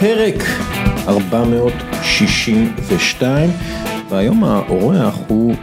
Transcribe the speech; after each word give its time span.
פרק 0.00 0.42
462, 1.08 3.50
והיום 4.10 4.44
האורח 4.44 5.18
הוא 5.28 5.54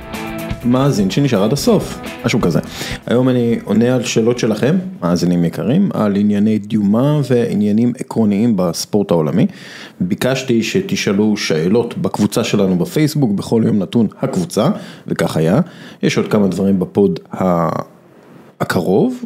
מאזין 0.65 1.09
שנשאר 1.09 1.43
עד 1.43 1.53
הסוף, 1.53 1.99
משהו 2.25 2.41
כזה. 2.41 2.59
היום 3.05 3.29
אני 3.29 3.59
עונה 3.63 3.95
על 3.95 4.03
שאלות 4.03 4.39
שלכם, 4.39 4.77
מאזינים 5.01 5.45
יקרים, 5.45 5.89
על 5.93 6.15
ענייני 6.15 6.59
דיומה 6.59 7.19
ועניינים 7.29 7.93
עקרוניים 7.99 8.53
בספורט 8.57 9.11
העולמי. 9.11 9.47
ביקשתי 10.01 10.63
שתשאלו 10.63 11.37
שאלות 11.37 11.97
בקבוצה 11.97 12.43
שלנו 12.43 12.77
בפייסבוק, 12.77 13.31
בכל 13.31 13.63
יום 13.65 13.79
נתון 13.79 14.07
הקבוצה, 14.21 14.69
וכך 15.07 15.37
היה. 15.37 15.59
יש 16.03 16.17
עוד 16.17 16.31
כמה 16.31 16.47
דברים 16.47 16.79
בפוד 16.79 17.19
הקרוב. 18.59 19.23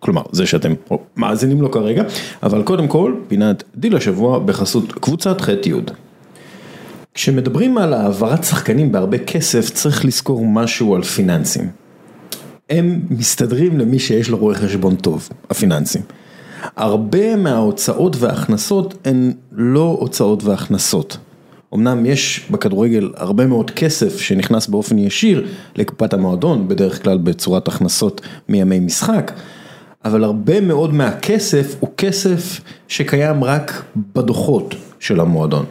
כלומר, 0.00 0.22
זה 0.32 0.46
שאתם 0.46 0.74
מאזינים 1.16 1.62
לו 1.62 1.70
כרגע, 1.70 2.02
אבל 2.42 2.62
קודם 2.62 2.88
כל, 2.88 3.14
פינת 3.28 3.64
דיל 3.76 3.96
השבוע 3.96 4.38
בחסות 4.38 4.92
קבוצת 4.92 5.40
ח'-י'. 5.40 5.72
כשמדברים 7.14 7.78
על 7.78 7.94
העברת 7.94 8.44
שחקנים 8.44 8.92
בהרבה 8.92 9.18
כסף, 9.18 9.70
צריך 9.70 10.04
לזכור 10.04 10.46
משהו 10.46 10.94
על 10.94 11.02
פיננסים. 11.02 11.68
הם 12.70 13.00
מסתדרים 13.10 13.78
למי 13.78 13.98
שיש 13.98 14.30
לו 14.30 14.36
רואה 14.38 14.54
חשבון 14.54 14.96
טוב, 14.96 15.28
הפיננסים. 15.50 16.02
הרבה 16.76 17.36
מההוצאות 17.36 18.16
וההכנסות 18.16 18.94
הן 19.04 19.32
לא 19.52 19.96
הוצאות 20.00 20.44
והכנסות. 20.44 21.18
אמנם 21.74 22.06
יש 22.06 22.48
בכדורגל 22.50 23.12
הרבה 23.16 23.46
מאוד 23.46 23.70
כסף 23.70 24.18
שנכנס 24.20 24.66
באופן 24.66 24.98
ישיר 24.98 25.46
לקופת 25.76 26.14
המועדון, 26.14 26.68
בדרך 26.68 27.02
כלל 27.02 27.18
בצורת 27.18 27.68
הכנסות 27.68 28.20
מימי 28.48 28.80
משחק, 28.80 29.32
אבל 30.04 30.24
הרבה 30.24 30.60
מאוד 30.60 30.94
מהכסף 30.94 31.76
הוא 31.80 31.90
כסף 31.96 32.60
שקיים 32.88 33.44
רק 33.44 33.82
בדוחות 34.14 34.74
של 35.00 35.20
המועדון. 35.20 35.64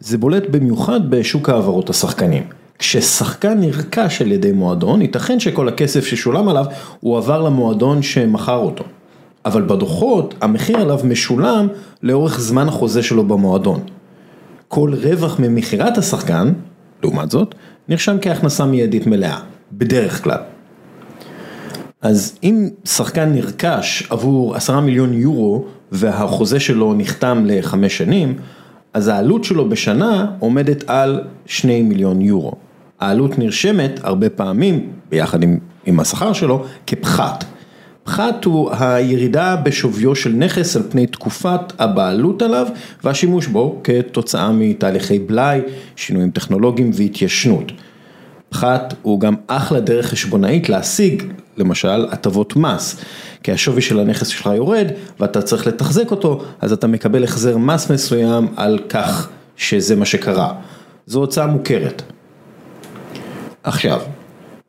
זה 0.00 0.18
בולט 0.18 0.50
במיוחד 0.50 1.10
בשוק 1.10 1.48
העברות 1.48 1.90
השחקנים. 1.90 2.42
כששחקן 2.78 3.60
נרכש 3.60 4.22
על 4.22 4.32
ידי 4.32 4.52
מועדון, 4.52 5.02
ייתכן 5.02 5.40
שכל 5.40 5.68
הכסף 5.68 6.04
ששולם 6.04 6.48
עליו 6.48 6.64
הוא 7.00 7.18
עבר 7.18 7.42
למועדון 7.42 8.02
שמכר 8.02 8.56
אותו. 8.56 8.84
אבל 9.44 9.62
בדוחות 9.62 10.34
המחיר 10.40 10.76
עליו 10.80 11.00
משולם 11.04 11.68
לאורך 12.02 12.40
זמן 12.40 12.68
החוזה 12.68 13.02
שלו 13.02 13.24
במועדון. 13.24 13.80
כל 14.68 14.94
רווח 15.02 15.40
ממכירת 15.40 15.98
השחקן, 15.98 16.52
לעומת 17.02 17.30
זאת, 17.30 17.54
נרשם 17.88 18.16
כהכנסה 18.22 18.64
מיידית 18.64 19.06
מלאה, 19.06 19.38
בדרך 19.72 20.24
כלל. 20.24 20.38
אז 22.02 22.38
אם 22.42 22.68
שחקן 22.84 23.32
נרכש 23.32 24.06
עבור 24.10 24.56
עשרה 24.56 24.80
מיליון 24.80 25.14
יורו 25.14 25.64
והחוזה 25.92 26.60
שלו 26.60 26.94
נחתם 26.94 27.42
לחמש 27.46 27.98
שנים, 27.98 28.34
אז 28.94 29.08
העלות 29.08 29.44
שלו 29.44 29.68
בשנה 29.68 30.26
עומדת 30.38 30.84
על 30.86 31.20
שני 31.46 31.82
מיליון 31.82 32.20
יורו. 32.20 32.52
העלות 33.00 33.38
נרשמת 33.38 34.00
הרבה 34.02 34.30
פעמים, 34.30 34.90
ביחד 35.10 35.42
עם, 35.42 35.58
עם 35.86 36.00
השכר 36.00 36.32
שלו, 36.32 36.64
כפחת. 36.86 37.44
פחת 38.04 38.44
הוא 38.44 38.70
הירידה 38.78 39.56
בשוויו 39.56 40.14
של 40.14 40.32
נכס 40.32 40.76
על 40.76 40.82
פני 40.90 41.06
תקופת 41.06 41.60
הבעלות 41.78 42.42
עליו 42.42 42.66
והשימוש 43.04 43.46
בו 43.46 43.80
כתוצאה 43.84 44.52
מתהליכי 44.52 45.18
בלאי, 45.18 45.60
שינויים 45.96 46.30
טכנולוגיים 46.30 46.90
והתיישנות. 46.94 47.72
פחת 48.50 48.94
הוא 49.02 49.20
גם 49.20 49.34
אחלה 49.46 49.80
דרך 49.80 50.06
חשבונאית 50.06 50.68
להשיג 50.68 51.22
למשל 51.56 52.06
הטבות 52.10 52.56
מס, 52.56 52.96
כי 53.42 53.52
השווי 53.52 53.82
של 53.82 54.00
הנכס 54.00 54.26
שלך 54.26 54.50
יורד 54.56 54.86
ואתה 55.20 55.42
צריך 55.42 55.66
לתחזק 55.66 56.10
אותו, 56.10 56.42
אז 56.60 56.72
אתה 56.72 56.86
מקבל 56.86 57.24
החזר 57.24 57.56
מס 57.56 57.90
מסוים 57.90 58.48
על 58.56 58.78
כך 58.88 59.28
שזה 59.56 59.96
מה 59.96 60.04
שקרה. 60.04 60.52
זו 61.06 61.20
הוצאה 61.20 61.46
מוכרת. 61.46 62.02
עכשיו, 63.62 64.00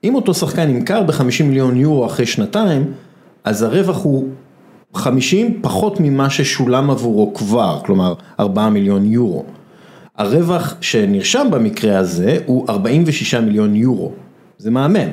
אם 0.03 0.15
אותו 0.15 0.33
שחקן 0.33 0.67
נמכר 0.67 1.03
ב-50 1.03 1.43
מיליון 1.43 1.77
יורו 1.77 2.05
אחרי 2.05 2.25
שנתיים, 2.25 2.93
אז 3.43 3.63
הרווח 3.63 4.03
הוא 4.03 4.29
50 4.93 5.59
פחות 5.61 5.99
ממה 5.99 6.29
ששולם 6.29 6.89
עבורו 6.89 7.33
כבר, 7.33 7.79
כלומר 7.85 8.13
4 8.39 8.69
מיליון 8.69 9.05
יורו. 9.05 9.45
הרווח 10.17 10.75
שנרשם 10.81 11.47
במקרה 11.51 11.97
הזה 11.97 12.37
הוא 12.45 12.65
46 12.69 13.33
מיליון 13.33 13.75
יורו, 13.75 14.11
זה 14.57 14.71
מהמם. 14.71 15.09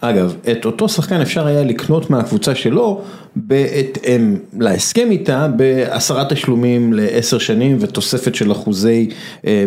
אגב, 0.00 0.36
את 0.52 0.64
אותו 0.64 0.88
שחקן 0.88 1.20
אפשר 1.20 1.46
היה 1.46 1.62
לקנות 1.62 2.10
מהקבוצה 2.10 2.54
שלו 2.54 3.02
בהתאם 3.36 4.36
להסכם 4.58 5.10
איתה 5.10 5.48
בעשרה 5.48 6.24
תשלומים 6.28 6.92
לעשר 6.92 7.38
שנים 7.38 7.76
ותוספת 7.80 8.34
של 8.34 8.52
אחוזי, 8.52 9.10
אה, 9.46 9.64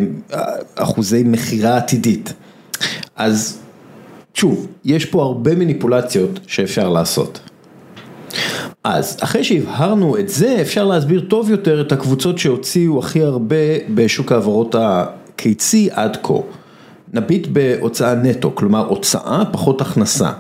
אחוזי 0.76 1.24
מכירה 1.24 1.78
עתידית. 1.78 2.34
אז 3.16 3.60
שוב, 4.34 4.68
יש 4.86 5.06
פה 5.06 5.24
הרבה 5.24 5.56
מניפולציות 5.56 6.40
שאפשר 6.48 6.90
לעשות. 6.90 7.40
אז 8.90 9.18
אחרי 9.22 9.44
שהבהרנו 9.44 10.18
את 10.18 10.30
זה, 10.30 10.58
אפשר 10.62 10.86
להסביר 10.86 11.26
טוב 11.28 11.50
יותר 11.50 11.82
את 11.82 11.92
הקבוצות 11.92 12.38
שהוציאו 12.38 13.00
הכי 13.00 13.22
הרבה 13.22 13.56
בשוק 13.94 14.32
העברות 14.32 14.76
הקיצי 14.80 15.90
עד 15.92 16.18
כה. 16.24 16.34
נביט 17.14 17.48
בהוצאה 17.48 18.16
נטו, 18.16 18.56
כלומר 18.56 18.86
הוצאה 18.88 19.44
פחות 19.52 19.82
הכנסה. 19.82 20.32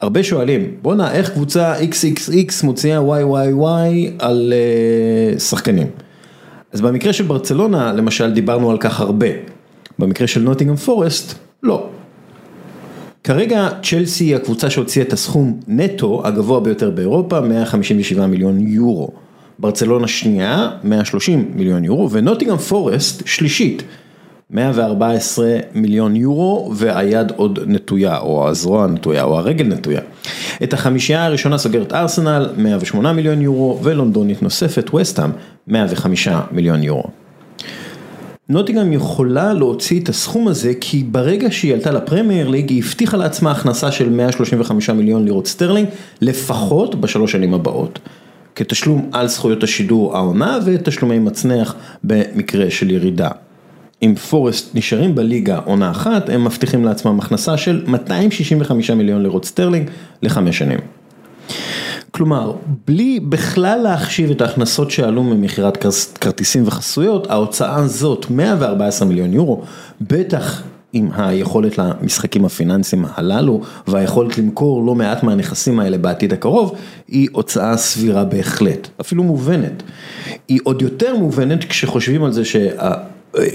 הרבה 0.00 0.22
שואלים, 0.22 0.74
בואנה 0.82 1.12
איך 1.12 1.30
קבוצה 1.30 1.74
XXX 1.78 2.66
מוציאה 2.66 2.98
YYY 2.98 3.64
על 4.18 4.52
uh, 5.36 5.40
שחקנים. 5.40 5.86
אז 6.72 6.80
במקרה 6.80 7.12
של 7.12 7.24
ברצלונה 7.24 7.92
למשל 7.92 8.32
דיברנו 8.32 8.70
על 8.70 8.78
כך 8.78 9.00
הרבה, 9.00 9.28
במקרה 9.98 10.26
של 10.26 10.40
נוטינגרם 10.40 10.76
פורסט 10.76 11.34
לא. 11.62 11.88
כרגע 13.26 13.68
צ'לסי 13.82 14.24
היא 14.24 14.36
הקבוצה 14.36 14.70
שהוציאה 14.70 15.06
את 15.06 15.12
הסכום 15.12 15.60
נטו 15.68 16.22
הגבוה 16.24 16.60
ביותר 16.60 16.90
באירופה, 16.90 17.40
157 17.40 18.26
מיליון 18.26 18.66
יורו. 18.66 19.10
ברצלונה 19.58 20.08
שנייה, 20.08 20.70
130 20.84 21.50
מיליון 21.54 21.84
יורו, 21.84 22.10
ונוטינגרם 22.10 22.58
פורסט 22.58 23.22
שלישית. 23.26 23.82
114 24.50 25.56
מיליון 25.74 26.16
יורו 26.16 26.72
והיד 26.74 27.32
עוד 27.36 27.58
נטויה, 27.66 28.18
או 28.18 28.48
הזרוע 28.48 28.86
נטויה, 28.86 29.22
או 29.24 29.38
הרגל 29.38 29.66
נטויה. 29.66 30.00
את 30.62 30.72
החמישייה 30.72 31.24
הראשונה 31.24 31.58
סוגרת 31.58 31.92
ארסנל, 31.92 32.50
108 32.56 33.12
מיליון 33.12 33.42
יורו, 33.42 33.80
ולונדונית 33.82 34.42
נוספת, 34.42 34.94
וסטאם, 34.94 35.30
105 35.66 36.28
מיליון 36.52 36.82
יורו. 36.82 37.25
נוטינגהאם 38.48 38.92
יכולה 38.92 39.52
להוציא 39.52 40.00
את 40.00 40.08
הסכום 40.08 40.48
הזה 40.48 40.72
כי 40.80 41.04
ברגע 41.04 41.48
שהיא 41.50 41.74
עלתה 41.74 41.90
לפרמייר 41.90 42.48
ליג 42.48 42.70
היא 42.70 42.82
הבטיחה 42.82 43.16
לעצמה 43.16 43.50
הכנסה 43.50 43.92
של 43.92 44.10
135 44.10 44.90
מיליון 44.90 45.24
לירות 45.24 45.46
סטרלינג 45.46 45.88
לפחות 46.20 47.00
בשלוש 47.00 47.32
שנים 47.32 47.54
הבאות. 47.54 47.98
כתשלום 48.54 49.10
על 49.12 49.28
זכויות 49.28 49.62
השידור 49.62 50.16
העונה 50.16 50.58
ותשלומי 50.64 51.18
מצנח 51.18 51.74
במקרה 52.04 52.70
של 52.70 52.90
ירידה. 52.90 53.28
אם 54.02 54.14
פורסט 54.14 54.74
נשארים 54.74 55.14
בליגה 55.14 55.58
עונה 55.64 55.90
אחת, 55.90 56.28
הם 56.28 56.44
מבטיחים 56.44 56.84
לעצמם 56.84 57.18
הכנסה 57.18 57.56
של 57.56 57.84
265 57.86 58.90
מיליון 58.90 59.22
לירות 59.22 59.44
סטרלינג 59.44 59.90
לחמש 60.22 60.58
שנים. 60.58 60.78
כלומר, 62.16 62.52
בלי 62.86 63.20
בכלל 63.20 63.80
להחשיב 63.82 64.30
את 64.30 64.40
ההכנסות 64.40 64.90
שעלו 64.90 65.22
ממכירת 65.22 65.84
כרטיסים 66.20 66.62
וחסויות, 66.66 67.30
ההוצאה 67.30 67.76
הזאת, 67.76 68.26
114 68.30 69.08
מיליון 69.08 69.32
יורו, 69.32 69.62
בטח 70.00 70.62
עם 70.92 71.08
היכולת 71.16 71.78
למשחקים 71.78 72.44
הפיננסיים 72.44 73.04
הללו 73.14 73.60
והיכולת 73.86 74.38
למכור 74.38 74.86
לא 74.86 74.94
מעט 74.94 75.22
מהנכסים 75.22 75.80
האלה 75.80 75.98
בעתיד 75.98 76.32
הקרוב, 76.32 76.76
היא 77.08 77.28
הוצאה 77.32 77.76
סבירה 77.76 78.24
בהחלט, 78.24 78.88
אפילו 79.00 79.22
מובנת. 79.22 79.82
היא 80.48 80.60
עוד 80.64 80.82
יותר 80.82 81.16
מובנת 81.16 81.64
כשחושבים 81.64 82.24
על 82.24 82.32
זה 82.32 82.44
שה... 82.44 82.94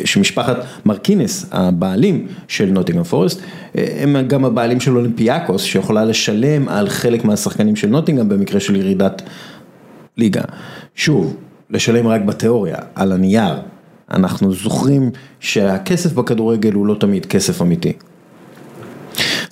שמשפחת 0.06 0.58
מרקינס, 0.86 1.46
הבעלים 1.52 2.28
של 2.48 2.66
נוטינגרם 2.66 3.04
פורסט, 3.04 3.42
הם 3.76 4.28
גם 4.28 4.46
הבעלים 4.46 4.80
של 4.80 4.98
אולימפיאקוס, 4.98 5.64
שיכולה 5.64 6.06
לשלם 6.06 6.70
על 6.70 6.90
חלק 6.90 7.26
מהשחקנים 7.26 7.76
של 7.76 7.88
נוטינגהאם 7.88 8.30
במקרה 8.30 8.60
של 8.60 8.76
ירידת 8.76 9.22
ליגה. 10.18 10.42
שוב, 10.96 11.36
לשלם 11.70 12.08
רק 12.08 12.22
בתיאוריה, 12.22 12.78
על 12.96 13.12
הנייר. 13.12 13.56
אנחנו 14.12 14.54
זוכרים 14.54 15.12
שהכסף 15.40 16.14
בכדורגל 16.14 16.74
הוא 16.74 16.86
לא 16.86 16.96
תמיד 17.00 17.26
כסף 17.26 17.62
אמיתי. 17.62 17.94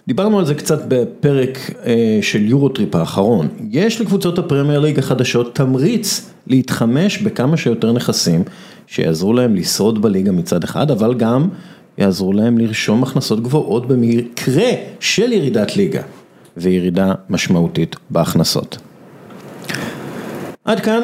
דיברנו 0.09 0.39
על 0.39 0.45
זה 0.45 0.55
קצת 0.55 0.81
בפרק 0.87 1.59
של 2.21 2.45
יורוטריפ 2.45 2.95
האחרון, 2.95 3.47
יש 3.71 4.01
לקבוצות 4.01 4.39
הפרמייר 4.39 4.79
ליג 4.79 4.99
החדשות 4.99 5.55
תמריץ 5.55 6.29
להתחמש 6.47 7.17
בכמה 7.21 7.57
שיותר 7.57 7.91
נכסים 7.91 8.43
שיעזרו 8.87 9.33
להם 9.33 9.55
לשרוד 9.55 10.01
בליגה 10.01 10.31
מצד 10.31 10.63
אחד, 10.63 10.91
אבל 10.91 11.13
גם 11.13 11.47
יעזרו 11.97 12.33
להם 12.33 12.57
לרשום 12.57 13.03
הכנסות 13.03 13.43
גבוהות 13.43 13.87
במקרה 13.87 14.69
של 14.99 15.33
ירידת 15.33 15.77
ליגה 15.77 16.01
וירידה 16.57 17.13
משמעותית 17.29 17.95
בהכנסות. 18.09 18.77
עד 20.69 20.79
כאן 20.79 21.01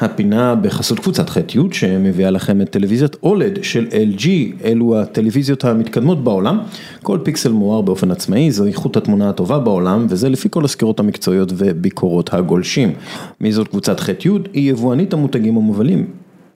הפינה 0.00 0.54
בחסות 0.54 1.00
קבוצת 1.00 1.30
ח'-י' 1.30 1.58
שמביאה 1.72 2.30
לכם 2.30 2.60
את 2.60 2.70
טלוויזיית 2.70 3.16
אולד 3.22 3.58
של 3.62 3.86
LG, 3.90 4.26
אלו 4.64 4.98
הטלוויזיות 4.98 5.64
המתקדמות 5.64 6.24
בעולם, 6.24 6.58
כל 7.02 7.18
פיקסל 7.22 7.52
מואר 7.52 7.80
באופן 7.80 8.10
עצמאי, 8.10 8.50
זו 8.50 8.66
איכות 8.66 8.96
התמונה 8.96 9.28
הטובה 9.28 9.58
בעולם 9.58 10.06
וזה 10.08 10.28
לפי 10.28 10.48
כל 10.50 10.64
הסקירות 10.64 11.00
המקצועיות 11.00 11.52
וביקורות 11.56 12.34
הגולשים. 12.34 12.92
מי 13.40 13.52
זאת 13.52 13.68
קבוצת 13.68 14.00
ח'-י'? 14.00 14.28
היא 14.52 14.70
יבואנית 14.70 15.12
המותגים 15.12 15.56
המובלים. 15.56 16.06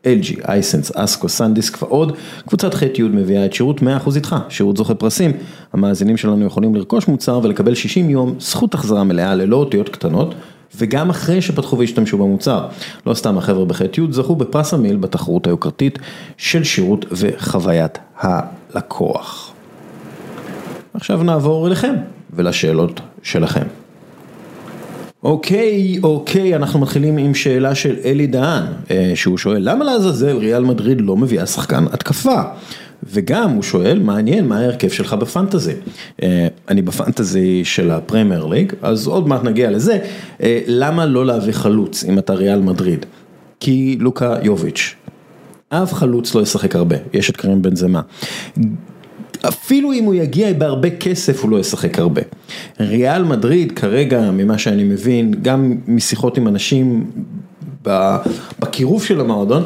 LG, 0.05 0.49
אייסנס, 0.49 0.93
אסקו, 0.95 1.29
סנדיסק 1.29 1.83
ועוד, 1.83 2.13
קבוצת 2.47 2.75
ח'-י' 2.75 3.03
מביאה 3.03 3.45
את 3.45 3.53
שירות 3.53 3.81
100% 3.81 3.85
איתך, 4.17 4.37
שירות 4.49 4.77
זוכה 4.77 4.95
פרסים, 4.95 5.33
המאזינים 5.73 6.17
שלנו 6.17 6.47
יכולים 6.47 6.75
לרכוש 6.75 7.09
מוצר 7.09 7.41
ולקבל 7.43 7.75
60 7.75 8.11
יום 8.11 8.35
זכות 8.39 8.75
החזרה 8.75 9.05
מלאה 9.05 9.35
ללא 9.35 9.57
אותיות 9.57 9.89
קטנות. 9.89 10.35
וגם 10.77 11.11
אחרי 11.11 11.43
שפתחו 11.43 11.79
והשתמשו 11.79 12.19
במוצר, 12.19 12.67
לא 13.07 13.15
סתם 13.15 13.39
החבר'ה 13.39 13.65
בח'-י' 13.65 14.01
זכו 14.11 14.37
בפרס 14.37 14.75
המיל 14.75 14.97
בתחרות 14.97 15.47
היוקרתית 15.47 15.99
של 16.37 16.65
שירות 16.65 17.05
וחוויית 17.13 17.99
הלקוח. 18.19 19.53
עכשיו 20.95 21.23
נעבור 21.23 21.67
אליכם 21.67 21.95
ולשאלות 22.33 23.01
שלכם. 23.23 23.67
אוקיי, 25.23 25.99
אוקיי, 26.03 26.57
אנחנו 26.57 26.81
מתחילים 26.81 27.19
עם 27.19 27.35
שאלה 27.35 27.75
של 27.75 27.97
אלי 28.05 28.27
דהן, 28.27 28.65
שהוא 29.15 29.39
שואל 29.39 29.69
למה 29.71 29.85
לעזאזל 29.85 30.37
ריאל 30.37 30.65
מדריד 30.65 31.01
לא 31.01 31.17
מביאה 31.17 31.47
שחקן 31.47 31.85
התקפה? 31.93 32.43
וגם 33.03 33.51
הוא 33.51 33.63
שואל, 33.63 33.99
מעניין, 33.99 34.49
מה 34.49 34.59
ההרכב 34.59 34.89
שלך 34.89 35.13
בפנטזי? 35.13 35.73
אני 36.69 36.83
בפנטזי 36.83 37.65
של 37.65 37.91
הפרמייר 37.91 38.47
ליג, 38.47 38.73
אז 38.83 39.07
עוד 39.07 39.29
מעט 39.29 39.45
נגיע 39.45 39.71
לזה, 39.71 39.99
למה 40.67 41.07
לא 41.07 41.27
להביא 41.27 41.53
חלוץ 41.53 42.05
אם 42.05 42.19
אתה 42.19 42.35
ריאל 42.35 42.61
מדריד? 42.61 43.07
כי 43.61 43.97
לוקה 44.01 44.37
יוביץ', 44.43 44.95
אף 45.69 45.95
חלוץ 45.95 46.35
לא 46.35 46.41
ישחק 46.41 46.77
הרבה, 46.77 46.97
יש 47.13 47.31
את 47.31 47.37
קרים 47.37 47.63
בן 47.63 47.77
זמה. 47.77 48.01
אפילו 49.49 49.93
אם 49.93 50.05
הוא 50.05 50.15
יגיע 50.15 50.53
בהרבה 50.53 50.91
כסף 50.91 51.43
הוא 51.43 51.51
לא 51.51 51.61
ישחק 51.61 51.99
הרבה. 51.99 52.23
ריאל 52.81 53.25
מדריד 53.25 53.73
כרגע, 53.73 54.31
ממה 54.31 54.59
שאני 54.59 54.85
מבין, 54.85 55.35
גם 55.43 55.75
משיחות 55.89 56.39
עם 56.39 56.49
אנשים 56.49 57.11
בקירוב 58.59 59.05
של 59.05 59.21
המועדון, 59.21 59.63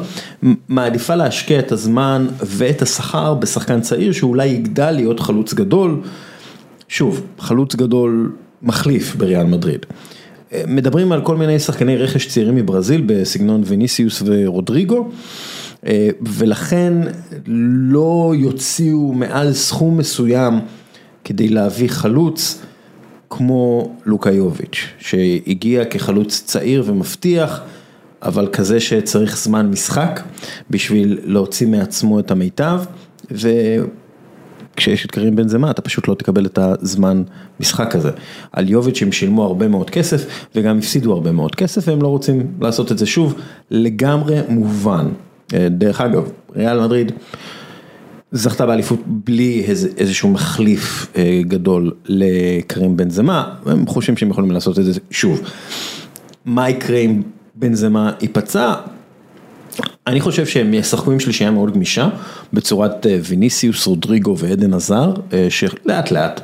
מעדיפה 0.69 1.15
להשקיע 1.15 1.59
את 1.59 1.71
הזמן 1.71 2.27
ואת 2.45 2.81
השכר 2.81 3.33
בשחקן 3.33 3.81
צעיר 3.81 4.11
שאולי 4.11 4.47
יגדל 4.47 4.91
להיות 4.91 5.19
חלוץ 5.19 5.53
גדול, 5.53 6.01
שוב, 6.87 7.21
חלוץ 7.39 7.75
גדול 7.75 8.31
מחליף 8.61 9.15
בריאל 9.15 9.43
מדריד. 9.45 9.85
מדברים 10.67 11.11
על 11.11 11.21
כל 11.21 11.37
מיני 11.37 11.59
שחקני 11.59 11.97
רכש 11.97 12.27
צעירים 12.27 12.55
מברזיל 12.55 13.03
בסגנון 13.05 13.63
וניסיוס 13.65 14.23
ורודריגו. 14.25 15.09
ולכן 16.21 16.93
לא 17.47 18.33
יוציאו 18.37 19.13
מעל 19.13 19.53
סכום 19.53 19.97
מסוים 19.97 20.59
כדי 21.23 21.49
להביא 21.49 21.89
חלוץ 21.89 22.61
כמו 23.29 23.95
לוקה 24.05 24.31
יוביץ', 24.31 24.87
שהגיע 24.99 25.85
כחלוץ 25.85 26.43
צעיר 26.45 26.83
ומבטיח, 26.85 27.61
אבל 28.25 28.47
כזה 28.51 28.79
שצריך 28.79 29.37
זמן 29.37 29.69
משחק 29.69 30.21
בשביל 30.69 31.19
להוציא 31.23 31.67
מעצמו 31.67 32.19
את 32.19 32.31
המיטב, 32.31 32.81
וכשיש 33.31 35.05
את 35.05 35.11
קרים 35.11 35.35
בן 35.35 35.47
זמה 35.47 35.71
אתה 35.71 35.81
פשוט 35.81 36.07
לא 36.07 36.13
תקבל 36.13 36.45
את 36.45 36.59
הזמן 36.61 37.23
משחק 37.59 37.95
הזה. 37.95 38.09
על 38.51 38.69
יוביץ' 38.69 39.01
הם 39.01 39.11
שילמו 39.11 39.43
הרבה 39.43 39.67
מאוד 39.67 39.89
כסף 39.89 40.25
וגם 40.55 40.77
הפסידו 40.77 41.13
הרבה 41.13 41.31
מאוד 41.31 41.55
כסף 41.55 41.87
והם 41.87 42.01
לא 42.01 42.07
רוצים 42.07 42.47
לעשות 42.61 42.91
את 42.91 42.97
זה 42.97 43.05
שוב, 43.05 43.35
לגמרי 43.71 44.39
מובן. 44.49 45.07
דרך 45.69 46.01
אגב, 46.01 46.29
ריאל 46.55 46.81
מדריד 46.81 47.11
זכתה 48.31 48.65
באליפות 48.65 48.99
בלי 49.07 49.63
איזשהו 49.97 50.29
מחליף 50.29 51.13
גדול 51.41 51.91
לקרים 52.05 52.97
בן 52.97 53.09
זמה, 53.09 53.55
הם 53.65 53.87
חושבים 53.87 54.17
שהם 54.17 54.29
יכולים 54.29 54.51
לעשות 54.51 54.79
את 54.79 54.85
זה 54.85 54.99
שוב. 55.11 55.41
מה 56.45 56.69
יקרה 56.69 56.97
אם 56.97 57.21
בן 57.55 57.73
זמה 57.73 58.11
ייפצע? 58.21 58.73
אני 60.07 60.21
חושב 60.21 60.45
שהם 60.45 60.73
ישחקו 60.73 61.11
עם 61.11 61.19
שלישייה 61.19 61.51
מאוד 61.51 61.73
גמישה, 61.73 62.09
בצורת 62.53 63.05
ויניסיוס, 63.23 63.87
רודריגו 63.87 64.37
ועדן 64.37 64.73
עזר, 64.73 65.13
שלאט 65.49 66.11
לאט 66.11 66.41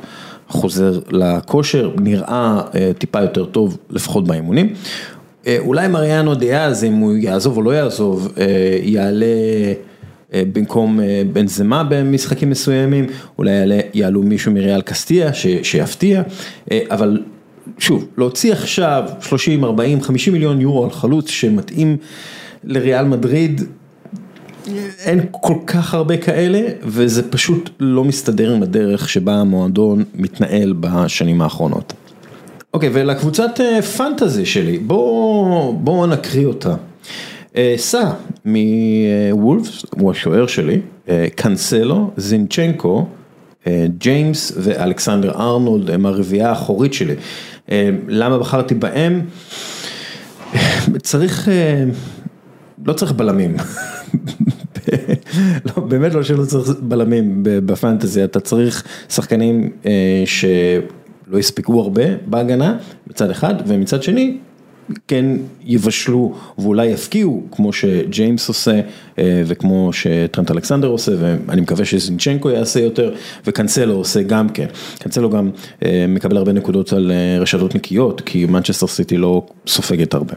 חוזר 0.48 0.98
לכושר, 1.10 1.90
נראה 2.00 2.60
טיפה 2.98 3.20
יותר 3.20 3.44
טוב 3.44 3.78
לפחות 3.90 4.26
באימונים. 4.26 4.74
אולי 5.58 5.88
מריאנו 5.88 6.34
דיאז, 6.34 6.84
אם 6.84 6.94
הוא 6.94 7.16
יעזוב 7.16 7.56
או 7.56 7.62
לא 7.62 7.70
יעזוב, 7.70 8.32
יעלה 8.82 9.26
במקום 10.32 11.00
בן 11.32 11.46
זמה 11.46 11.84
במשחקים 11.84 12.50
מסוימים, 12.50 13.06
אולי 13.38 13.50
יעלו 13.94 14.22
מישהו 14.22 14.52
מריאל 14.52 14.82
קסטיה 14.82 15.30
שיפתיע, 15.62 16.22
אבל 16.90 17.22
שוב, 17.78 18.06
להוציא 18.18 18.52
עכשיו 18.52 19.04
30, 19.20 19.64
40, 19.64 20.00
50 20.00 20.32
מיליון 20.32 20.60
יורו 20.60 20.84
על 20.84 20.90
חלוץ 20.90 21.30
שמתאים 21.30 21.96
לריאל 22.64 23.04
מדריד, 23.04 23.60
אין 24.98 25.20
כל 25.30 25.56
כך 25.66 25.94
הרבה 25.94 26.16
כאלה, 26.16 26.60
וזה 26.82 27.30
פשוט 27.30 27.70
לא 27.80 28.04
מסתדר 28.04 28.54
עם 28.54 28.62
הדרך 28.62 29.08
שבה 29.08 29.34
המועדון 29.34 30.04
מתנהל 30.14 30.74
בשנים 30.80 31.42
האחרונות. 31.42 31.92
אוקיי, 32.74 32.90
ולקבוצת 32.92 33.60
פנטזי 33.96 34.46
שלי, 34.46 34.78
בואו 34.78 36.06
נקריא 36.06 36.46
אותה. 36.46 36.74
סע 37.76 38.10
מוולפס, 38.44 39.84
הוא 39.98 40.10
השוער 40.10 40.46
שלי, 40.46 40.80
קאנסלו, 41.36 42.10
זינצ'נקו, 42.16 43.06
ג'יימס 43.98 44.52
ואלכסנדר 44.56 45.30
ארנולד 45.30 45.90
הם 45.90 46.06
הרביעייה 46.06 46.48
האחורית 46.48 46.94
שלי. 46.94 47.14
למה 48.08 48.38
בחרתי 48.38 48.74
בהם? 48.74 49.20
צריך, 51.02 51.48
לא 52.86 52.92
צריך 52.92 53.12
בלמים. 53.12 53.56
באמת 55.88 56.14
לא 56.14 56.22
שלא 56.22 56.44
צריך 56.44 56.70
בלמים 56.80 57.38
בפנטזי, 57.42 58.24
אתה 58.24 58.40
צריך 58.40 58.84
שחקנים 59.08 59.70
ש... 60.24 60.44
לא 61.32 61.38
יספקו 61.38 61.80
הרבה 61.80 62.02
בהגנה 62.26 62.76
מצד 63.06 63.30
אחד 63.30 63.54
ומצד 63.66 64.02
שני 64.02 64.36
כן 65.08 65.24
יבשלו 65.64 66.34
ואולי 66.58 66.86
יפקיעו 66.86 67.42
כמו 67.50 67.72
שג'יימס 67.72 68.48
עושה 68.48 68.80
וכמו 69.20 69.90
שטרנט 69.92 70.50
אלכסנדר 70.50 70.88
עושה 70.88 71.12
ואני 71.18 71.60
מקווה 71.60 71.84
שזינצ'נקו 71.84 72.50
יעשה 72.50 72.80
יותר 72.80 73.14
וקנסלו 73.46 73.94
עושה 73.94 74.22
גם 74.22 74.48
כן, 74.48 74.66
קנסלו 74.98 75.30
גם 75.30 75.50
מקבל 76.08 76.36
הרבה 76.36 76.52
נקודות 76.52 76.92
על 76.92 77.12
רשתות 77.40 77.74
נקיות 77.74 78.20
כי 78.20 78.46
מנצ'סטר 78.46 78.86
סיטי 78.86 79.16
לא 79.16 79.46
סופגת 79.66 80.14
הרבה. 80.14 80.34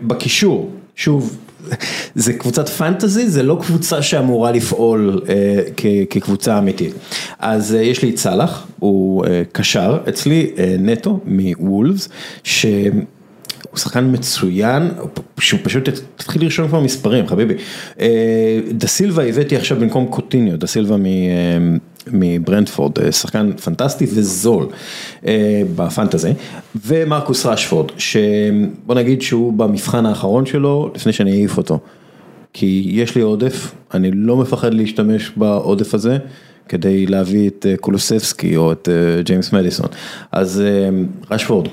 בקישור, 0.00 0.70
שוב 0.96 1.36
זה 2.14 2.32
קבוצת 2.32 2.68
פנטזי, 2.68 3.28
זה 3.28 3.42
לא 3.42 3.58
קבוצה 3.62 4.02
שאמורה 4.02 4.52
לפעול 4.52 5.20
כקבוצה 6.10 6.58
אמיתית. 6.58 6.94
אז 7.38 7.74
יש 7.74 8.02
לי 8.02 8.10
את 8.10 8.16
סאלח, 8.16 8.66
הוא 8.78 9.24
קשר 9.52 9.98
אצלי 10.08 10.50
נטו 10.78 11.20
מוולפס, 11.24 12.08
שהוא 13.72 13.80
שחקן 13.80 14.12
מצוין, 14.12 14.90
שהוא 15.40 15.60
פשוט 15.62 15.88
תתחיל 16.16 16.42
לרשום 16.42 16.68
כבר 16.68 16.80
מספרים 16.80 17.26
חביבי. 17.26 17.54
דה 18.70 18.86
סילבה 18.86 19.24
הבאתי 19.24 19.56
עכשיו 19.56 19.80
במקום 19.80 20.06
קוטיניו, 20.06 20.58
דה 20.58 20.66
סילבה 20.66 20.96
מברנדפורד, 22.06 23.10
שחקן 23.10 23.52
פנטסטי 23.52 24.04
וזול 24.04 24.66
בפנטזי, 25.76 26.32
ומרקוס 26.86 27.46
רשפורד, 27.46 27.90
שבוא 27.98 28.94
נגיד 28.94 29.22
שהוא 29.22 29.52
במבחן 29.52 30.06
האחרון 30.06 30.46
שלו 30.46 30.90
לפני 30.94 31.12
שאני 31.12 31.32
אעיף 31.32 31.58
אותו, 31.58 31.78
כי 32.52 32.82
יש 32.86 33.14
לי 33.14 33.22
עודף, 33.22 33.74
אני 33.94 34.10
לא 34.14 34.36
מפחד 34.36 34.74
להשתמש 34.74 35.32
בעודף 35.36 35.94
הזה, 35.94 36.18
כדי 36.68 37.06
להביא 37.06 37.48
את 37.48 37.66
קולוסבסקי 37.80 38.56
או 38.56 38.72
את 38.72 38.88
ג'יימס 39.24 39.52
מדיסון, 39.52 39.86
אז 40.32 40.62
רשפורד, 41.30 41.68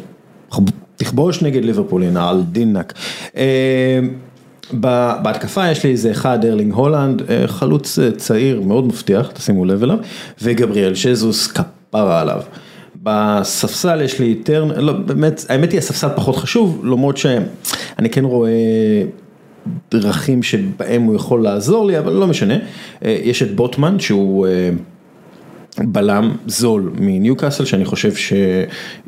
תכבוש 1.00 1.42
נגד 1.42 1.66
ליברפול, 1.66 2.04
הנה 2.04 2.30
על 2.30 2.44
דינק. 2.52 2.94
בהתקפה 5.22 5.72
יש 5.72 5.84
לי 5.84 5.92
איזה 5.92 6.12
אחד 6.12 6.46
ארלינג 6.46 6.74
הולאנד, 6.74 7.22
חלוץ 7.46 8.00
צעיר 8.18 8.62
מאוד 8.62 8.86
מבטיח, 8.86 9.32
תשימו 9.34 9.66
לב 9.66 9.84
אליו, 9.84 9.98
וגבריאל 10.42 10.96
ז'זוס 10.96 11.48
כפרה 11.48 12.22
עליו. 12.22 12.42
בספסל 13.04 14.02
יש 14.02 14.20
לי 14.20 14.36
טרנר, 14.36 14.80
לא 14.80 14.94
באמת, 14.94 15.46
האמת 15.50 15.72
היא 15.72 15.78
הספסל 15.78 16.08
פחות 16.16 16.36
חשוב, 16.36 16.86
למרות 16.86 17.18
שאני 17.18 18.10
כן 18.12 18.26
רואה 18.26 18.52
דרכים 19.92 20.44
שבהם 20.44 21.04
הוא 21.04 21.16
יכול 21.16 21.44
לעזור 21.44 21.86
לי, 21.86 22.00
אבל 22.00 22.14
לא 22.14 22.28
משנה. 22.28 22.56
יש 23.02 23.44
את 23.44 23.56
בוטמן 23.56 24.00
שהוא 24.00 24.48
בלם 25.78 26.36
זול 26.48 26.92
מניוקאסל, 27.00 27.66
שאני 27.66 27.86
חושב 27.86 28.12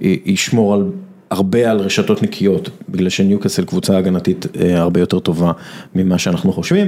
שישמור 0.01 0.73
על 0.73 0.85
הרבה 1.31 1.71
על 1.71 1.79
רשתות 1.79 2.23
נקיות, 2.23 2.69
בגלל 2.89 3.09
שניוקאסל 3.09 3.65
קבוצה 3.65 3.97
הגנתית 3.97 4.45
הרבה 4.75 4.99
יותר 4.99 5.19
טובה 5.19 5.51
ממה 5.95 6.17
שאנחנו 6.17 6.53
חושבים. 6.53 6.87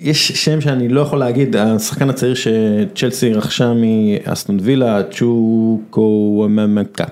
יש 0.00 0.32
שם 0.32 0.60
שאני 0.60 0.88
לא 0.88 1.00
יכול 1.00 1.18
להגיד, 1.18 1.56
השחקן 1.56 2.10
הצעיר 2.10 2.34
שצ'לסי 2.34 3.32
רכשה 3.32 3.72
מאסטון 3.74 4.58
וילה, 4.62 5.02
צ'וקו 5.02 6.46
ממקה. 6.48 7.04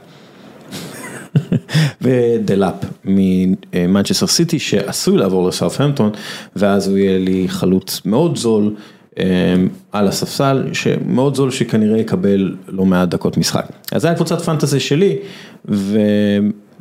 ודלאפ 2.02 2.74
ממנצ'סטר 3.04 4.26
סיטי 4.26 4.58
שעשוי 4.58 5.16
לעבור 5.16 5.48
לסאות'המפטון 5.48 6.10
ואז 6.56 6.88
הוא 6.88 6.98
יהיה 6.98 7.18
לי 7.18 7.44
חלוץ 7.48 8.00
מאוד 8.04 8.36
זול 8.36 8.74
על 9.92 10.08
הספסל, 10.08 10.64
מאוד 11.06 11.34
זול 11.34 11.50
שכנראה 11.50 11.98
יקבל 11.98 12.56
לא 12.68 12.84
מעט 12.84 13.08
דקות 13.08 13.36
משחק. 13.36 13.66
אז 13.92 14.02
זה 14.02 14.08
היה 14.08 14.14
קבוצת 14.14 14.40
פנטזי 14.40 14.80
שלי 14.80 15.16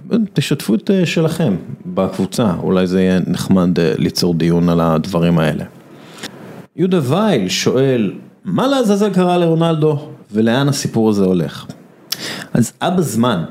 ותשתפו 0.09 0.75
את 0.75 0.89
שלכם 1.05 1.55
בקבוצה, 1.85 2.53
אולי 2.63 2.87
זה 2.87 3.01
יהיה 3.01 3.19
נחמד 3.27 3.69
ליצור 3.79 4.33
דיון 4.33 4.69
על 4.69 4.81
הדברים 4.81 5.39
האלה. 5.39 5.63
יהודה 6.75 6.99
וייל 7.03 7.49
שואל, 7.49 8.13
מה 8.45 8.67
לעזאזל 8.67 9.13
קרה 9.13 9.37
לרונלדו 9.37 10.09
ולאן 10.31 10.69
הסיפור 10.69 11.09
הזה 11.09 11.25
הולך? 11.25 11.65
אז 12.53 12.73
אבא 12.81 13.01
זמן, 13.01 13.43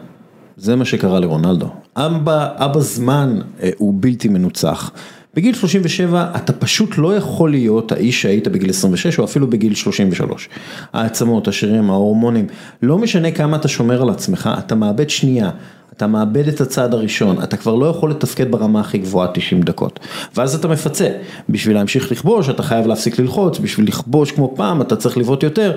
זה 0.57 0.77
מה 0.77 0.85
שקרה 0.85 1.21
לרונלדו, 1.21 1.69
אבא, 1.97 2.49
אבא 2.57 2.81
זמן 2.81 3.39
הוא 3.77 3.95
בלתי 3.97 4.29
מנוצח. 4.29 4.91
בגיל 5.37 5.55
37 5.55 6.27
אתה 6.37 6.53
פשוט 6.53 6.99
לא 6.99 7.17
יכול 7.17 7.51
להיות 7.51 7.93
האיש 7.93 8.23
שהיית 8.23 8.49
בגיל 8.49 8.71
26 8.71 9.19
או 9.19 9.25
אפילו 9.25 9.47
בגיל 9.51 9.75
33. 9.75 10.49
העצמות, 10.93 11.49
השרירים, 11.49 11.91
ההורמונים, 11.91 12.47
לא 12.83 12.99
משנה 12.99 13.31
כמה 13.31 13.57
אתה 13.57 13.69
שומר 13.69 14.03
על 14.03 14.11
עצמך, 14.11 14.51
אתה 14.59 14.75
מאבד 14.75 15.11
שנייה. 15.11 15.51
אתה 15.97 16.07
מאבד 16.07 16.49
את 16.49 16.61
הצעד 16.61 16.95
הראשון, 16.95 17.43
אתה 17.43 17.57
כבר 17.57 17.75
לא 17.75 17.87
יכול 17.87 18.11
לתפקד 18.11 18.51
ברמה 18.51 18.81
הכי 18.81 18.99
גבוהה 18.99 19.29
90 19.35 19.63
דקות. 19.63 20.01
ואז 20.37 20.55
אתה 20.55 20.69
מפצה, 20.69 21.09
בשביל 21.49 21.77
להמשיך 21.77 22.13
לכבוש 22.13 22.49
אתה 22.49 22.63
חייב 22.63 22.87
להפסיק 22.87 23.19
ללחוץ, 23.19 23.59
בשביל 23.59 23.87
לכבוש 23.87 24.33
כמו 24.33 24.53
פעם 24.57 24.83
אתה 24.83 24.97
צריך 24.97 25.19
לבעוט 25.19 25.43
יותר. 25.43 25.77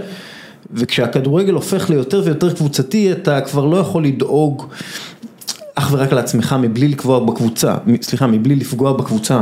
וכשהכדורגל 0.74 1.54
הופך 1.54 1.90
ליותר 1.90 2.22
ויותר 2.26 2.54
קבוצתי 2.54 3.12
אתה 3.12 3.42
כבר 3.42 3.66
לא 3.66 3.78
יכול 3.78 4.06
לדאוג 4.06 4.64
אך 5.78 5.90
ורק 5.92 6.14
לעצמך 6.14 6.56
מבלי 6.60 6.88
לקבוע 6.88 7.20
בקבוצה, 7.20 7.76
סליחה, 8.02 8.28
מבלי 8.28 8.56
לפגוע 8.56 8.94
בקבוצה 8.94 9.42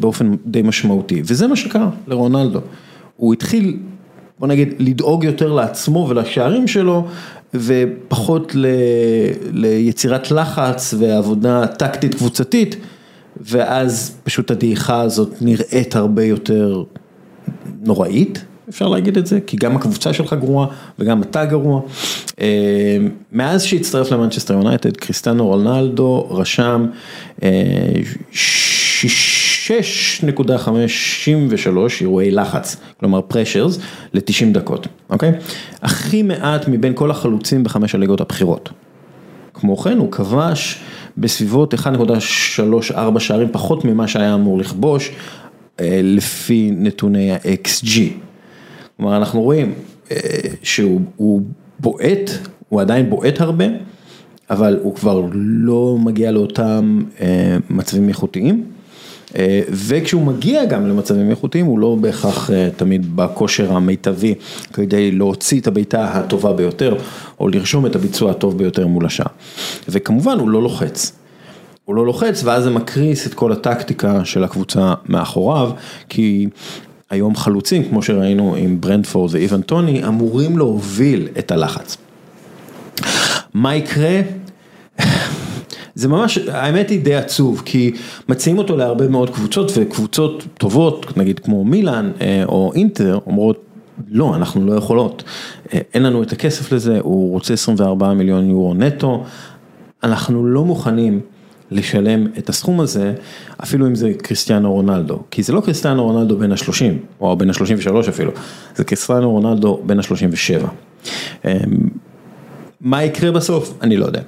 באופן 0.00 0.34
די 0.46 0.62
משמעותי. 0.62 1.22
וזה 1.24 1.46
מה 1.46 1.56
שקרה 1.56 1.90
לרונלדו. 2.06 2.60
הוא 3.16 3.32
התחיל, 3.32 3.76
בוא 4.38 4.48
נגיד, 4.48 4.74
לדאוג 4.78 5.24
יותר 5.24 5.52
לעצמו 5.52 6.06
ולשערים 6.08 6.68
שלו. 6.68 7.06
ופחות 7.54 8.54
ל, 8.54 8.66
ליצירת 9.52 10.30
לחץ 10.30 10.94
ועבודה 10.98 11.66
טקטית 11.66 12.14
קבוצתית 12.14 12.76
ואז 13.40 14.16
פשוט 14.24 14.50
הדעיכה 14.50 15.00
הזאת 15.00 15.34
נראית 15.40 15.96
הרבה 15.96 16.24
יותר 16.24 16.82
נוראית, 17.82 18.44
אפשר 18.70 18.88
להגיד 18.88 19.18
את 19.18 19.26
זה, 19.26 19.38
כי 19.46 19.56
גם 19.56 19.76
הקבוצה 19.76 20.12
שלך 20.12 20.32
גרועה 20.32 20.66
וגם 20.98 21.22
אתה 21.22 21.44
גרוע. 21.44 21.80
מאז 23.32 23.62
שהצטרף 23.62 24.12
למנצ'סטר 24.12 24.54
יונייטד, 24.54 24.96
קריסטנו 24.96 25.46
רונלדו 25.46 26.26
רשם 26.30 26.86
6.53 27.38 27.44
אירועי 32.00 32.30
לחץ, 32.30 32.76
כלומר 33.00 33.20
pressures, 33.32 33.80
ל-90 34.14 34.52
דקות, 34.52 34.86
אוקיי? 35.10 35.32
הכי 35.82 36.22
מעט 36.22 36.68
מבין 36.68 36.92
כל 36.94 37.10
החלוצים 37.10 37.64
בחמש 37.64 37.94
הליגות 37.94 38.20
הבכירות. 38.20 38.68
כמו 39.54 39.76
כן 39.76 39.98
הוא 39.98 40.12
כבש 40.12 40.80
בסביבות 41.18 41.74
1.34 41.74 43.18
שערים 43.18 43.48
פחות 43.52 43.84
ממה 43.84 44.08
שהיה 44.08 44.34
אמור 44.34 44.58
לכבוש 44.58 45.10
לפי 45.82 46.70
נתוני 46.72 47.32
ה-XG. 47.32 48.00
כלומר 49.00 49.16
אנחנו 49.16 49.42
רואים 49.42 49.72
שהוא 50.62 51.40
בועט, 51.78 52.30
הוא 52.68 52.80
עדיין 52.80 53.10
בועט 53.10 53.40
הרבה, 53.40 53.64
אבל 54.50 54.78
הוא 54.82 54.94
כבר 54.94 55.28
לא 55.34 55.96
מגיע 56.00 56.30
לאותם 56.30 57.02
מצבים 57.70 58.08
איכותיים. 58.08 58.64
וכשהוא 59.68 60.22
מגיע 60.22 60.64
גם 60.64 60.86
למצבים 60.86 61.30
איכותיים 61.30 61.66
הוא 61.66 61.78
לא 61.78 61.96
בהכרח 62.00 62.50
תמיד 62.76 63.16
בכושר 63.16 63.72
המיטבי 63.72 64.34
כדי 64.72 65.10
להוציא 65.10 65.60
את 65.60 65.66
הביתה 65.66 66.04
הטובה 66.04 66.52
ביותר 66.52 66.96
או 67.40 67.48
לרשום 67.48 67.86
את 67.86 67.96
הביצוע 67.96 68.30
הטוב 68.30 68.58
ביותר 68.58 68.86
מול 68.86 69.06
השאר. 69.06 69.26
וכמובן 69.88 70.38
הוא 70.38 70.48
לא 70.48 70.62
לוחץ. 70.62 71.12
הוא 71.84 71.94
לא 71.94 72.06
לוחץ 72.06 72.44
ואז 72.44 72.64
זה 72.64 72.70
מקריס 72.70 73.26
את 73.26 73.34
כל 73.34 73.52
הטקטיקה 73.52 74.24
של 74.24 74.44
הקבוצה 74.44 74.94
מאחוריו 75.08 75.70
כי 76.08 76.46
היום 77.10 77.36
חלוצים 77.36 77.84
כמו 77.88 78.02
שראינו 78.02 78.54
עם 78.54 78.80
ברנדפורד 78.80 79.34
ואיוון 79.34 79.62
טוני 79.62 80.06
אמורים 80.06 80.58
להוביל 80.58 81.28
את 81.38 81.50
הלחץ. 81.50 81.96
מה 83.54 83.74
יקרה? 83.76 84.20
זה 85.94 86.08
ממש, 86.08 86.38
האמת 86.38 86.90
היא 86.90 87.00
די 87.00 87.14
עצוב, 87.14 87.62
כי 87.64 87.92
מציעים 88.28 88.58
אותו 88.58 88.76
להרבה 88.76 89.08
מאוד 89.08 89.30
קבוצות 89.30 89.72
וקבוצות 89.76 90.46
טובות, 90.58 91.16
נגיד 91.16 91.38
כמו 91.38 91.64
מילאן 91.64 92.10
או 92.44 92.72
אינטר, 92.74 93.18
אומרות 93.26 93.64
לא, 94.10 94.36
אנחנו 94.36 94.66
לא 94.66 94.72
יכולות, 94.72 95.22
אין 95.72 96.02
לנו 96.02 96.22
את 96.22 96.32
הכסף 96.32 96.72
לזה, 96.72 96.98
הוא 97.02 97.30
רוצה 97.30 97.54
24 97.54 98.12
מיליון 98.12 98.50
יורו 98.50 98.74
נטו, 98.74 99.24
אנחנו 100.02 100.46
לא 100.46 100.64
מוכנים 100.64 101.20
לשלם 101.70 102.26
את 102.38 102.48
הסכום 102.48 102.80
הזה, 102.80 103.14
אפילו 103.62 103.86
אם 103.86 103.94
זה 103.94 104.12
קריסטיאנו 104.22 104.72
רונלדו, 104.72 105.22
כי 105.30 105.42
זה 105.42 105.52
לא 105.52 105.60
קריסטיאנו 105.60 106.04
רונלדו 106.04 106.36
בין 106.36 106.52
ה-30, 106.52 107.20
או 107.20 107.36
בין 107.36 107.50
ה-33 107.50 108.08
אפילו, 108.08 108.32
זה 108.76 108.84
קריסטיאנו 108.84 109.30
רונלדו 109.30 109.80
בין 109.86 109.98
ה-37. 109.98 110.66
מה 112.80 113.04
יקרה 113.04 113.32
בסוף? 113.32 113.78
אני 113.82 113.96
לא 113.96 114.06
יודע. 114.06 114.22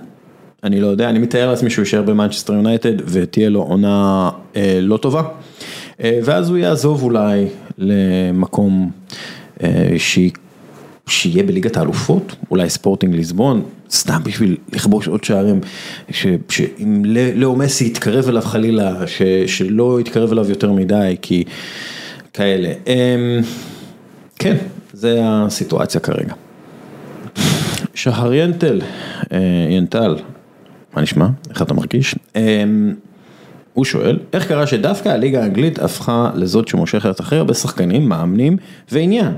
אני 0.64 0.80
לא 0.80 0.86
יודע, 0.86 1.10
אני 1.10 1.18
מתאר 1.18 1.50
לעצמי 1.50 1.70
שהוא 1.70 1.82
יישאר 1.82 2.02
במנצ'סטר 2.02 2.52
יונייטד 2.52 2.92
ותהיה 3.06 3.48
לו 3.48 3.62
עונה 3.62 4.30
אה, 4.56 4.78
לא 4.82 4.96
טובה, 4.96 5.22
אה, 6.02 6.20
ואז 6.24 6.48
הוא 6.50 6.58
יעזוב 6.58 7.02
אולי 7.02 7.46
למקום 7.78 8.90
אה, 9.62 9.92
שיהיה 11.06 11.42
בליגת 11.42 11.76
האלופות, 11.76 12.36
אולי 12.50 12.70
ספורטינג 12.70 13.14
ליסבון, 13.14 13.62
סתם 13.90 14.20
בשביל 14.24 14.56
לכבוש 14.72 15.08
עוד 15.08 15.24
שערים, 15.24 15.60
שאם 16.48 17.02
לאו 17.34 17.56
מסי 17.56 17.86
יתקרב 17.86 18.28
אליו 18.28 18.42
חלילה, 18.42 19.06
ש, 19.06 19.22
שלא 19.46 20.00
יתקרב 20.00 20.32
אליו 20.32 20.50
יותר 20.50 20.72
מדי, 20.72 21.16
כי 21.22 21.44
כאלה. 22.32 22.72
אה, 22.86 23.40
כן, 24.38 24.56
זה 24.92 25.18
הסיטואציה 25.22 26.00
כרגע. 26.00 26.34
שחר 27.94 28.34
ינטל, 28.34 28.80
ינטל. 29.70 30.16
מה 30.94 31.02
נשמע? 31.02 31.26
איך 31.50 31.62
אתה 31.62 31.74
מרגיש? 31.74 32.14
הוא 33.72 33.84
שואל, 33.84 34.18
איך 34.32 34.48
קרה 34.48 34.66
שדווקא 34.66 35.08
הליגה 35.08 35.42
האנגלית 35.42 35.78
הפכה 35.78 36.30
לזאת 36.34 36.68
שמושכת 36.68 37.20
הכי 37.20 37.36
הרבה 37.36 37.54
שחקנים, 37.54 38.08
מאמנים 38.08 38.56
ועניין? 38.92 39.32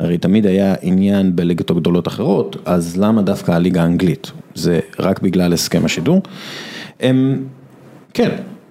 הרי 0.00 0.18
תמיד 0.18 0.46
היה 0.46 0.74
עניין 0.82 1.36
בליגות 1.36 1.70
הגדולות 1.70 2.08
אחרות, 2.08 2.56
אז 2.64 2.96
למה 2.96 3.22
דווקא 3.22 3.52
הליגה 3.52 3.82
האנגלית? 3.82 4.30
זה 4.54 4.80
רק 4.98 5.20
בגלל 5.20 5.52
הסכם 5.52 5.84
השידור? 5.84 6.22
כן, 8.14 8.30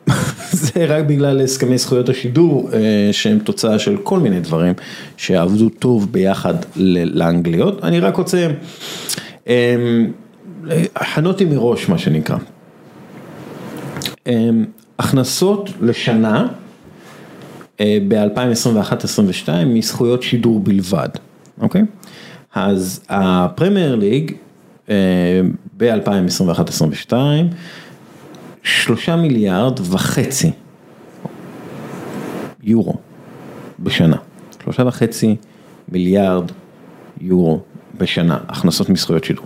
זה 0.52 0.86
רק 0.86 1.06
בגלל 1.06 1.42
הסכמי 1.42 1.78
זכויות 1.78 2.10
השידור 2.10 2.70
שהם 3.12 3.40
תוצאה 3.40 3.80
של 3.80 3.98
כל 3.98 4.20
מיני 4.20 4.40
דברים 4.40 4.74
שעבדו 5.18 5.70
טוב 5.70 6.12
ביחד 6.12 6.54
לאנגליות. 6.76 7.84
אני 7.84 8.00
רק 8.00 8.16
רוצה... 8.16 8.48
הכנותי 10.96 11.46
מראש 11.46 11.90
מה 11.90 11.98
שנקרא. 11.98 12.38
הכנסות 15.00 15.70
לשנה 15.82 16.48
ב-2021-2022 17.82 19.50
מזכויות 19.66 20.24
שידור 20.24 20.60
בלבד, 20.60 21.10
אוקיי? 21.62 21.82
אז 22.54 23.04
הפרמייר 23.10 23.96
ליג 23.96 24.32
ב-2021-2022, 25.78 27.14
שלושה 28.64 29.16
מיליארד 29.16 29.80
וחצי 29.90 30.52
יורו 32.64 32.96
בשנה, 33.80 34.18
שלושה 34.64 34.84
וחצי 34.88 35.36
מיליארד 35.92 36.52
יורו 37.22 37.60
בשנה, 37.98 38.38
הכנסות 38.48 38.90
מזכויות 38.90 39.24
שידור. 39.24 39.46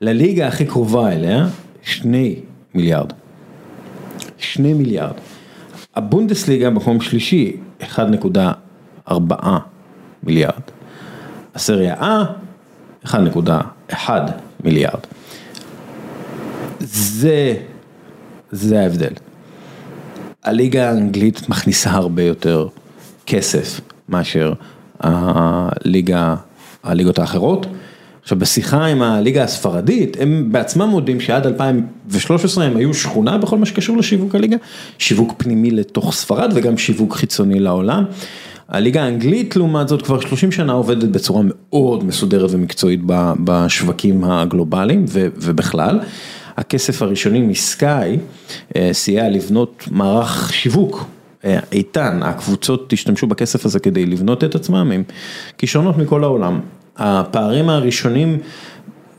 לליגה 0.00 0.48
הכי 0.48 0.66
קרובה 0.66 1.12
אליה, 1.12 1.46
שני 1.82 2.36
מיליארד. 2.74 3.12
שני 4.38 4.72
מיליארד. 4.72 5.14
הבונדסליגה 5.98 6.70
מקום 6.70 7.00
שלישי, 7.00 7.56
1.4 7.80 9.12
מיליארד. 10.22 10.62
הסריה 11.54 11.94
A, 13.04 13.06
1.1 13.06 14.10
מיליארד. 14.64 15.00
זה, 16.80 17.54
זה 18.50 18.80
ההבדל. 18.80 19.12
הליגה 20.44 20.90
האנגלית 20.90 21.48
מכניסה 21.48 21.90
הרבה 21.90 22.22
יותר 22.22 22.68
כסף 23.26 23.80
מאשר 24.08 24.52
הליגה, 25.00 26.34
הליגות 26.82 27.18
האחרות. 27.18 27.66
עכשיו 28.28 28.38
בשיחה 28.38 28.86
עם 28.86 29.02
הליגה 29.02 29.44
הספרדית, 29.44 30.16
הם 30.20 30.48
בעצמם 30.52 30.88
מודים 30.88 31.20
שעד 31.20 31.46
2013 31.46 32.64
הם 32.64 32.76
היו 32.76 32.94
שכונה 32.94 33.38
בכל 33.38 33.58
מה 33.58 33.66
שקשור 33.66 33.96
לשיווק 33.96 34.34
הליגה, 34.34 34.56
שיווק 34.98 35.34
פנימי 35.36 35.70
לתוך 35.70 36.12
ספרד 36.12 36.52
וגם 36.54 36.78
שיווק 36.78 37.14
חיצוני 37.16 37.60
לעולם. 37.60 38.04
הליגה 38.68 39.02
האנגלית 39.02 39.56
לעומת 39.56 39.88
זאת 39.88 40.02
כבר 40.02 40.20
30 40.20 40.52
שנה 40.52 40.72
עובדת 40.72 41.08
בצורה 41.08 41.42
מאוד 41.44 42.04
מסודרת 42.04 42.50
ומקצועית 42.52 43.00
בשווקים 43.44 44.24
הגלובליים 44.24 45.04
ובכלל. 45.14 46.00
הכסף 46.56 47.02
הראשוני 47.02 47.40
מסקאי 47.40 48.18
אה, 48.76 48.90
סייע 48.92 49.28
לבנות 49.28 49.84
מערך 49.90 50.52
שיווק 50.52 51.06
אה, 51.44 51.58
איתן, 51.72 52.20
הקבוצות 52.22 52.92
השתמשו 52.92 53.26
בכסף 53.26 53.64
הזה 53.64 53.80
כדי 53.80 54.06
לבנות 54.06 54.44
את 54.44 54.54
עצמם 54.54 54.90
עם 54.94 55.02
כישרונות 55.58 55.98
מכל 55.98 56.24
העולם. 56.24 56.60
הפערים 56.98 57.68
הראשונים 57.68 58.38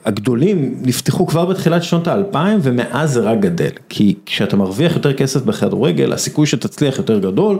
הגדולים 0.06 0.76
נפתחו 0.82 1.28
כבר 1.28 1.46
בתחילת 1.46 1.84
שנות 1.84 2.08
האלפיים 2.08 2.60
ומאז 2.64 3.12
זה 3.12 3.20
רק 3.20 3.40
גדל, 3.40 3.70
כי 3.90 4.16
כשאתה 4.26 4.58
מרוויח 4.58 4.96
יותר 4.96 5.14
כסף 5.14 5.42
בכדורגל 5.42 6.14
הסיכוי 6.14 6.48
שתצליח 6.48 6.98
יותר 6.98 7.20
גדול 7.20 7.60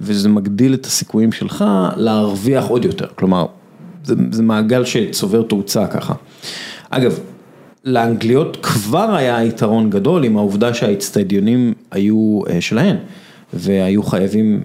וזה 0.00 0.28
מגדיל 0.28 0.74
את 0.74 0.86
הסיכויים 0.86 1.32
שלך 1.32 1.64
להרוויח 1.96 2.64
עוד 2.64 2.84
יותר, 2.84 3.06
כלומר 3.14 3.46
זה, 4.04 4.14
זה 4.30 4.42
מעגל 4.42 4.84
שצובר 4.84 5.42
תאוצה 5.42 5.86
ככה. 5.86 6.14
אגב, 6.90 7.18
לאנגליות 7.84 8.58
כבר 8.62 9.14
היה 9.14 9.44
יתרון 9.44 9.90
גדול 9.90 10.24
עם 10.24 10.36
העובדה 10.36 10.74
שהאיצטדיונים 10.74 11.74
היו 11.90 12.40
אה, 12.50 12.60
שלהן 12.60 12.96
והיו 13.52 14.02
חייבים 14.02 14.62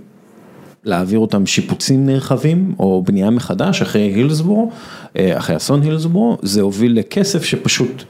להעביר 0.85 1.19
אותם 1.19 1.45
שיפוצים 1.45 2.05
נרחבים 2.05 2.75
או 2.79 3.03
בנייה 3.05 3.29
מחדש 3.29 3.81
אחרי 3.81 4.01
הילסבורו, 4.01 4.71
אה, 5.17 5.37
אחרי 5.37 5.55
אסון 5.55 5.81
הילסבורו, 5.81 6.37
זה 6.41 6.61
הוביל 6.61 6.99
לכסף 6.99 7.43
שפשוט 7.43 8.03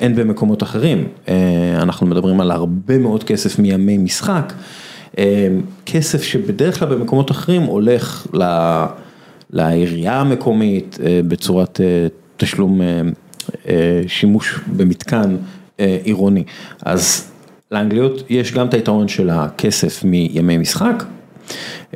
אין 0.00 0.16
במקומות 0.16 0.62
אחרים. 0.62 1.08
אה, 1.28 1.34
אנחנו 1.82 2.06
מדברים 2.06 2.40
על 2.40 2.50
הרבה 2.50 2.98
מאוד 2.98 3.24
כסף 3.24 3.58
מימי 3.58 3.98
משחק, 3.98 4.52
אה, 5.18 5.48
כסף 5.86 6.22
שבדרך 6.22 6.78
כלל 6.78 6.88
במקומות 6.88 7.30
אחרים 7.30 7.62
הולך 7.62 8.26
לעירייה 9.52 10.20
המקומית 10.20 10.98
בצורת 11.28 11.80
תשלום 12.36 12.80
שימוש 14.06 14.54
במתקן 14.76 15.36
עירוני. 16.04 16.44
אז 16.82 17.30
לאנגליות 17.70 18.22
יש 18.30 18.52
גם 18.52 18.66
את 18.66 18.74
היתרון 18.74 19.08
של 19.08 19.30
הכסף 19.30 20.04
מימי 20.04 20.58
משחק. 20.58 21.04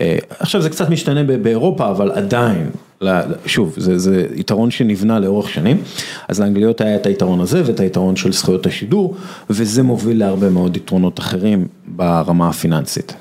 אה, 0.00 0.18
עכשיו 0.38 0.62
זה 0.62 0.70
קצת 0.70 0.90
משתנה 0.90 1.22
באירופה, 1.24 1.90
אבל 1.90 2.12
עדיין, 2.12 2.70
שוב, 3.46 3.74
זה, 3.76 3.98
זה 3.98 4.26
יתרון 4.34 4.70
שנבנה 4.70 5.18
לאורך 5.18 5.48
שנים, 5.48 5.82
אז 6.28 6.40
לאנגליות 6.40 6.80
היה 6.80 6.96
את 6.96 7.06
היתרון 7.06 7.40
הזה 7.40 7.62
ואת 7.66 7.80
היתרון 7.80 8.16
של 8.16 8.32
זכויות 8.32 8.66
השידור, 8.66 9.14
וזה 9.50 9.82
מוביל 9.82 10.18
להרבה 10.18 10.50
מאוד 10.50 10.76
יתרונות 10.76 11.18
אחרים 11.18 11.66
ברמה 11.86 12.48
הפיננסית. 12.48 13.14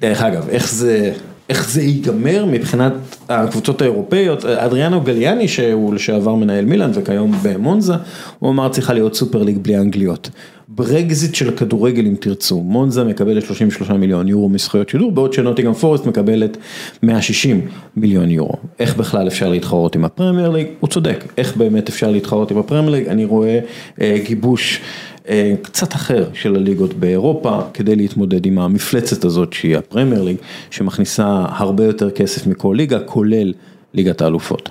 דרך 0.00 0.22
אגב, 0.22 0.48
איך 0.48 0.72
זה... 0.72 1.12
איך 1.48 1.70
זה 1.70 1.82
ייגמר 1.82 2.44
מבחינת 2.44 2.92
הקבוצות 3.28 3.82
האירופאיות, 3.82 4.44
אדריאנו 4.44 5.00
גליאני 5.00 5.48
שהוא 5.48 5.94
לשעבר 5.94 6.34
מנהל 6.34 6.64
מילאן 6.64 6.90
וכיום 6.94 7.32
במונזה, 7.42 7.94
הוא 8.38 8.50
אמר 8.50 8.68
צריכה 8.68 8.92
להיות 8.92 9.14
סופר 9.14 9.42
ליג 9.42 9.58
בלי 9.58 9.78
אנגליות. 9.78 10.30
ברקזיט 10.70 11.34
של 11.34 11.56
כדורגל 11.56 12.06
אם 12.06 12.14
תרצו, 12.20 12.60
מונזה 12.60 13.04
מקבלת 13.04 13.44
33 13.44 13.90
מיליון 13.90 14.28
יורו 14.28 14.48
מזכויות 14.48 14.88
שידור, 14.88 15.12
בעוד 15.12 15.32
שנוטינגהאם 15.32 15.74
פורסט 15.74 16.06
מקבלת 16.06 16.56
160 17.02 17.60
מיליון 17.96 18.30
יורו. 18.30 18.54
איך 18.78 18.96
בכלל 18.96 19.28
אפשר 19.28 19.48
להתחרות 19.48 19.96
עם 19.96 20.04
הפרמייר 20.04 20.50
ליג? 20.50 20.66
הוא 20.80 20.88
צודק, 20.88 21.24
איך 21.38 21.56
באמת 21.56 21.88
אפשר 21.88 22.10
להתחרות 22.10 22.50
עם 22.50 22.58
הפרמייר 22.58 22.90
ליג? 22.90 23.08
אני 23.08 23.24
רואה 23.24 23.58
אה, 24.00 24.18
גיבוש 24.26 24.80
אה, 25.28 25.54
קצת 25.62 25.94
אחר 25.94 26.28
של 26.34 26.56
הליגות 26.56 26.94
באירופה, 26.94 27.60
כדי 27.74 27.96
להתמודד 27.96 28.46
עם 28.46 28.58
המפלצת 28.58 29.24
הזאת 29.24 29.52
שהיא 29.52 29.76
הפרמייר 29.76 30.22
ליג, 30.22 30.36
שמכניסה 30.70 31.44
הרבה 31.48 31.84
יותר 31.84 32.10
כסף 32.10 32.46
מכל 32.46 32.74
ליגה, 32.76 33.00
כולל 33.00 33.52
ליגת 33.94 34.22
האלופות. 34.22 34.68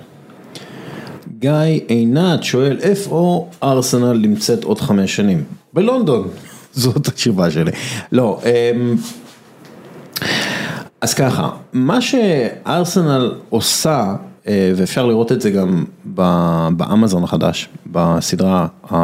גיא 1.38 1.80
עינת 1.88 2.42
שואל 2.42 2.78
איפה 2.82 3.48
ארסנל 3.62 4.18
נמצאת 4.18 4.64
עוד 4.64 4.80
חמש 4.80 5.16
שנים? 5.16 5.44
בלונדון, 5.72 6.28
זאת 6.72 7.08
התשובה 7.08 7.50
שלי. 7.50 7.70
לא, 8.12 8.40
אמ, 8.44 8.96
אז 11.00 11.14
ככה, 11.14 11.50
מה 11.72 12.00
שארסנל 12.00 13.32
עושה, 13.48 14.16
אה, 14.48 14.72
ואפשר 14.76 15.06
לראות 15.06 15.32
את 15.32 15.40
זה 15.40 15.50
גם 15.50 15.84
באמזון 16.76 17.24
החדש, 17.24 17.68
בסדרה 17.86 18.66
All 18.84 18.96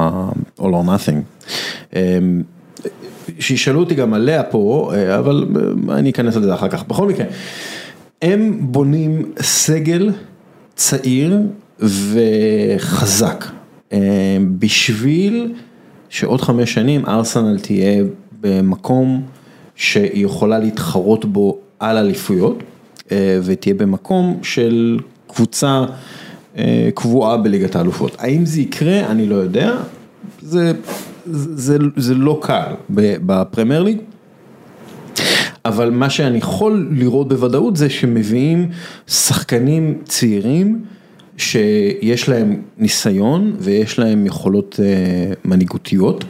or 0.58 0.86
Nothing, 0.86 1.46
אמ, 1.92 2.42
שישאלו 3.38 3.80
אותי 3.80 3.94
גם 3.94 4.14
עליה 4.14 4.42
פה, 4.42 4.92
אה, 4.94 5.18
אבל 5.18 5.46
אה, 5.90 5.98
אני 5.98 6.10
אכנס 6.10 6.36
לזה 6.36 6.54
אחר 6.54 6.68
כך. 6.68 6.84
בכל 6.84 7.08
מקרה, 7.08 7.26
הם 8.22 8.58
בונים 8.60 9.32
סגל 9.40 10.12
צעיר 10.74 11.40
וחזק, 11.84 13.44
בשביל 14.58 15.54
שעוד 16.08 16.40
חמש 16.40 16.74
שנים 16.74 17.06
ארסנל 17.06 17.58
תהיה 17.58 18.04
במקום 18.40 19.22
שהיא 19.74 20.24
יכולה 20.24 20.58
להתחרות 20.58 21.24
בו 21.24 21.58
על 21.80 21.96
אליפויות 21.96 22.62
אה, 23.12 23.38
ותהיה 23.42 23.74
במקום 23.74 24.38
של 24.42 24.98
קבוצה 25.26 25.84
אה, 26.58 26.88
קבועה 26.94 27.36
בליגת 27.36 27.76
האלופות. 27.76 28.16
האם 28.18 28.46
זה 28.46 28.60
יקרה? 28.60 29.00
אני 29.06 29.26
לא 29.26 29.34
יודע. 29.34 29.76
זה, 30.42 30.72
זה, 31.26 31.78
זה 31.96 32.14
לא 32.14 32.40
קל 32.42 32.72
בפרמייר 32.90 33.82
ליג. 33.82 33.98
אבל 35.64 35.90
מה 35.90 36.10
שאני 36.10 36.38
יכול 36.38 36.88
לראות 36.92 37.28
בוודאות 37.28 37.76
זה 37.76 37.90
שמביאים 37.90 38.68
שחקנים 39.06 39.98
צעירים 40.04 40.84
שיש 41.36 42.28
להם 42.28 42.62
ניסיון 42.78 43.56
ויש 43.58 43.98
להם 43.98 44.26
יכולות 44.26 44.80
אה, 44.82 45.32
מנהיגותיות, 45.44 46.24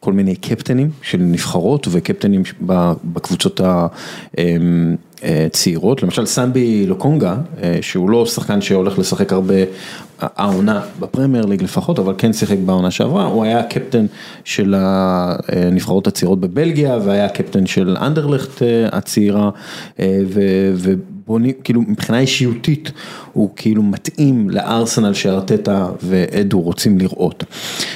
כל 0.00 0.12
מיני 0.12 0.36
קפטנים 0.36 0.90
של 1.02 1.18
נבחרות 1.18 1.88
וקפטנים 1.90 2.42
בקבוצות 3.04 3.60
הצעירות, 5.22 6.02
למשל 6.02 6.26
סמבי 6.26 6.86
לוקונגה, 6.86 7.36
אה, 7.62 7.78
שהוא 7.80 8.10
לא 8.10 8.26
שחקן 8.26 8.60
שהולך 8.60 8.98
לשחק 8.98 9.32
הרבה 9.32 9.54
העונה 10.20 10.80
בפרמייר 11.00 11.46
ליג 11.46 11.62
לפחות, 11.62 11.98
אבל 11.98 12.14
כן 12.18 12.32
שיחק 12.32 12.56
בעונה 12.66 12.90
שעברה, 12.90 13.24
הוא 13.24 13.44
היה 13.44 13.62
קפטן 13.62 14.06
של 14.44 14.74
הנבחרות 14.78 16.06
הצעירות 16.06 16.40
בבלגיה 16.40 16.98
והיה 17.04 17.28
קפטן 17.28 17.66
של 17.66 17.96
אנדרלכט 18.00 18.62
אה, 18.62 18.88
הצעירה 18.92 19.50
ובונים, 21.24 21.52
כאילו 21.64 21.82
מבחינה 21.82 22.18
אישיותית 22.18 22.92
הוא 23.32 23.50
כאילו 23.56 23.82
מתאים 23.82 24.50
לארסנל 24.50 25.14
שארטטה 25.14 25.88
ואדו 26.02 26.60
רוצים 26.60 26.98
לראות. 26.98 27.44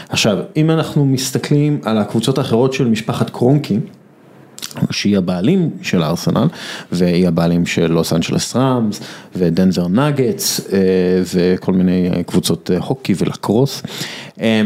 עכשיו, 0.09 0.39
אם 0.57 0.71
אנחנו 0.71 1.07
מסתכלים 1.07 1.81
על 1.85 1.99
הקבוצות 1.99 2.39
האחרות 2.39 2.73
של 2.73 2.89
משפחת 2.89 3.31
קרונקי, 3.31 3.79
שהיא 4.91 5.19
הבעלים 5.19 5.71
של 5.83 6.03
ארסנל 6.03 6.47
והיא 6.93 7.29
הבעלים 7.29 7.67
של 7.67 7.93
לוס 7.93 8.13
אנג'לס 8.13 8.57
ראמס 8.57 9.01
ודנזר 9.37 9.89
נגטס 9.89 10.61
אה, 10.73 10.79
וכל 11.35 11.73
מיני 11.73 12.11
קבוצות 12.27 12.71
אה, 12.71 12.79
הוקי 12.79 13.15
ולקרוס 13.19 13.83
אה, 14.41 14.63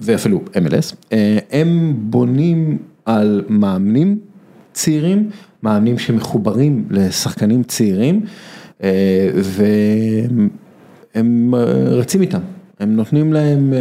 ואפילו 0.00 0.40
MLS, 0.54 1.14
הם 1.50 1.94
בונים 1.96 2.78
על 3.04 3.44
מאמנים 3.48 4.18
צעירים, 4.72 5.30
מאמנים 5.62 5.98
שמחוברים 5.98 6.84
לשחקנים 6.90 7.62
צעירים 7.62 8.20
והם 11.14 11.54
רצים 11.86 12.20
איתם, 12.20 12.40
הם 12.80 12.96
נותנים 12.96 13.32
להם 13.32 13.72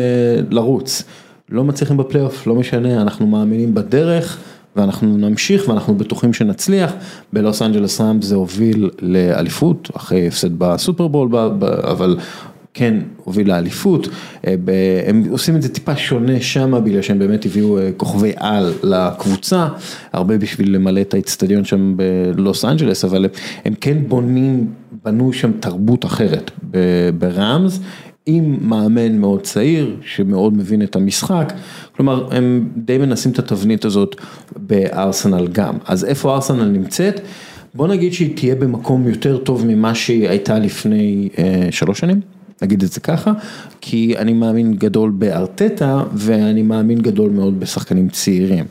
לרוץ, 0.50 1.04
לא 1.50 1.64
מצליחים 1.64 1.98
בפלייאוף, 1.98 2.48
לא 2.48 2.56
משנה, 2.56 3.02
אנחנו 3.02 3.28
מאמינים 3.28 3.74
בדרך. 3.74 4.38
ואנחנו 4.76 5.18
נמשיך 5.18 5.70
ואנחנו 5.70 5.96
בטוחים 5.96 6.34
שנצליח, 6.34 6.94
בלוס 7.34 7.62
אנג'לס 7.62 8.02
ראמפ 8.02 8.24
זה 8.24 8.36
הוביל 8.36 8.90
לאליפות, 9.02 9.90
אחרי 9.96 10.28
הפסד 10.28 10.60
בסופרבול, 10.60 11.30
אבל 11.84 12.18
כן 12.74 12.96
הוביל 13.24 13.48
לאליפות, 13.48 14.08
אה, 14.48 14.56
הם 15.08 15.24
עושים 15.30 15.56
את 15.56 15.62
זה 15.62 15.70
טיפה 15.70 15.96
שונה 15.96 16.42
שם 16.42 16.82
בגלל 16.84 17.02
שהם 17.02 17.20
באמת 17.20 17.46
הביאו 17.46 17.78
אה, 17.78 17.90
כוכבי 17.98 18.32
על 18.36 18.74
לקבוצה, 18.84 19.68
הרבה 20.14 20.38
בשביל 20.38 20.76
למלא 20.76 21.02
את 21.02 21.14
האצטדיון 21.14 21.66
שם 21.66 21.98
בלוס 22.36 22.66
אנג'לס, 22.66 23.06
אבל 23.06 23.26
הם 23.66 23.74
כן 23.82 23.98
בונים, 24.08 24.68
בנו 25.06 25.34
שם 25.34 25.52
תרבות 25.60 26.06
אחרת 26.06 26.52
בראמס. 27.20 27.80
עם 28.26 28.58
מאמן 28.62 29.18
מאוד 29.18 29.42
צעיר, 29.42 29.96
שמאוד 30.06 30.58
מבין 30.58 30.82
את 30.82 30.96
המשחק, 30.96 31.54
כלומר 31.96 32.28
הם 32.32 32.70
די 32.78 32.98
מנסים 32.98 33.32
את 33.32 33.40
התבנית 33.40 33.86
הזאת 33.86 34.16
בארסנל 34.56 35.48
גם, 35.48 35.78
אז 35.86 36.06
איפה 36.06 36.36
ארסנל 36.36 36.68
נמצאת? 36.68 37.22
בוא 37.74 37.88
נגיד 37.88 38.14
שהיא 38.14 38.36
תהיה 38.36 38.56
במקום 38.56 39.08
יותר 39.08 39.38
טוב 39.38 39.66
ממה 39.68 39.96
שהיא 39.96 40.30
הייתה 40.30 40.60
לפני 40.60 41.30
אה, 41.38 41.68
שלוש 41.72 42.00
שנים, 42.00 42.22
נגיד 42.62 42.84
את 42.84 42.92
זה 42.92 43.00
ככה, 43.00 43.32
כי 43.82 44.18
אני 44.18 44.34
מאמין 44.34 44.74
גדול 44.74 45.12
בארטטה 45.12 46.04
ואני 46.14 46.62
מאמין 46.62 47.02
גדול 47.02 47.32
מאוד 47.32 47.60
בשחקנים 47.60 48.10
צעירים. 48.10 48.66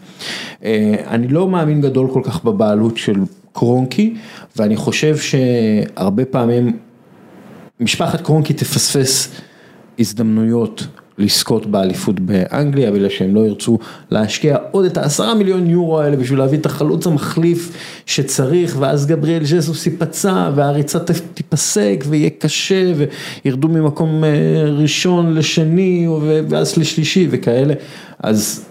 אה, 0.65 0.95
אני 1.07 1.29
לא 1.29 1.49
מאמין 1.49 1.81
גדול 1.81 2.11
כל 2.13 2.21
כך 2.25 2.45
בבעלות 2.45 2.97
של 2.97 3.21
קרונקי, 3.53 4.15
ואני 4.57 4.77
חושב 4.77 5.17
שהרבה 5.17 6.25
פעמים 6.25 6.77
משפחת 7.81 8.21
קרונקי 8.21 8.55
תפספס 8.55 9.29
הזדמנויות 9.99 10.87
לזכות 11.19 11.67
באליפות 11.67 12.21
באנגליה, 12.21 12.91
בגלל 12.91 13.09
שהם 13.09 13.35
לא 13.35 13.41
ירצו 13.41 13.79
להשקיע 14.11 14.57
עוד 14.71 14.85
את 14.85 14.97
העשרה 14.97 15.35
מיליון 15.35 15.71
יורו 15.71 16.01
האלה 16.01 16.17
בשביל 16.17 16.39
להביא 16.39 16.59
את 16.59 16.67
החלוץ 16.67 17.07
המחליף 17.07 17.73
שצריך, 18.07 18.77
ואז 18.79 19.07
גבריאל 19.07 19.45
ז'סוס 19.45 19.87
ייפצע, 19.87 20.51
והריצה 20.55 20.99
תיפסק 21.35 22.05
ויהיה 22.09 22.31
קשה, 22.31 22.93
וירדו 23.45 23.69
ממקום 23.69 24.25
אה, 24.25 24.31
ראשון 24.65 25.35
לשני, 25.35 26.07
ואז 26.49 26.77
לשלישי 26.77 27.29
וכאלה, 27.31 27.75
אז 28.19 28.65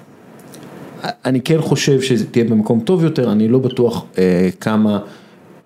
אני 1.03 1.41
כן 1.41 1.61
חושב 1.61 2.01
שזה 2.01 2.25
תהיה 2.25 2.45
במקום 2.45 2.79
טוב 2.79 3.03
יותר, 3.03 3.31
אני 3.31 3.47
לא 3.47 3.59
בטוח 3.59 4.05
אה, 4.17 4.49
כמה 4.59 4.99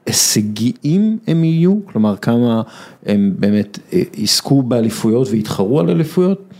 הישגיים 0.05 1.17
הם 1.27 1.43
יהיו, 1.43 1.75
כלומר 1.85 2.15
כמה 2.17 2.61
הם 3.05 3.33
באמת 3.39 3.79
אה, 3.93 4.01
יזכו 4.17 4.61
באליפויות 4.61 5.27
ויתחרו 5.31 5.79
על 5.79 5.89
אליפויות, 5.89 6.50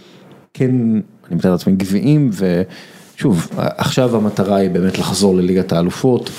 כן, 0.54 0.72
אני 1.28 1.36
מתאר 1.36 1.52
לעצמי 1.52 1.74
גביעים 1.76 2.30
ושוב, 3.16 3.50
עכשיו 3.58 4.16
המטרה 4.16 4.56
היא 4.56 4.70
באמת 4.70 5.00
לחזור 5.00 5.36
לליגת 5.36 5.74
האלופות 5.74 6.30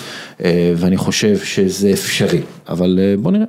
אה, 0.44 0.72
ואני 0.76 0.96
חושב 0.96 1.38
שזה 1.38 1.92
אפשרי, 1.92 2.40
אבל 2.68 2.98
אה, 3.02 3.14
בוא 3.16 3.32
נראה. 3.32 3.46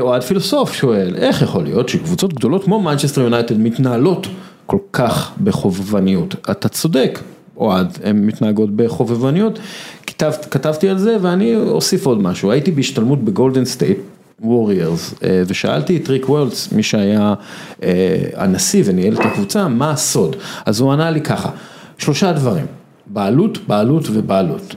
אוהד 0.00 0.22
פילוסוף 0.22 0.72
שואל, 0.72 1.14
איך 1.16 1.42
יכול 1.42 1.64
להיות 1.64 1.88
שקבוצות 1.88 2.32
גדולות 2.34 2.64
כמו 2.64 2.82
מנצ'סטר 2.82 3.20
יונייטד 3.20 3.58
מתנהלות 3.58 4.26
כל 4.66 4.78
כך 4.92 5.32
בחובבניות? 5.44 6.34
אתה 6.50 6.68
צודק, 6.68 7.20
אוהד, 7.56 7.98
הן 8.04 8.26
מתנהגות 8.26 8.76
בחובבניות, 8.76 9.58
כתב, 10.06 10.32
כתבתי 10.50 10.88
על 10.88 10.98
זה 10.98 11.16
ואני 11.22 11.56
אוסיף 11.56 12.06
עוד 12.06 12.22
משהו, 12.22 12.50
הייתי 12.50 12.70
בהשתלמות 12.70 13.24
בגולדן 13.24 13.64
סטייט. 13.64 13.98
ווריירס, 14.40 15.14
ושאלתי 15.46 15.96
את 15.96 16.08
ריק 16.08 16.28
וולטס, 16.28 16.72
מי 16.72 16.82
שהיה 16.82 17.34
אה, 17.82 18.16
הנשיא 18.34 18.82
וניהל 18.86 19.14
את 19.14 19.18
הקבוצה, 19.20 19.68
מה 19.68 19.90
הסוד? 19.90 20.36
אז 20.66 20.80
הוא 20.80 20.92
ענה 20.92 21.10
לי 21.10 21.20
ככה, 21.20 21.50
שלושה 21.98 22.32
דברים, 22.32 22.66
בעלות, 23.06 23.58
בעלות 23.66 24.04
ובעלות. 24.12 24.76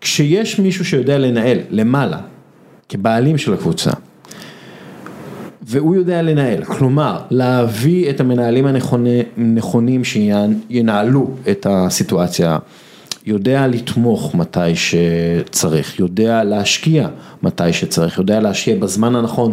כשיש 0.00 0.58
מישהו 0.58 0.84
שיודע 0.84 1.18
לנהל 1.18 1.58
למעלה, 1.70 2.18
כבעלים 2.88 3.38
של 3.38 3.54
הקבוצה, 3.54 3.90
והוא 5.62 5.94
יודע 5.94 6.22
לנהל, 6.22 6.64
כלומר 6.64 7.18
להביא 7.30 8.10
את 8.10 8.20
המנהלים 8.20 8.66
הנכונים 9.36 10.04
שינהלו 10.04 11.30
את 11.50 11.66
הסיטואציה 11.70 12.58
יודע 13.26 13.66
לתמוך 13.66 14.34
מתי 14.34 14.74
שצריך, 14.74 15.98
יודע 15.98 16.44
להשקיע 16.44 17.08
מתי 17.42 17.72
שצריך, 17.72 18.18
יודע 18.18 18.40
להשקיע 18.40 18.76
בזמן 18.76 19.16
הנכון 19.16 19.52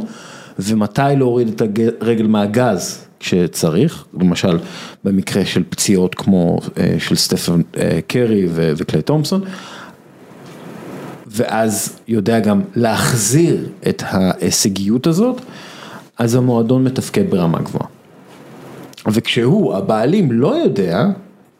ומתי 0.59 1.01
להוריד 1.17 1.47
את 1.47 1.62
הרגל 2.01 2.27
מהגז 2.27 3.05
כשצריך, 3.19 4.05
למשל 4.19 4.59
במקרה 5.03 5.45
של 5.45 5.63
פציעות 5.69 6.15
כמו 6.15 6.59
אה, 6.77 6.95
של 6.99 7.15
סטפן 7.15 7.62
אה, 7.77 7.99
קרי 8.07 8.47
וקליי 8.51 9.01
תומפסון, 9.01 9.41
ואז 11.27 11.99
יודע 12.07 12.39
גם 12.39 12.62
להחזיר 12.75 13.67
את 13.89 14.03
ההישגיות 14.05 15.07
הזאת, 15.07 15.41
אז 16.17 16.36
המועדון 16.36 16.83
מתפקד 16.83 17.29
ברמה 17.29 17.59
גבוהה. 17.59 17.88
וכשהוא, 19.07 19.75
הבעלים, 19.75 20.31
לא 20.31 20.55
יודע, 20.55 21.05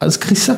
אז 0.00 0.16
קריסה. 0.16 0.54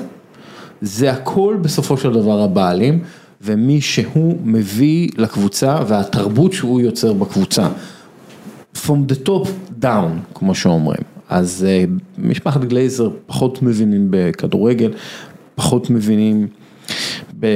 זה 0.81 1.13
הכל 1.13 1.57
בסופו 1.61 1.97
של 1.97 2.13
דבר 2.13 2.43
הבעלים 2.43 3.03
ומי 3.41 3.81
שהוא 3.81 4.39
מביא 4.45 5.09
לקבוצה 5.17 5.79
והתרבות 5.87 6.53
שהוא 6.53 6.81
יוצר 6.81 7.13
בקבוצה. 7.13 7.69
From 8.77 9.13
the 9.13 9.29
top 9.29 9.49
down, 9.83 10.35
כמו 10.35 10.55
שאומרים. 10.55 11.03
אז 11.29 11.67
uh, 11.67 11.91
משפחת 12.19 12.65
גלייזר 12.65 13.11
פחות 13.27 13.63
מבינים 13.63 14.07
בכדורגל, 14.11 14.93
פחות 15.55 15.91
מבינים 15.91 16.47
ב... 17.41 17.47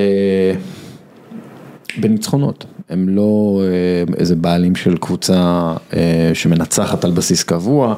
בניצחונות. 2.01 2.65
הם 2.89 3.09
לא 3.09 3.63
אה, 4.09 4.15
איזה 4.17 4.37
בעלים 4.37 4.75
של 4.75 4.97
קבוצה 4.97 5.75
אה, 5.91 5.95
שמנצחת 6.35 7.05
על 7.05 7.11
בסיס 7.11 7.43
קבוע, 7.43 7.95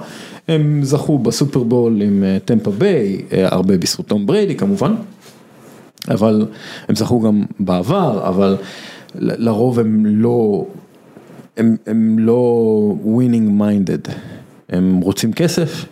הם 0.52 0.80
זכו 0.82 1.18
בסופרבול 1.18 2.02
עם 2.02 2.24
טמפה 2.44 2.70
ביי, 2.70 3.22
הרבה 3.30 3.76
בזכות 3.76 4.06
תום 4.06 4.26
בריידי 4.26 4.54
כמובן. 4.54 4.94
אבל 6.08 6.46
הם 6.88 6.94
זכו 6.94 7.20
גם 7.20 7.44
בעבר, 7.60 8.28
אבל 8.28 8.56
לרוב 9.14 9.78
הם 9.78 10.06
לא, 10.06 10.66
הם, 11.56 11.76
הם 11.86 12.18
לא 12.18 12.94
winning 13.04 13.60
minded, 13.60 14.12
הם 14.68 15.00
רוצים 15.00 15.32
כסף, 15.32 15.84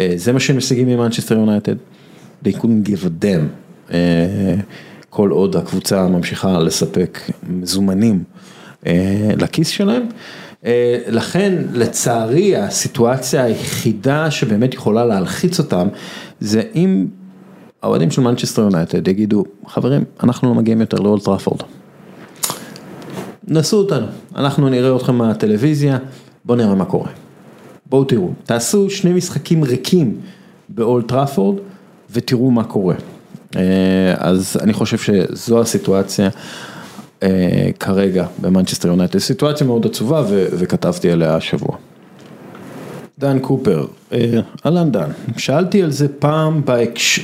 אה, 0.00 0.12
זה 0.16 0.32
מה 0.32 0.40
שהם 0.40 0.56
משיגים 0.56 0.88
ממנצ'סטר 0.88 1.34
יונייטד, 1.34 1.76
they 2.44 2.52
couldn't 2.52 2.88
give 2.88 3.04
a 3.04 3.24
damn, 3.24 3.92
אה, 3.92 4.54
כל 5.10 5.30
עוד 5.30 5.56
הקבוצה 5.56 6.08
ממשיכה 6.08 6.58
לספק 6.58 7.18
מזומנים 7.48 8.24
אה, 8.86 9.30
לכיס 9.36 9.68
שלהם. 9.68 10.02
לכן 11.08 11.62
לצערי 11.72 12.56
הסיטואציה 12.56 13.44
היחידה 13.44 14.30
שבאמת 14.30 14.74
יכולה 14.74 15.04
להלחיץ 15.04 15.58
אותם 15.58 15.88
זה 16.40 16.62
אם 16.74 17.06
האוהדים 17.82 18.10
של 18.10 18.22
מנצ'סטר 18.22 18.62
יונייטד 18.62 19.08
יגידו, 19.08 19.44
חברים, 19.66 20.04
אנחנו 20.22 20.48
לא 20.48 20.54
מגיעים 20.54 20.80
יותר 20.80 20.96
לאולד 20.96 21.24
טראפורד. 21.24 21.62
נסו 23.48 23.76
אותנו, 23.76 24.06
אנחנו 24.36 24.68
נראה 24.68 24.96
אתכם 24.96 25.14
מהטלוויזיה, 25.14 25.98
בואו 26.44 26.58
נראה 26.58 26.74
מה 26.74 26.84
קורה. 26.84 27.10
בואו 27.86 28.04
תראו, 28.04 28.30
תעשו 28.44 28.90
שני 28.90 29.12
משחקים 29.12 29.64
ריקים 29.64 30.20
באולד 30.68 31.08
טראפורד 31.08 31.56
ותראו 32.10 32.50
מה 32.50 32.64
קורה. 32.64 32.94
אה, 33.56 33.62
אז 34.18 34.56
אני 34.60 34.72
חושב 34.72 34.98
שזו 34.98 35.60
הסיטואציה 35.60 36.26
אה, 36.26 36.30
כרגע 37.80 38.26
במנצ'סטר 38.40 38.88
יונייטד, 38.88 39.18
סיטואציה 39.18 39.66
מאוד 39.66 39.86
עצובה 39.86 40.22
וכתבתי 40.28 41.10
עליה 41.10 41.36
השבוע. 41.36 41.76
דן 43.18 43.38
קופר, 43.38 43.86
אה, 44.12 44.40
אהלן 44.66 44.90
דן, 44.90 45.10
שאלתי 45.36 45.82
על 45.82 45.90
זה 45.90 46.08
פעם 46.08 46.62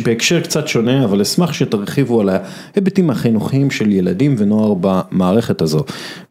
בהקשר 0.05 0.41
קצת 0.41 0.69
שונה, 0.69 1.05
אבל 1.05 1.21
אשמח 1.21 1.53
שתרחיבו 1.53 2.21
על 2.21 2.29
ההיבטים 2.29 3.11
החינוכיים 3.11 3.71
של 3.71 3.93
ילדים 3.93 4.35
ונוער 4.39 4.75
במערכת 4.81 5.63
הזו, 5.63 5.85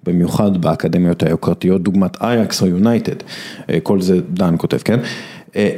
במיוחד 0.04 0.62
באקדמיות 0.62 1.24
היוקרתיות 1.24 1.84
דוגמת 1.84 2.22
אייקס 2.22 2.62
או 2.62 2.68
יונייטד, 2.68 3.16
אה, 3.70 3.80
כל 3.84 4.02
זה 4.02 4.20
דן 4.30 4.56
כותב, 4.58 4.78
כן? 4.78 5.00
אה, 5.56 5.70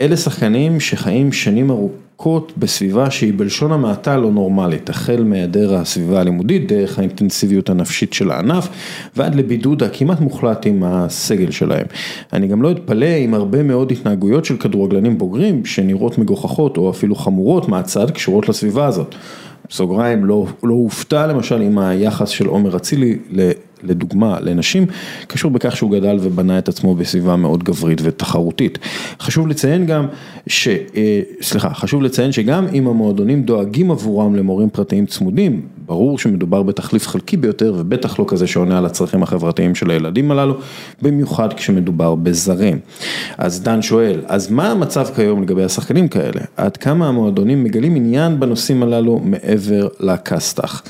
אלה 0.00 0.16
שחקנים 0.16 0.80
שחיים 0.80 1.32
שנים 1.32 1.70
ארוכות. 1.70 2.01
ארוכות 2.22 2.52
בסביבה 2.56 3.10
שהיא 3.10 3.32
בלשון 3.36 3.72
המעטה 3.72 4.16
לא 4.16 4.30
נורמלית, 4.30 4.90
החל 4.90 5.24
מהיעדר 5.24 5.74
הסביבה 5.74 6.20
הלימודית, 6.20 6.68
דרך 6.68 6.98
האינטנסיביות 6.98 7.70
הנפשית 7.70 8.12
של 8.12 8.30
הענף, 8.30 8.68
ועד 9.16 9.34
לבידוד 9.34 9.82
הכמעט 9.82 10.20
מוחלט 10.20 10.66
עם 10.66 10.82
הסגל 10.86 11.50
שלהם. 11.50 11.86
אני 12.32 12.48
גם 12.48 12.62
לא 12.62 12.70
אתפלא 12.70 13.06
עם 13.06 13.34
הרבה 13.34 13.62
מאוד 13.62 13.92
התנהגויות 13.92 14.44
של 14.44 14.56
כדורגלנים 14.56 15.18
בוגרים, 15.18 15.64
שנראות 15.64 16.18
מגוחכות 16.18 16.76
או 16.76 16.90
אפילו 16.90 17.14
חמורות 17.14 17.68
מהצד, 17.68 18.10
קשורות 18.10 18.48
לסביבה 18.48 18.86
הזאת. 18.86 19.14
בסוגריים, 19.68 20.24
לא, 20.24 20.46
לא 20.62 20.74
הופתע 20.74 21.26
למשל 21.26 21.60
עם 21.60 21.78
היחס 21.78 22.28
של 22.28 22.46
עומר 22.46 22.76
אצילי 22.76 23.18
לדוגמה 23.82 24.40
לנשים, 24.40 24.86
קשור 25.26 25.50
בכך 25.50 25.76
שהוא 25.76 25.90
גדל 25.90 26.18
ובנה 26.20 26.58
את 26.58 26.68
עצמו 26.68 26.94
בסביבה 26.94 27.36
מאוד 27.36 27.64
גברית 27.64 27.98
ותחרותית. 28.02 28.78
חשוב 29.20 29.48
לציין 29.48 29.86
גם, 29.86 30.06
ש, 30.46 30.68
אה, 30.68 31.20
סליחה, 31.42 31.74
חשוב 31.74 32.02
לציין 32.02 32.32
שגם 32.32 32.66
אם 32.74 32.86
המועדונים 32.86 33.42
דואגים 33.42 33.90
עבורם 33.90 34.34
למורים 34.34 34.70
פרטיים 34.70 35.06
צמודים, 35.06 35.62
ברור 35.86 36.18
שמדובר 36.18 36.62
בתחליף 36.62 37.08
חלקי 37.08 37.36
ביותר 37.36 37.74
ובטח 37.78 38.18
לא 38.18 38.24
כזה 38.28 38.46
שעונה 38.46 38.78
על 38.78 38.86
הצרכים 38.86 39.22
החברתיים 39.22 39.74
של 39.74 39.90
הילדים 39.90 40.30
הללו, 40.30 40.54
במיוחד 41.02 41.52
כשמדובר 41.52 42.14
בזרים. 42.14 42.78
אז 43.38 43.62
דן 43.62 43.82
שואל, 43.82 44.20
אז 44.26 44.50
מה 44.50 44.70
המצב 44.70 45.06
כיום 45.14 45.42
לגבי 45.42 45.64
השחקנים 45.64 46.08
כאלה? 46.08 46.40
עד 46.56 46.76
כמה 46.76 47.08
המועדונים 47.08 47.64
מגלים 47.64 47.96
עניין 47.96 48.40
בנושאים 48.40 48.82
הללו 48.82 49.20
מעבר 49.24 49.88
לכסת"ח? 50.00 50.82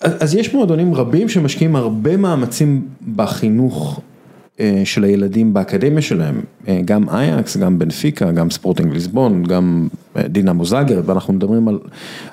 אז 0.00 0.34
יש 0.34 0.54
מועדונים 0.54 0.94
רבים 0.94 1.28
שמשקיעים 1.28 1.76
הרבה 1.76 2.16
מאמצים 2.16 2.82
בחינוך 3.16 4.00
של 4.84 5.04
הילדים 5.04 5.54
באקדמיה 5.54 6.02
שלהם, 6.02 6.40
גם 6.84 7.08
אייקס, 7.08 7.56
גם 7.56 7.78
בנפיקה, 7.78 8.32
גם 8.32 8.50
ספורטינג 8.50 8.92
ליסבון, 8.92 9.44
גם 9.44 9.88
דינמו 10.16 10.64
זאגר, 10.64 11.00
ואנחנו 11.06 11.34
מדברים 11.34 11.68
על 11.68 11.78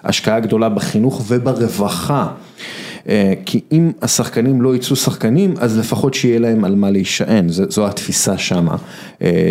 השקעה 0.03 0.39
גדולה 0.39 0.69
בחינוך 0.69 1.23
וברווחה. 1.27 2.27
כי 3.45 3.61
אם 3.71 3.91
השחקנים 4.01 4.61
לא 4.61 4.75
יצאו 4.75 4.95
שחקנים, 4.95 5.53
אז 5.59 5.77
לפחות 5.77 6.13
שיהיה 6.13 6.39
להם 6.39 6.65
על 6.65 6.75
מה 6.75 6.91
להישען, 6.91 7.49
זו 7.49 7.87
התפיסה 7.87 8.37
שמה. 8.37 8.75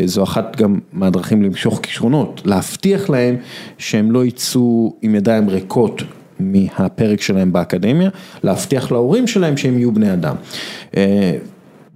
זו 0.04 0.22
אחת 0.22 0.56
גם 0.56 0.78
מהדרכים 0.92 1.42
למשוך 1.42 1.80
כישרונות, 1.82 2.42
להבטיח 2.44 3.10
להם 3.10 3.36
שהם 3.78 4.12
לא 4.12 4.24
יצאו 4.24 4.94
עם 5.02 5.14
ידיים 5.14 5.48
ריקות 5.48 6.02
מהפרק 6.42 7.20
שלהם 7.20 7.52
באקדמיה, 7.52 8.10
להבטיח 8.44 8.92
להורים 8.92 9.26
שלהם 9.26 9.56
שהם 9.56 9.78
יהיו 9.78 9.92
בני 9.92 10.12
אדם. 10.12 10.36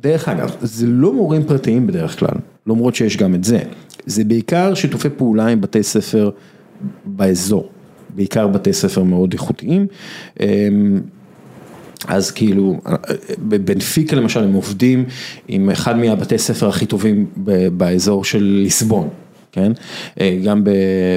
דרך 0.01 0.29
אגב, 0.29 0.57
זה 0.63 0.87
לא 0.87 1.13
מורים 1.13 1.45
פרטיים 1.45 1.87
בדרך 1.87 2.19
כלל, 2.19 2.35
למרות 2.67 2.95
שיש 2.95 3.17
גם 3.17 3.35
את 3.35 3.45
זה, 3.45 3.59
זה 4.07 4.25
בעיקר 4.25 4.75
שיתופי 4.75 5.09
פעולה 5.17 5.47
עם 5.47 5.61
בתי 5.61 5.83
ספר 5.83 6.31
באזור, 7.05 7.71
בעיקר 8.15 8.47
בתי 8.47 8.73
ספר 8.73 9.03
מאוד 9.03 9.33
איכותיים. 9.33 9.87
אז 12.09 12.31
כאילו, 12.31 12.81
בבנפיקה 13.39 14.17
למשל 14.17 14.45
הם 14.45 14.53
עובדים 14.53 15.05
עם 15.49 15.71
אחד 15.71 15.99
מהבתי 15.99 16.39
ספר 16.39 16.69
הכי 16.69 16.87
טובים 16.87 17.27
באזור 17.77 18.25
של 18.25 18.43
ליסבון, 18.43 19.09
כן? 19.57 19.73
גם 20.45 20.65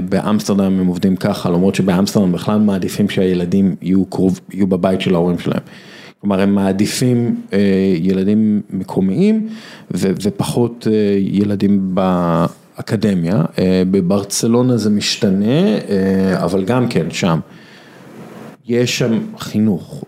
באמסטרדם 0.10 0.80
הם 0.80 0.88
עובדים 0.88 1.16
ככה, 1.16 1.50
למרות 1.50 1.76
שבאמסטרדם 1.76 2.32
בכלל 2.32 2.60
מעדיפים 2.60 3.10
שהילדים 3.10 3.76
יהיו 3.82 4.68
בבית 4.68 5.02
של 5.02 5.16
ההורים 5.16 5.40
שלהם. 5.40 5.62
כלומר 6.22 6.42
הם 6.42 6.56
מעדיפים 6.56 7.42
ילדים 8.00 8.62
מקומיים 8.70 9.48
ופחות 9.92 10.88
ילדים 11.20 11.96
באקדמיה, 11.96 13.44
בברצלונה 13.92 14.78
זה 14.78 14.90
משתנה, 14.90 15.78
אבל 16.36 16.64
גם 16.64 16.88
כן 16.88 17.06
שם. 17.10 17.40
יש 18.68 19.00
שם 19.00 19.20
חינוך, 19.40 20.04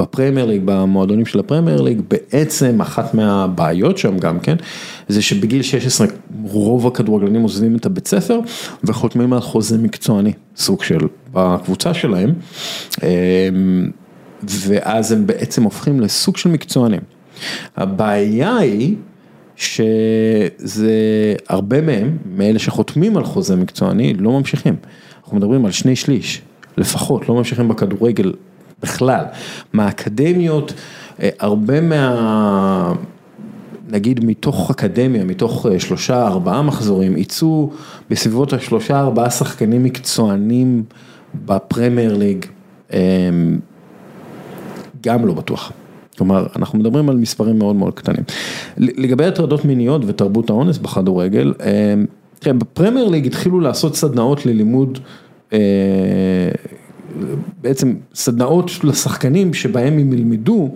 בפרמייר 0.00 0.46
ליג, 0.46 0.62
במועדונים 0.64 1.26
של 1.26 1.38
הפרמייר 1.38 1.80
ליג, 1.80 2.00
בעצם 2.08 2.80
אחת 2.80 3.14
מהבעיות 3.14 3.98
שם 3.98 4.18
גם 4.18 4.40
כן, 4.40 4.56
זה 5.08 5.22
שבגיל 5.22 5.62
16 5.62 6.06
רוב 6.42 6.86
הכדורגלנים 6.86 7.42
עוזבים 7.42 7.76
את 7.76 7.86
הבית 7.86 8.06
ספר 8.06 8.40
וחותמים 8.84 9.32
על 9.32 9.40
חוזה 9.40 9.78
מקצועני, 9.78 10.32
סוג 10.56 10.82
של, 10.82 11.00
בקבוצה 11.32 11.94
שלהם, 11.94 12.32
ואז 14.42 15.12
הם 15.12 15.26
בעצם 15.26 15.62
הופכים 15.62 16.00
לסוג 16.00 16.36
של 16.36 16.50
מקצוענים. 16.50 17.00
הבעיה 17.76 18.56
היא 18.56 18.96
שזה 19.56 21.34
הרבה 21.48 21.80
מהם, 21.80 22.16
מאלה 22.36 22.58
שחותמים 22.58 23.16
על 23.16 23.24
חוזה 23.24 23.56
מקצועני, 23.56 24.14
לא 24.14 24.30
ממשיכים. 24.30 24.76
אנחנו 25.22 25.36
מדברים 25.36 25.66
על 25.66 25.72
שני 25.72 25.96
שליש. 25.96 26.42
לפחות, 26.76 27.28
לא 27.28 27.34
ממשיכים 27.34 27.68
בכדורגל 27.68 28.32
בכלל, 28.82 29.24
מהאקדמיות, 29.72 30.72
הרבה 31.38 31.80
מה... 31.80 32.92
נגיד 33.92 34.24
מתוך 34.24 34.70
אקדמיה, 34.70 35.24
מתוך 35.24 35.66
שלושה 35.78 36.26
ארבעה 36.26 36.62
מחזורים, 36.62 37.16
יצאו 37.16 37.70
בסביבות 38.10 38.52
השלושה 38.52 39.00
ארבעה 39.00 39.30
שחקנים 39.30 39.84
מקצוענים 39.84 40.82
בפרמייר 41.46 42.16
ליג, 42.16 42.46
גם 45.02 45.26
לא 45.26 45.34
בטוח. 45.34 45.72
כלומר, 46.18 46.46
אנחנו 46.56 46.78
מדברים 46.78 47.08
על 47.08 47.16
מספרים 47.16 47.58
מאוד 47.58 47.76
מאוד 47.76 47.94
קטנים. 47.94 48.24
לגבי 48.76 49.24
הטרדות 49.24 49.64
מיניות 49.64 50.02
ותרבות 50.06 50.50
האונס 50.50 50.78
בכדורגל, 50.78 51.54
תראה, 52.38 52.54
בפרמייר 52.54 53.08
ליג 53.08 53.26
התחילו 53.26 53.60
לעשות 53.60 53.96
סדנאות 53.96 54.46
ללימוד 54.46 54.98
בעצם 57.60 57.94
סדנאות 58.14 58.70
לשחקנים 58.84 59.54
שבהם 59.54 59.98
הם 59.98 60.12
ילמדו 60.12 60.74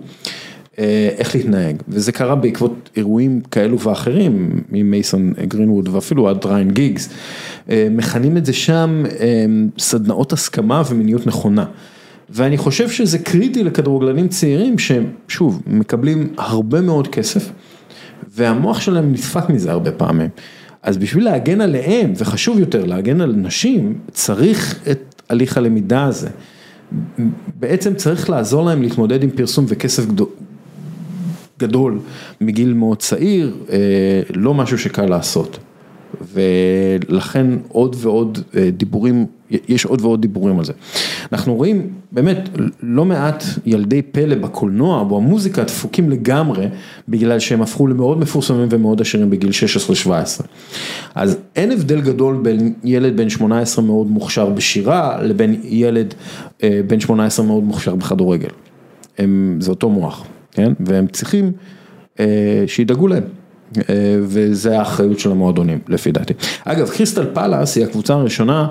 איך 1.17 1.35
להתנהג, 1.35 1.75
וזה 1.87 2.11
קרה 2.11 2.35
בעקבות 2.35 2.89
אירועים 2.97 3.41
כאלו 3.51 3.79
ואחרים, 3.79 4.61
ממייסון 4.71 5.33
גרינווד 5.47 5.87
ואפילו 5.87 6.29
עד 6.29 6.45
ריין 6.45 6.71
גיגס, 6.71 7.09
מכנים 7.69 8.37
את 8.37 8.45
זה 8.45 8.53
שם 8.53 9.03
סדנאות 9.79 10.33
הסכמה 10.33 10.81
ומיניות 10.89 11.27
נכונה. 11.27 11.65
ואני 12.29 12.57
חושב 12.57 12.89
שזה 12.89 13.19
קריטי 13.19 13.63
לכדורגלנים 13.63 14.27
צעירים 14.27 14.79
שהם, 14.79 15.05
שוב, 15.27 15.61
מקבלים 15.67 16.33
הרבה 16.37 16.81
מאוד 16.81 17.07
כסף, 17.07 17.51
והמוח 18.35 18.81
שלהם 18.81 19.11
נדפק 19.11 19.49
מזה 19.49 19.71
הרבה 19.71 19.91
פעמים. 19.91 20.29
אז 20.83 20.97
בשביל 20.97 21.23
להגן 21.23 21.61
עליהם, 21.61 22.13
וחשוב 22.17 22.59
יותר 22.59 22.85
להגן 22.85 23.21
על 23.21 23.33
נשים, 23.35 23.93
צריך 24.11 24.79
את 24.91 25.14
הליך 25.29 25.57
הלמידה 25.57 26.03
הזה. 26.03 26.29
בעצם 27.59 27.95
צריך 27.95 28.29
לעזור 28.29 28.65
להם 28.65 28.81
להתמודד 28.81 29.23
עם 29.23 29.29
פרסום 29.29 29.65
וכסף 29.67 30.03
גדול 31.59 31.99
מגיל 32.41 32.73
מאוד 32.73 32.97
צעיר, 32.97 33.55
לא 34.35 34.53
משהו 34.53 34.77
שקל 34.77 35.05
לעשות. 35.05 35.59
ולכן 36.33 37.47
עוד 37.67 37.95
ועוד 37.99 38.39
דיבורים, 38.77 39.25
יש 39.49 39.85
עוד 39.85 40.01
ועוד 40.01 40.21
דיבורים 40.21 40.59
על 40.59 40.65
זה. 40.65 40.73
אנחנו 41.31 41.55
רואים 41.55 41.89
באמת 42.11 42.49
לא 42.83 43.05
מעט 43.05 43.43
ילדי 43.65 44.01
פלא 44.01 44.35
בקולנוע, 44.35 45.03
במוזיקה 45.03 45.63
דפוקים 45.63 46.09
לגמרי, 46.09 46.67
בגלל 47.09 47.39
שהם 47.39 47.61
הפכו 47.61 47.87
למאוד 47.87 48.19
מפורסמים 48.19 48.67
ומאוד 48.71 49.01
עשירים 49.01 49.29
בגיל 49.29 49.49
16-17. 50.07 50.43
אז 51.15 51.37
אין 51.55 51.71
הבדל 51.71 52.01
גדול 52.01 52.39
בין 52.41 52.73
ילד 52.83 53.17
בן 53.17 53.29
18 53.29 53.85
מאוד 53.85 54.07
מוכשר 54.07 54.49
בשירה, 54.49 55.23
לבין 55.23 55.61
ילד 55.63 56.13
בן 56.87 56.99
18 56.99 57.45
מאוד 57.45 57.63
מוכשר 57.63 57.95
בכדורגל. 57.95 58.49
הם, 59.17 59.57
זה 59.61 59.69
אותו 59.69 59.89
מוח, 59.89 60.25
כן? 60.51 60.73
והם 60.79 61.07
צריכים 61.07 61.51
שידאגו 62.67 63.07
להם. 63.07 63.23
וזה 64.21 64.79
האחריות 64.79 65.19
של 65.19 65.31
המועדונים, 65.31 65.79
לפי 65.87 66.11
דעתי. 66.11 66.33
אגב, 66.65 66.89
קריסטל 66.89 67.25
פלאס 67.33 67.75
היא 67.75 67.85
הקבוצה 67.85 68.13
הראשונה 68.13 68.67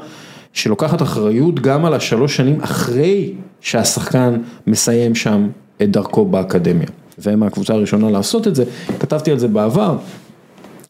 שלוקחת 0.55 1.03
אחריות 1.03 1.61
גם 1.61 1.85
על 1.85 1.95
השלוש 1.95 2.37
שנים 2.37 2.61
אחרי 2.61 3.33
שהשחקן 3.61 4.37
מסיים 4.67 5.15
שם 5.15 5.49
את 5.83 5.91
דרכו 5.91 6.25
באקדמיה. 6.25 6.87
והם 7.19 7.43
הקבוצה 7.43 7.75
הראשונה 7.75 8.11
לעשות 8.11 8.49
את 8.49 8.55
זה, 8.55 8.65
כתבתי 9.01 9.31
על 9.31 9.39
זה 9.39 9.49
בעבר, 9.49 9.97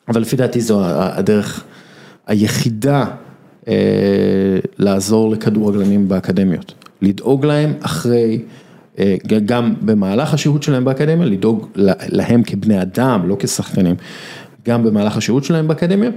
אבל 0.09 0.21
לפי 0.21 0.37
דעתי 0.37 0.61
זו 0.61 0.81
הדרך 0.85 1.65
היחידה 2.27 3.05
אה, 3.69 3.75
לעזור 4.79 5.31
לכדורגלנים 5.31 6.09
באקדמיות. 6.09 6.75
לדאוג 7.03 7.47
להם 7.47 7.73
אחרי... 7.81 8.43
גם 9.47 9.75
במהלך 9.81 10.35
השהות 10.35 10.63
שלהם 10.63 10.85
באקדמיה, 10.85 11.27
לדאוג 11.27 11.69
להם 12.09 12.43
כבני 12.43 12.83
אדם, 12.83 13.29
לא 13.29 13.37
כשחקנים, 13.39 13.97
גם 14.67 14.85
במהלך 14.85 15.17
השהות 15.17 15.45
שלהם 15.45 15.69
באקדמיה 15.69 16.11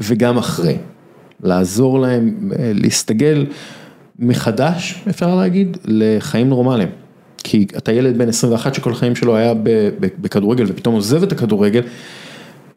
וגם 0.00 0.38
אחרי, 0.38 0.76
לעזור 1.42 2.00
להם 2.00 2.52
להסתגל 2.74 3.46
מחדש, 4.18 5.04
אפשר 5.08 5.34
להגיד, 5.34 5.76
לחיים 5.84 6.48
נורמליים. 6.48 6.88
כי 7.44 7.66
אתה 7.76 7.92
ילד 7.92 8.18
בן 8.18 8.28
21 8.28 8.74
שכל 8.74 8.92
החיים 8.92 9.14
שלו 9.14 9.36
היה 9.36 9.54
בכדורגל 10.00 10.64
ופתאום 10.68 10.94
עוזב 10.94 11.22
את 11.22 11.32
הכדורגל, 11.32 11.82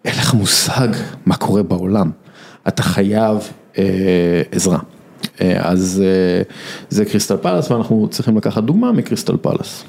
אין 0.05 0.13
לך 0.13 0.33
מושג 0.33 0.87
מה 1.25 1.35
קורה 1.35 1.63
בעולם, 1.63 2.11
אתה 2.67 2.83
חייב 2.83 3.37
אה, 3.77 4.41
עזרה. 4.51 4.79
אז 5.39 6.03
זה 6.89 7.05
קריסטל 7.05 7.37
פלאס 7.37 7.71
ואנחנו 7.71 8.07
צריכים 8.11 8.37
לקחת 8.37 8.63
דוגמה 8.63 8.91
מקריסטל 8.91 9.37
פלאס. 9.41 9.83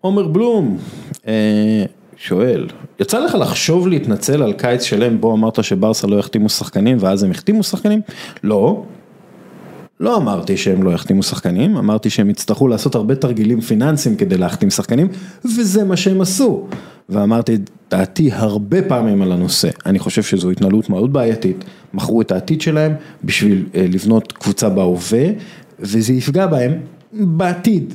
עומר 0.00 0.28
בלום 0.28 0.78
שואל, 2.16 2.66
יצא 3.00 3.18
לך 3.18 3.34
לחשוב 3.34 3.88
להתנצל 3.88 4.42
על 4.42 4.52
קיץ 4.52 4.82
שלם 4.82 5.20
בו 5.20 5.32
אמרת 5.34 5.64
שברסה 5.64 6.06
לא 6.06 6.16
יחתימו 6.16 6.48
שחקנים 6.48 6.96
ואז 7.00 7.22
הם 7.22 7.30
החתימו 7.30 7.62
שחקנים? 7.62 8.00
לא. 8.42 8.84
לא 10.00 10.16
אמרתי 10.16 10.56
שהם 10.56 10.82
לא 10.82 10.90
יחתימו 10.90 11.22
שחקנים, 11.22 11.76
אמרתי 11.76 12.10
שהם 12.10 12.30
יצטרכו 12.30 12.68
לעשות 12.68 12.94
הרבה 12.94 13.14
תרגילים 13.14 13.60
פיננסיים 13.60 14.16
כדי 14.16 14.38
להחתים 14.38 14.70
שחקנים 14.70 15.08
וזה 15.44 15.84
מה 15.84 15.96
שהם 15.96 16.20
עשו. 16.20 16.66
ואמרתי 17.08 17.54
את 17.54 17.70
דעתי 17.90 18.30
הרבה 18.32 18.82
פעמים 18.82 19.22
על 19.22 19.32
הנושא, 19.32 19.68
אני 19.86 19.98
חושב 19.98 20.22
שזו 20.22 20.50
התנהלות 20.50 20.90
מאוד 20.90 21.12
בעייתית, 21.12 21.64
מכרו 21.94 22.20
את 22.20 22.32
העתיד 22.32 22.60
שלהם 22.60 22.94
בשביל 23.24 23.66
לבנות 23.74 24.32
קבוצה 24.32 24.68
בהווה 24.68 25.24
וזה 25.80 26.12
יפגע 26.12 26.46
בהם 26.46 26.72
בעתיד, 27.12 27.94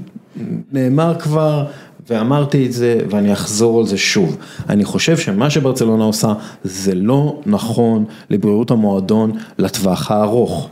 נאמר 0.72 1.20
כבר 1.20 1.66
ואמרתי 2.10 2.66
את 2.66 2.72
זה 2.72 3.00
ואני 3.10 3.34
אחזור 3.34 3.80
על 3.80 3.86
זה 3.86 3.98
שוב, 3.98 4.38
אני 4.70 4.86
חושב 4.86 5.18
שמה 5.18 5.50
שברצלונה 5.50 6.04
עושה 6.04 6.34
זה 6.64 6.96
לא 6.96 7.42
נכון 7.46 8.06
לבריאות 8.30 8.72
המועדון 8.72 9.32
לטווח 9.58 10.12
הארוך, 10.12 10.70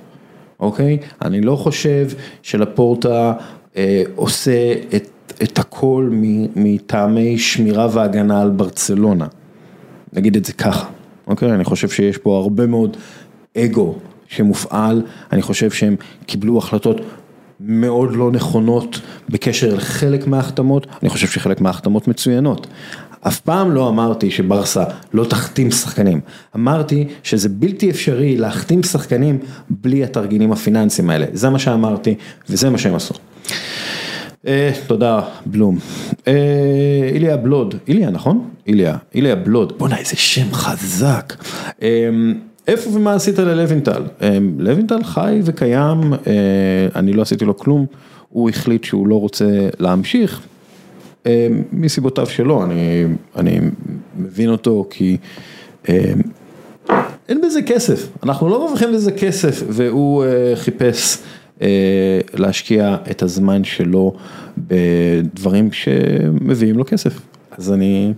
אוקיי? 0.60 0.98
אני 1.22 1.42
לא 1.42 1.56
חושב 1.56 2.08
שלפורטה 2.42 3.34
אה, 3.78 4.04
עושה 4.16 4.74
את 4.96 5.10
את 5.44 5.60
הכל 5.60 6.10
מטעמי 6.56 7.38
שמירה 7.38 7.88
והגנה 7.92 8.42
על 8.42 8.50
ברצלונה, 8.50 9.28
נגיד 10.14 10.36
את 10.36 10.46
זה 10.46 10.54
ככה, 10.54 10.90
אוקיי? 11.28 11.52
אני 11.52 11.64
חושב 11.64 11.90
שיש 11.90 12.18
פה 12.18 12.38
הרבה 12.38 12.66
מאוד 12.66 12.98
אגו 13.58 13.96
שמופעל, 14.28 15.02
אני 15.32 15.42
חושב 15.42 15.72
שהם 15.72 15.96
קיבלו 16.26 16.58
החלטות 16.58 17.02
מאוד 17.60 18.16
לא 18.16 18.32
נכונות 18.32 19.02
בקשר 19.30 19.76
לחלק 19.76 20.28
מההחתמות, 20.28 20.88
אני 21.02 21.10
חושב 21.10 21.28
שחלק 21.28 21.62
מההחתמות 21.62 22.08
מצוינות. 22.08 22.68
אף 23.28 23.40
פעם 23.40 23.72
לא 23.72 23.90
אמרתי 23.90 24.32
שברסה 24.32 24.84
לא 25.14 25.26
תחתים 25.26 25.72
שחקנים, 25.72 26.22
אמרתי 26.56 27.08
שזה 27.24 27.50
בלתי 27.50 27.90
אפשרי 27.90 28.38
להחתים 28.38 28.84
שחקנים 28.84 29.40
בלי 29.70 30.04
התרגילים 30.04 30.52
הפיננסיים 30.52 31.10
האלה, 31.10 31.26
זה 31.34 31.50
מה 31.50 31.60
שאמרתי 31.60 32.16
וזה 32.50 32.70
מה 32.70 32.78
שהם 32.78 32.96
עשו. 32.96 33.14
אה, 34.48 34.72
תודה 34.88 35.22
בלום. 35.46 35.80
אה, 36.28 37.10
איליה 37.14 37.38
בלוד, 37.38 37.76
איליה 37.88 38.10
נכון? 38.10 38.50
איליה, 38.68 38.98
איליה 39.16 39.36
בלוד, 39.36 39.74
בואנה 39.78 39.98
איזה 39.98 40.16
שם 40.16 40.54
חזק. 40.54 41.34
אה, 41.82 42.10
איפה 42.70 42.90
ומה 42.90 43.14
עשית 43.14 43.40
ללוינטל? 43.40 44.04
לוינטל 44.58 45.04
חי 45.04 45.42
וקיים, 45.44 46.14
אני 46.96 47.14
לא 47.14 47.22
עשיתי 47.22 47.46
לו 47.46 47.58
כלום, 47.58 47.86
הוא 48.30 48.50
החליט 48.50 48.84
שהוא 48.84 49.08
לא 49.08 49.16
רוצה 49.16 49.70
להמשיך, 49.80 50.42
מסיבותיו 51.72 52.28
שלו, 52.28 52.64
אני, 52.64 53.06
אני 53.36 53.60
מבין 54.18 54.50
אותו 54.50 54.88
כי 54.90 55.18
אין 57.30 57.42
בזה 57.42 57.62
כסף, 57.62 58.08
אנחנו 58.24 58.50
לא 58.50 58.66
מרוויחים 58.66 58.94
בזה 58.94 59.12
כסף 59.12 59.64
והוא 59.70 60.24
חיפש 60.56 61.18
להשקיע 62.34 62.98
את 63.12 63.24
הזמן 63.24 63.64
שלו 63.64 64.14
בדברים 64.58 65.72
שמביאים 65.72 66.78
לו 66.78 66.86
כסף, 66.86 67.22
אז 67.52 67.72
אני 67.72 68.14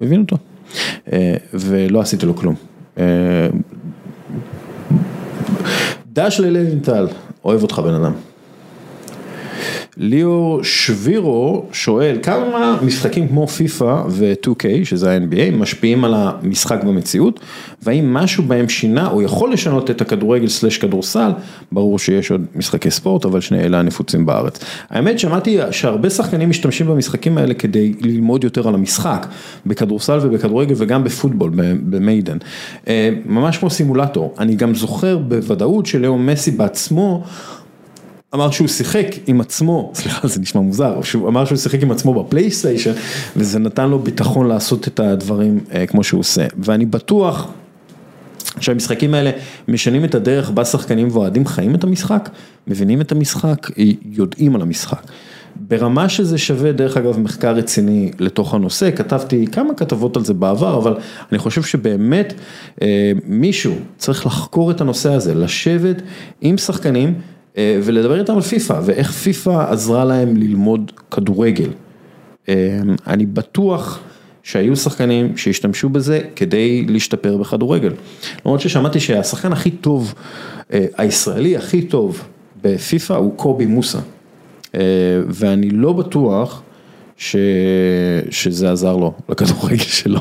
מבין 0.00 0.20
אותו 0.20 0.36
ולא 1.54 2.00
עשיתי 2.00 2.26
לו 2.26 2.36
כלום. 2.36 2.73
דש 6.12 6.40
ללוינטל, 6.40 7.08
אוהב 7.44 7.62
אותך 7.62 7.78
בן 7.78 7.94
אדם. 7.94 8.12
ליאור 9.96 10.62
שבירו 10.62 11.64
שואל 11.72 12.18
כמה 12.22 12.78
משחקים 12.82 13.28
כמו 13.28 13.46
פיפא 13.46 14.02
ו-2K 14.08 14.84
שזה 14.84 15.12
ה-NBA 15.12 15.56
משפיעים 15.56 16.04
על 16.04 16.14
המשחק 16.14 16.84
במציאות? 16.84 17.40
והאם 17.82 18.14
משהו 18.14 18.44
בהם 18.44 18.68
שינה 18.68 19.10
או 19.10 19.22
יכול 19.22 19.52
לשנות 19.52 19.90
את 19.90 20.00
הכדורגל 20.00 20.48
סלש 20.48 20.78
כדורסל, 20.78 21.30
ברור 21.72 21.98
שיש 21.98 22.30
עוד 22.30 22.44
משחקי 22.56 22.90
ספורט 22.90 23.24
אבל 23.24 23.40
שני 23.40 23.60
אלה 23.60 23.78
הנפוצים 23.78 24.26
בארץ. 24.26 24.64
האמת 24.90 25.18
שמעתי 25.18 25.58
שהרבה 25.70 26.10
שחקנים 26.10 26.50
משתמשים 26.50 26.86
במשחקים 26.86 27.38
האלה 27.38 27.54
כדי 27.54 27.94
ללמוד 28.00 28.44
יותר 28.44 28.68
על 28.68 28.74
המשחק 28.74 29.26
בכדורסל 29.66 30.18
ובכדורגל 30.22 30.74
וגם 30.78 31.04
בפוטבול 31.04 31.50
במיידן, 31.90 32.38
אה, 32.88 33.10
ממש 33.26 33.58
כמו 33.58 33.70
סימולטור, 33.70 34.34
אני 34.38 34.54
גם 34.54 34.74
זוכר 34.74 35.18
בוודאות 35.18 35.86
שלאו 35.86 36.18
מסי 36.18 36.50
בעצמו 36.50 37.24
אמר 38.34 38.50
שהוא 38.50 38.68
שיחק 38.68 39.06
עם 39.26 39.40
עצמו, 39.40 39.92
סליחה 39.94 40.28
זה 40.28 40.40
נשמע 40.40 40.60
מוזר, 40.60 41.02
שהוא 41.02 41.28
אמר 41.28 41.44
שהוא 41.44 41.58
שיחק 41.58 41.82
עם 41.82 41.90
עצמו 41.90 42.24
בפלייסטיישן 42.24 42.92
וזה 43.36 43.58
נתן 43.58 43.88
לו 43.88 43.98
ביטחון 43.98 44.48
לעשות 44.48 44.88
את 44.88 45.00
הדברים 45.00 45.60
כמו 45.86 46.04
שהוא 46.04 46.20
עושה 46.20 46.46
ואני 46.58 46.86
בטוח 46.86 47.48
שהמשחקים 48.60 49.14
האלה 49.14 49.30
משנים 49.68 50.04
את 50.04 50.14
הדרך 50.14 50.50
בה 50.50 50.64
שחקנים 50.64 51.08
ואוהדים 51.12 51.46
חיים 51.46 51.74
את 51.74 51.84
המשחק, 51.84 52.30
מבינים 52.66 53.00
את 53.00 53.12
המשחק, 53.12 53.70
יודעים 54.12 54.54
על 54.54 54.62
המשחק. 54.62 55.02
ברמה 55.56 56.08
שזה 56.08 56.38
שווה 56.38 56.72
דרך 56.72 56.96
אגב 56.96 57.18
מחקר 57.18 57.54
רציני 57.54 58.10
לתוך 58.18 58.54
הנושא, 58.54 58.90
כתבתי 58.96 59.46
כמה 59.46 59.74
כתבות 59.74 60.16
על 60.16 60.24
זה 60.24 60.34
בעבר, 60.34 60.76
אבל 60.76 60.96
אני 61.32 61.38
חושב 61.38 61.62
שבאמת 61.62 62.34
מישהו 63.26 63.74
צריך 63.96 64.26
לחקור 64.26 64.70
את 64.70 64.80
הנושא 64.80 65.12
הזה, 65.12 65.34
לשבת 65.34 66.02
עם 66.40 66.58
שחקנים 66.58 67.14
ולדבר 67.58 68.20
איתם 68.20 68.34
על 68.34 68.40
פיפא 68.40 68.80
ואיך 68.84 69.12
פיפא 69.12 69.64
עזרה 69.70 70.04
להם 70.04 70.36
ללמוד 70.36 70.92
כדורגל. 71.10 71.70
אני 73.06 73.26
בטוח 73.26 74.00
שהיו 74.42 74.76
שחקנים 74.76 75.36
שהשתמשו 75.36 75.88
בזה 75.88 76.20
כדי 76.36 76.86
להשתפר 76.88 77.36
בכדורגל. 77.36 77.92
למרות 78.44 78.60
ששמעתי 78.60 79.00
שהשחקן 79.00 79.52
הכי 79.52 79.70
טוב, 79.70 80.14
הישראלי 80.70 81.56
הכי 81.56 81.82
טוב 81.82 82.22
בפיפא 82.62 83.12
הוא 83.12 83.36
קובי 83.36 83.66
מוסה. 83.66 83.98
ואני 85.28 85.70
לא 85.70 85.92
בטוח 85.92 86.62
שזה 88.30 88.72
עזר 88.72 88.96
לו 88.96 89.12
לכדורגל 89.28 89.78
שלו. 89.78 90.20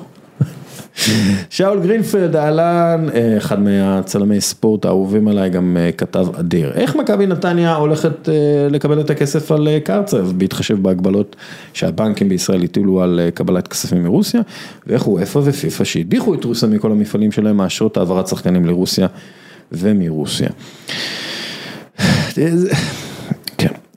שאול 1.49 1.79
גרינפלד 1.79 2.36
אהלן, 2.36 3.06
אחד 3.38 3.60
מהצלמי 3.60 4.41
ספורט 4.41 4.86
האהובים 4.86 5.27
עליי, 5.27 5.49
גם 5.49 5.77
כתב 5.97 6.27
אדיר. 6.39 6.71
איך 6.73 6.95
מכבי 6.95 7.25
נתניה 7.25 7.75
הולכת 7.75 8.29
לקבל 8.69 9.01
את 9.01 9.10
הכסף 9.10 9.51
על 9.51 9.67
קרצב, 9.84 10.32
בהתחשב 10.32 10.84
בהגבלות 10.84 11.36
שהבנקים 11.73 12.29
בישראל 12.29 12.63
הטילו 12.63 13.01
על 13.01 13.19
קבלת 13.34 13.67
כספים 13.67 14.03
מרוסיה, 14.03 14.41
ואיך 14.88 15.03
הוא 15.03 15.19
איפה 15.19 15.41
ופיפא 15.45 15.84
שהדיחו 15.84 16.34
את 16.34 16.43
רוסיה 16.43 16.69
מכל 16.69 16.91
המפעלים 16.91 17.32
שלהם, 17.32 17.58
מאשרות 17.58 17.97
העברת 17.97 18.27
שחקנים 18.27 18.65
לרוסיה 18.65 19.08
ומרוסיה. 19.71 20.49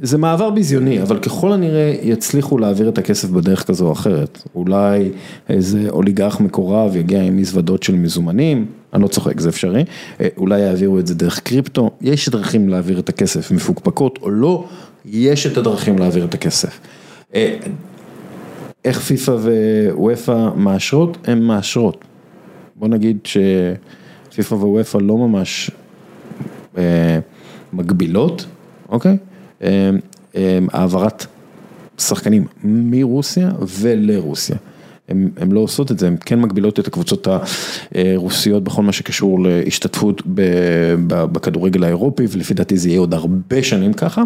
זה 0.01 0.19
מעבר 0.19 0.51
ביזיוני, 0.51 1.03
אבל 1.03 1.19
ככל 1.19 1.53
הנראה 1.53 1.95
יצליחו 2.03 2.59
להעביר 2.59 2.89
את 2.89 2.99
הכסף 2.99 3.29
בדרך 3.29 3.67
כזו 3.67 3.87
או 3.87 3.93
אחרת, 3.93 4.43
אולי 4.55 5.11
איזה 5.49 5.89
אוליגרח 5.89 6.41
מקורב 6.41 6.97
יגיע 6.97 7.23
עם 7.23 7.37
מזוודות 7.37 7.83
של 7.83 7.95
מזומנים, 7.95 8.67
אני 8.93 9.03
לא 9.03 9.09
צוחק, 9.09 9.41
זה 9.41 9.49
אפשרי, 9.49 9.85
אולי 10.37 10.61
יעבירו 10.61 10.99
את 10.99 11.07
זה 11.07 11.15
דרך 11.15 11.41
קריפטו, 11.41 11.91
יש 12.01 12.29
דרכים 12.29 12.69
להעביר 12.69 12.99
את 12.99 13.09
הכסף, 13.09 13.51
מפוקפקות 13.51 14.19
או 14.23 14.31
לא, 14.31 14.65
יש 15.05 15.47
את 15.47 15.57
הדרכים 15.57 15.99
להעביר 15.99 16.25
את 16.25 16.35
הכסף. 16.35 16.81
איך 18.85 19.01
פיפא 19.01 19.31
ווופא 19.31 20.49
מאשרות? 20.57 21.19
הן 21.25 21.43
מאשרות. 21.43 22.05
בוא 22.77 22.89
נגיד 22.89 23.19
שפיפא 23.25 24.55
ווופא 24.55 24.99
לא 24.99 25.19
ממש 25.19 25.71
מגבילות, 27.73 28.47
אוקיי? 28.89 29.17
העברת 30.73 31.27
שחקנים 31.99 32.45
מרוסיה 32.65 33.51
ולרוסיה. 33.81 34.57
הן 35.09 35.53
לא 35.53 35.61
עושות 35.61 35.91
את 35.91 35.99
זה, 35.99 36.07
הן 36.07 36.17
כן 36.25 36.41
מגבילות 36.41 36.81
את 36.81 36.87
הקבוצות 36.87 37.29
הרוסיות 37.95 38.65
בכל 38.65 38.83
מה 38.83 38.93
שקשור 38.93 39.43
להשתתפות 39.43 40.23
בכדורגל 41.07 41.85
האירופי 41.85 42.25
ולפי 42.31 42.55
דעתי 42.55 42.77
זה 42.77 42.89
יהיה 42.89 43.01
עוד 43.01 43.15
הרבה 43.15 43.63
שנים 43.63 43.93
ככה 43.93 44.23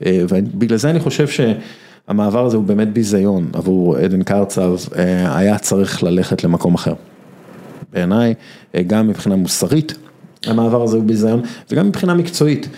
ובגלל 0.00 0.78
זה 0.78 0.90
אני 0.90 1.00
חושב 1.00 1.26
שהמעבר 1.28 2.46
הזה 2.46 2.56
הוא 2.56 2.64
באמת 2.64 2.92
ביזיון 2.92 3.50
עבור 3.52 3.96
עדן 3.96 4.22
קרצב, 4.22 4.74
היה 5.24 5.58
צריך 5.58 6.02
ללכת 6.02 6.44
למקום 6.44 6.74
אחר. 6.74 6.94
בעיניי, 7.92 8.34
גם 8.86 9.08
מבחינה 9.08 9.36
מוסרית 9.36 9.94
המעבר 10.46 10.82
הזה 10.82 10.96
הוא 10.96 11.04
ביזיון 11.04 11.42
וגם 11.70 11.88
מבחינה 11.88 12.14
מקצועית. 12.14 12.68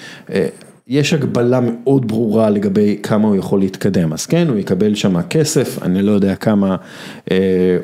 יש 0.88 1.14
הגבלה 1.14 1.60
מאוד 1.60 2.08
ברורה 2.08 2.50
לגבי 2.50 2.98
כמה 3.02 3.28
הוא 3.28 3.36
יכול 3.36 3.60
להתקדם, 3.60 4.12
אז 4.12 4.26
כן, 4.26 4.48
הוא 4.48 4.58
יקבל 4.58 4.94
שם 4.94 5.22
כסף, 5.22 5.82
אני 5.82 6.02
לא 6.02 6.12
יודע 6.12 6.34
כמה 6.34 6.76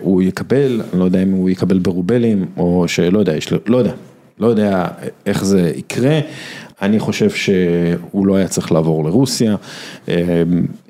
הוא 0.00 0.22
יקבל, 0.22 0.80
אני 0.92 1.00
לא 1.00 1.04
יודע 1.04 1.22
אם 1.22 1.30
הוא 1.30 1.50
יקבל 1.50 1.78
ברובלים, 1.78 2.46
או 2.56 2.84
שלא 2.88 3.18
יודע, 3.18 3.36
יש, 3.36 3.52
לא 3.66 3.76
יודע, 3.78 3.92
לא 4.38 4.46
יודע 4.46 4.86
איך 5.26 5.44
זה 5.44 5.72
יקרה, 5.76 6.20
אני 6.82 6.98
חושב 6.98 7.30
שהוא 7.30 8.26
לא 8.26 8.36
היה 8.36 8.48
צריך 8.48 8.72
לעבור 8.72 9.04
לרוסיה, 9.04 9.56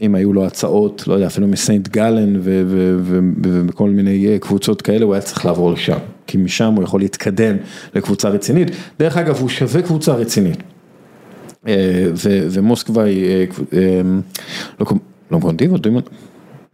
אם 0.03 0.15
היו 0.15 0.33
לו 0.33 0.47
הצעות, 0.47 1.05
לא 1.07 1.15
יודע, 1.15 1.27
אפילו 1.27 1.49
מסיינט 1.49 1.89
גלן 1.89 2.41
ובכל 2.43 3.91
מיני 3.91 4.39
קבוצות 4.41 4.83
כאלה, 4.83 5.05
הוא 5.05 5.15
היה 5.15 5.23
צריך 5.23 5.47
לעבור 5.47 5.73
לשם, 5.73 5.99
כי 6.27 6.39
משם 6.39 6.75
הוא 6.75 6.85
יכול 6.85 7.01
להתקדם 7.01 7.57
לקבוצה 7.95 8.29
רצינית, 8.29 8.71
דרך 8.99 9.17
אגב, 9.17 9.39
הוא 9.41 9.49
שווה 9.49 9.83
קבוצה 9.83 10.13
רצינית. 10.15 10.63
ומוסקבה 12.51 13.05
היא, 13.05 13.47
לא 14.81 14.85
קוראים 14.85 15.57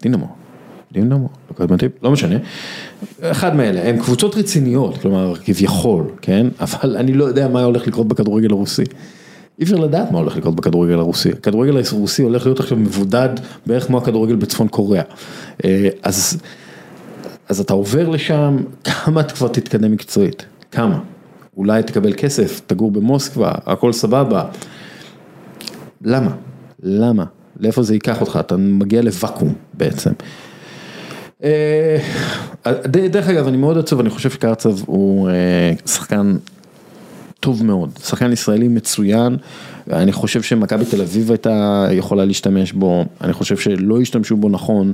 דינמו, 0.03 0.29
דינמו, 0.93 1.29
לא 2.03 2.11
משנה, 2.11 2.37
אחד 3.23 3.57
מאלה, 3.57 3.89
הם 3.89 3.99
קבוצות 3.99 4.35
רציניות, 4.35 4.99
כלומר 4.99 5.35
כביכול, 5.45 6.05
כן, 6.23 6.47
אבל 6.61 6.97
אני 6.97 7.13
לא 7.13 7.25
יודע 7.25 7.49
מה 7.49 7.65
הולך 7.65 7.87
לקרות 7.87 8.09
בכדורגל 8.09 8.51
הרוסי. 8.51 8.85
אי 9.59 9.65
אפשר 9.65 9.77
לדעת 9.77 10.11
מה 10.11 10.19
הולך 10.19 10.37
לקרות 10.37 10.55
בכדורגל 10.55 10.99
הרוסי, 10.99 11.31
הכדורגל 11.31 11.77
הרוסי 11.93 12.23
הולך 12.23 12.47
להיות 12.47 12.61
עכשיו 12.61 12.79
מבודד 12.79 13.29
בערך 13.67 13.87
כמו 13.87 13.99
הכדורגל 13.99 14.35
בצפון 14.35 14.69
קוריאה, 14.69 15.03
אז 16.03 17.61
אתה 17.61 17.75
עובר 17.75 18.09
לשם, 18.09 18.57
כמה 18.85 19.21
אתה 19.21 19.35
כבר 19.35 19.49
תתקדם 19.49 19.93
מקצועית, 19.93 20.47
כמה, 20.71 20.99
אולי 21.57 21.83
תקבל 21.83 22.13
כסף, 22.17 22.61
תגור 22.67 22.91
במוסקבה, 22.91 23.53
הכל 23.67 23.93
סבבה. 23.93 24.45
למה? 26.07 26.31
למה? 26.83 27.25
לאיפה 27.61 27.83
זה 27.83 27.95
ייקח 27.95 28.21
אותך, 28.21 28.39
אתה 28.41 28.57
מגיע 28.57 29.03
לוואקום 29.03 29.55
בעצם. 29.75 30.11
דרך 32.87 33.29
אגב, 33.29 33.47
אני 33.47 33.57
מאוד 33.57 33.79
עצוב, 33.79 34.01
אני 34.01 34.11
חושב 34.11 34.31
שקרצב 34.31 34.75
הוא 34.87 35.31
שחקן 35.87 36.37
טוב 37.41 37.65
מאוד, 37.65 37.91
שחקן 38.05 38.33
ישראלי 38.33 38.69
מצוין, 38.69 39.37
אני 39.93 40.13
חושב 40.13 40.43
שמכבי 40.43 40.85
תל 40.85 41.01
אביב 41.01 41.31
הייתה 41.31 41.87
יכולה 41.91 42.25
להשתמש 42.25 42.73
בו, 42.73 43.05
אני 43.21 43.33
חושב 43.33 43.57
שלא 43.57 44.01
השתמשו 44.01 44.37
בו 44.37 44.49
נכון 44.49 44.93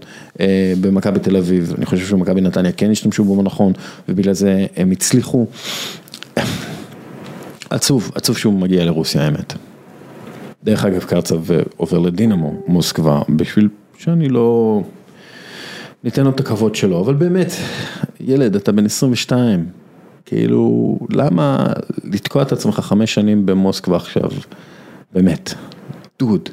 במכבי 0.81 1.21
תל 1.21 1.37
אביב, 1.37 1.75
אני 1.77 1.87
חושב 1.87 2.07
שמכבי 2.07 2.41
נתניה 2.41 2.73
כן 2.73 2.91
השתמשו 2.91 3.25
בו 3.25 3.43
נכון, 3.43 3.73
ובגלל 4.09 4.35
זה 4.35 4.67
הם 4.77 4.91
הצליחו. 4.91 5.47
עצוב, 7.71 8.11
עצוב 8.15 8.39
שהוא 8.39 8.55
מגיע 8.55 8.85
לרוסיה 8.85 9.23
האמת. 9.23 9.55
דרך 10.65 10.85
אגב 10.85 11.05
קרצב 11.05 11.43
עובר 11.77 11.99
לדינמו 11.99 12.63
מוסקבה 12.67 13.23
בשביל 13.37 13.69
שאני 13.99 14.29
לא 14.29 14.83
ניתן 16.05 16.25
לו 16.25 16.31
את 16.31 16.41
הכבוד 16.41 16.75
שלו, 16.75 17.01
אבל 17.01 17.15
באמת, 17.15 17.53
ילד 18.21 18.57
אתה 18.57 18.73
בן 18.73 18.87
22, 18.87 19.67
כאילו 20.25 20.99
למה 21.11 21.67
לתקוע 22.05 22.43
את 22.43 22.53
עצמך 22.53 22.81
חמש 22.81 23.15
שנים 23.15 23.47
במוסקבה 23.47 23.97
עכשיו, 23.97 24.31
באמת, 25.15 25.55
דוד. 26.19 26.49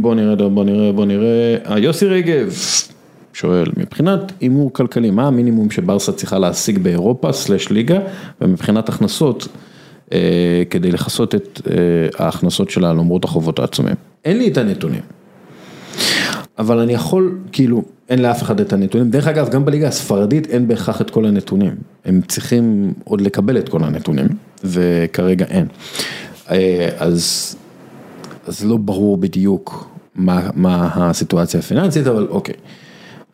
בוא 0.00 0.14
נראה, 0.14 0.36
בוא 0.48 0.64
נראה, 0.64 0.92
בוא 0.92 1.04
נראה, 1.04 1.78
יוסי 1.78 2.06
רגב. 2.06 2.54
שואל, 3.32 3.66
מבחינת 3.76 4.32
הימור 4.40 4.72
כלכלי, 4.72 5.10
מה 5.10 5.26
המינימום 5.26 5.70
שברסה 5.70 6.12
צריכה 6.12 6.38
להשיג 6.38 6.78
באירופה 6.78 7.32
סלש 7.32 7.68
ליגה, 7.68 7.98
ומבחינת 8.40 8.88
הכנסות, 8.88 9.48
אה, 9.48 9.65
כדי 10.70 10.92
לכסות 10.92 11.34
את 11.34 11.60
אה, 11.70 11.74
ההכנסות 12.24 12.70
שלה 12.70 12.92
למרות 12.92 13.24
החובות 13.24 13.58
העצומים. 13.58 13.94
אין 14.24 14.38
לי 14.38 14.48
את 14.48 14.56
הנתונים, 14.56 15.00
אבל 16.58 16.78
אני 16.78 16.92
יכול, 16.92 17.38
כאילו, 17.52 17.82
אין 18.08 18.22
לאף 18.22 18.42
אחד 18.42 18.60
את 18.60 18.72
הנתונים, 18.72 19.10
דרך 19.10 19.26
אגב, 19.26 19.48
גם 19.48 19.64
בליגה 19.64 19.88
הספרדית 19.88 20.46
אין 20.46 20.68
בהכרח 20.68 21.00
את 21.00 21.10
כל 21.10 21.26
הנתונים, 21.26 21.74
הם 22.04 22.20
צריכים 22.28 22.92
עוד 23.04 23.20
לקבל 23.20 23.58
את 23.58 23.68
כל 23.68 23.84
הנתונים, 23.84 24.28
וכרגע 24.64 25.44
אין. 25.44 25.66
אה, 26.50 26.88
אז, 26.98 27.56
אז 28.46 28.64
לא 28.64 28.76
ברור 28.76 29.16
בדיוק 29.16 29.90
מה, 30.14 30.50
מה 30.54 30.90
הסיטואציה 30.94 31.60
הפיננסית, 31.60 32.06
אבל 32.06 32.26
אוקיי. 32.30 32.54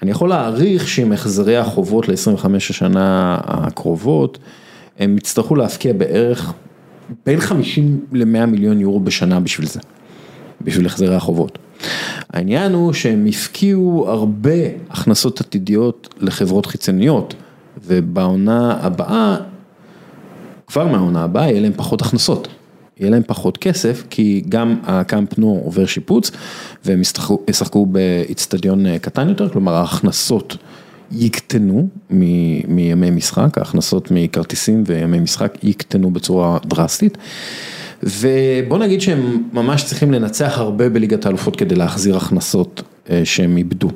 אני 0.02 0.10
יכול 0.10 0.28
להעריך 0.28 0.88
שעם 0.88 1.12
החזרי 1.12 1.56
החובות 1.56 2.08
ל-25 2.08 2.46
השנה 2.56 3.38
הקרובות, 3.44 4.38
הם 4.98 5.16
יצטרכו 5.16 5.54
להפקיע 5.54 5.92
בערך 5.92 6.52
בין 7.26 7.40
50 7.40 8.06
ל-100 8.12 8.46
מיליון 8.46 8.80
יורו 8.80 9.00
בשנה 9.00 9.40
בשביל 9.40 9.66
זה, 9.68 9.80
בשביל 10.60 10.86
החזרי 10.86 11.14
החובות. 11.14 11.58
העניין 12.30 12.72
הוא 12.72 12.92
שהם 12.92 13.26
הפקיעו 13.28 14.04
הרבה 14.08 14.50
הכנסות 14.90 15.40
עתידיות 15.40 16.14
לחברות 16.18 16.66
חיצוניות, 16.66 17.34
ובעונה 17.84 18.78
הבאה, 18.80 19.36
כבר 20.66 20.86
מהעונה 20.86 21.24
הבאה 21.24 21.50
יהיה 21.50 21.60
להם 21.60 21.72
פחות 21.76 22.02
הכנסות. 22.02 22.48
יהיה 23.00 23.10
להם 23.10 23.22
פחות 23.26 23.58
כסף, 23.58 24.04
כי 24.10 24.42
גם 24.48 24.76
הקאמפ 24.84 25.38
נו 25.38 25.60
עובר 25.64 25.86
שיפוץ, 25.86 26.30
והם 26.84 27.00
ישחקו 27.48 27.86
באיצטדיון 27.86 28.86
אה, 28.86 28.98
קטן 28.98 29.28
יותר, 29.28 29.48
כלומר 29.48 29.74
ההכנסות 29.74 30.56
יקטנו 31.12 31.88
מימי 32.10 33.10
משחק, 33.10 33.58
ההכנסות 33.58 34.08
מכרטיסים 34.10 34.84
וימי 34.86 35.18
משחק 35.18 35.58
יקטנו 35.62 36.10
בצורה 36.10 36.58
דרסטית. 36.66 37.18
ובוא 38.02 38.78
נגיד 38.78 39.00
שהם 39.00 39.42
ממש 39.52 39.84
צריכים 39.84 40.12
לנצח 40.12 40.58
הרבה 40.58 40.88
בליגת 40.88 41.26
האלופות 41.26 41.56
כדי 41.56 41.74
להחזיר 41.74 42.16
הכנסות 42.16 42.82
אה, 43.10 43.20
שהם 43.24 43.56
איבדו. 43.56 43.88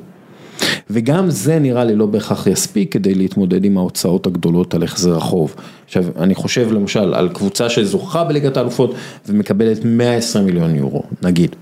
וגם 0.89 1.29
זה 1.29 1.59
נראה 1.59 1.83
לי 1.83 1.95
לא 1.95 2.05
בהכרח 2.05 2.47
יספיק 2.47 2.93
כדי 2.93 3.15
להתמודד 3.15 3.65
עם 3.65 3.77
ההוצאות 3.77 4.27
הגדולות 4.27 4.73
על 4.73 4.83
החזר 4.83 5.17
החוב. 5.17 5.55
עכשיו, 5.85 6.03
אני 6.19 6.35
חושב 6.35 6.71
למשל 6.71 7.13
על 7.13 7.29
קבוצה 7.29 7.69
שזוכה 7.69 8.23
בליגת 8.23 8.57
האלופות 8.57 8.95
ומקבלת 9.27 9.77
120 9.85 10.45
מיליון 10.45 10.75
יורו, 10.75 11.03
נגיד. 11.21 11.55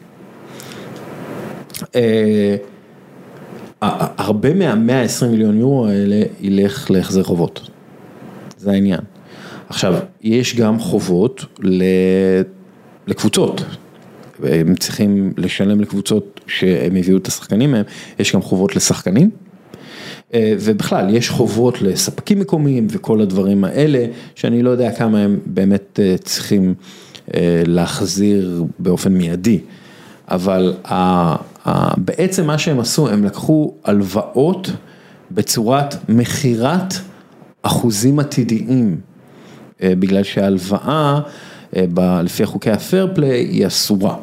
הרבה 3.82 4.54
מה-120 4.54 5.26
מיליון 5.26 5.60
יורו 5.60 5.88
האלה 5.88 6.22
ילך 6.42 6.92
להחזר 6.92 7.24
חובות, 7.24 7.70
זה 8.58 8.72
העניין. 8.72 9.00
עכשיו, 9.70 9.96
יש 10.22 10.56
גם 10.56 10.80
חובות 10.80 11.46
לקבוצות, 13.08 13.66
הם 14.44 14.76
צריכים 14.76 15.34
לשלם 15.38 15.82
לקבוצות 15.82 16.40
שהם 16.48 16.96
הביאו 16.96 17.18
את 17.18 17.28
השחקנים 17.28 17.72
מהם, 17.72 17.84
יש 18.20 18.36
גם 18.36 18.42
חובות 18.42 18.76
לשחקנים. 18.76 19.30
אה, 20.34 20.54
ובכלל, 20.60 21.16
יש 21.16 21.30
חובות 21.30 21.82
לספקים 21.82 22.40
מקומיים 22.40 22.88
וכל 22.90 23.22
הדברים 23.22 23.64
האלה, 23.64 24.06
שאני 24.36 24.64
לא 24.64 24.70
יודע 24.70 24.92
כמה 24.92 25.20
הם 25.20 25.40
באמת 25.46 26.00
אה, 26.04 26.16
צריכים 26.18 26.74
אה, 27.34 27.62
להחזיר 27.66 28.64
באופן 28.80 29.14
מיידי. 29.14 29.60
אבל 30.28 30.74
בעצם 31.98 32.48
מה 32.48 32.58
שהם 32.58 32.80
עשו, 32.80 33.10
הם 33.10 33.24
לקחו 33.24 33.74
הלוואות 33.84 34.72
בצורת 35.32 35.96
מכירת 36.10 36.94
אחוזים 37.62 38.20
עתידיים, 38.20 38.98
בגלל 39.82 40.24
שההלוואה, 40.24 41.20
לפי 42.24 42.46
חוקי 42.46 42.72
הפייר 42.72 43.12
פליי, 43.16 43.40
היא 43.40 43.68
אסורה. 43.68 44.16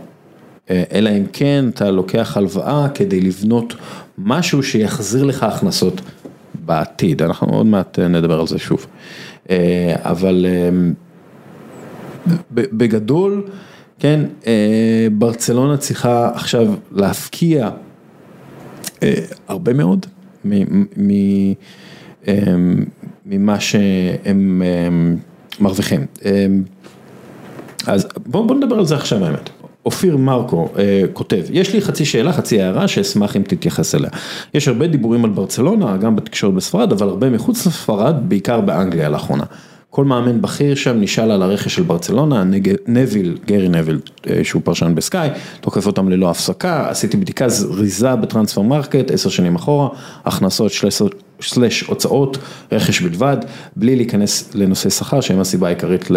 אלא 0.70 1.10
אם 1.10 1.24
כן 1.32 1.64
אתה 1.74 1.90
לוקח 1.90 2.36
הלוואה 2.36 2.88
כדי 2.94 3.20
לבנות 3.20 3.74
משהו 4.18 4.62
שיחזיר 4.62 5.24
לך 5.24 5.42
הכנסות 5.42 6.00
בעתיד, 6.54 7.22
אנחנו 7.22 7.52
עוד 7.52 7.66
מעט 7.66 7.98
נדבר 7.98 8.40
על 8.40 8.46
זה 8.46 8.58
שוב. 8.58 8.86
אבל 9.96 10.46
בגדול, 12.52 13.46
כן, 14.02 14.20
ברצלונה 15.12 15.76
צריכה 15.76 16.30
עכשיו 16.34 16.74
להפקיע 16.92 17.70
הרבה 19.48 19.72
מאוד 19.72 20.06
ממה 23.26 23.60
שהם 23.60 24.62
מרוויחים. 25.60 26.06
אז 27.86 28.08
בואו 28.26 28.46
בוא 28.46 28.56
נדבר 28.56 28.76
על 28.76 28.84
זה 28.84 28.94
עכשיו 28.94 29.24
האמת. 29.24 29.50
אופיר 29.86 30.16
מרקו 30.16 30.68
אה, 30.78 31.02
כותב, 31.12 31.42
יש 31.50 31.74
לי 31.74 31.80
חצי 31.80 32.04
שאלה, 32.04 32.32
חצי 32.32 32.62
הערה 32.62 32.88
שאשמח 32.88 33.36
אם 33.36 33.42
תתייחס 33.42 33.94
אליה. 33.94 34.10
יש 34.54 34.68
הרבה 34.68 34.86
דיבורים 34.86 35.24
על 35.24 35.30
ברצלונה, 35.30 35.96
גם 35.96 36.16
בתקשורת 36.16 36.54
בספרד, 36.54 36.92
אבל 36.92 37.08
הרבה 37.08 37.30
מחוץ 37.30 37.66
לספרד, 37.66 38.14
בעיקר 38.28 38.60
באנגליה 38.60 39.08
לאחרונה. 39.08 39.44
כל 39.94 40.04
מאמן 40.04 40.42
בכיר 40.42 40.74
שם 40.74 41.00
נשאל 41.00 41.30
על 41.30 41.42
הרכש 41.42 41.74
של 41.74 41.82
ברצלונה, 41.82 42.44
נוויל, 42.86 43.38
גרי 43.46 43.68
נוויל, 43.68 44.00
אה, 44.30 44.40
שהוא 44.44 44.62
פרשן 44.64 44.94
בסקאי, 44.94 45.28
תוקף 45.60 45.86
אותם 45.86 46.08
ללא 46.08 46.30
הפסקה, 46.30 46.90
עשיתי 46.90 47.16
בדיקה 47.16 47.48
זריזה 47.48 48.16
בטרנספרמרקט, 48.16 49.10
עשר 49.10 49.30
שנים 49.30 49.54
אחורה, 49.54 49.88
הכנסות 50.24 50.72
slash 51.42 51.80
הוצאות, 51.80 52.38
רכש 52.72 53.00
בלבד, 53.00 53.36
בלי 53.76 53.96
להיכנס 53.96 54.50
לנושא 54.54 54.90
שכר 54.90 55.20
שהם 55.20 55.40
הסיבה 55.40 55.66
העיקרית 55.66 56.08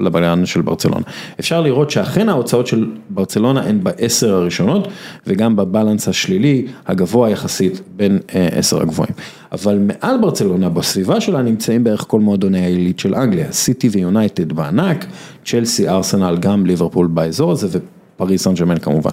לבעיות 0.00 0.46
של 0.46 0.60
ברצלונה. 0.60 1.04
אפשר 1.40 1.60
לראות 1.60 1.90
שאכן 1.90 2.28
ההוצאות 2.28 2.66
של 2.66 2.86
ברצלונה 3.10 3.60
הן 3.62 3.80
בעשר 3.82 4.34
הראשונות 4.34 4.88
וגם 5.26 5.56
ב 5.56 5.62
balance 5.62 6.08
השלילי 6.08 6.66
הגבוה 6.86 7.30
יחסית 7.30 7.80
בין 7.96 8.18
אה, 8.34 8.48
עשר 8.52 8.82
הגבוהים. 8.82 9.12
אבל 9.52 9.78
מעל 9.78 10.20
ברצלונה 10.20 10.68
בסביבה 10.68 11.20
שלה 11.20 11.42
נמצאים 11.42 11.84
בערך 11.84 12.04
כל 12.08 12.20
מועדוני 12.20 12.64
העילית 12.64 12.98
של 12.98 13.14
אנגליה, 13.14 13.52
סיטי 13.52 13.88
ויונייטד 13.88 14.52
בענק, 14.52 15.06
צ'לסי, 15.44 15.88
ארסנל, 15.88 16.36
גם 16.40 16.66
ליברפול 16.66 17.06
באזור 17.06 17.52
הזה 17.52 17.80
ופריס 18.16 18.42
סן 18.42 18.54
ג'מאן 18.54 18.78
כמובן. 18.78 19.10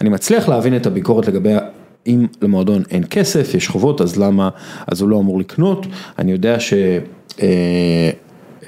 אני 0.00 0.08
מצליח 0.08 0.48
להבין 0.48 0.76
את 0.76 0.86
הביקורת 0.86 1.28
לגבי 1.28 1.52
אם 2.06 2.26
למועדון 2.42 2.82
אין 2.90 3.04
כסף, 3.10 3.54
יש 3.54 3.68
חובות, 3.68 4.00
אז 4.00 4.16
למה, 4.16 4.48
אז 4.86 5.00
הוא 5.00 5.08
לא 5.08 5.18
אמור 5.18 5.38
לקנות, 5.40 5.86
אני 6.18 6.32
יודע 6.32 6.60
ש... 6.60 6.74
אה, 7.42 8.10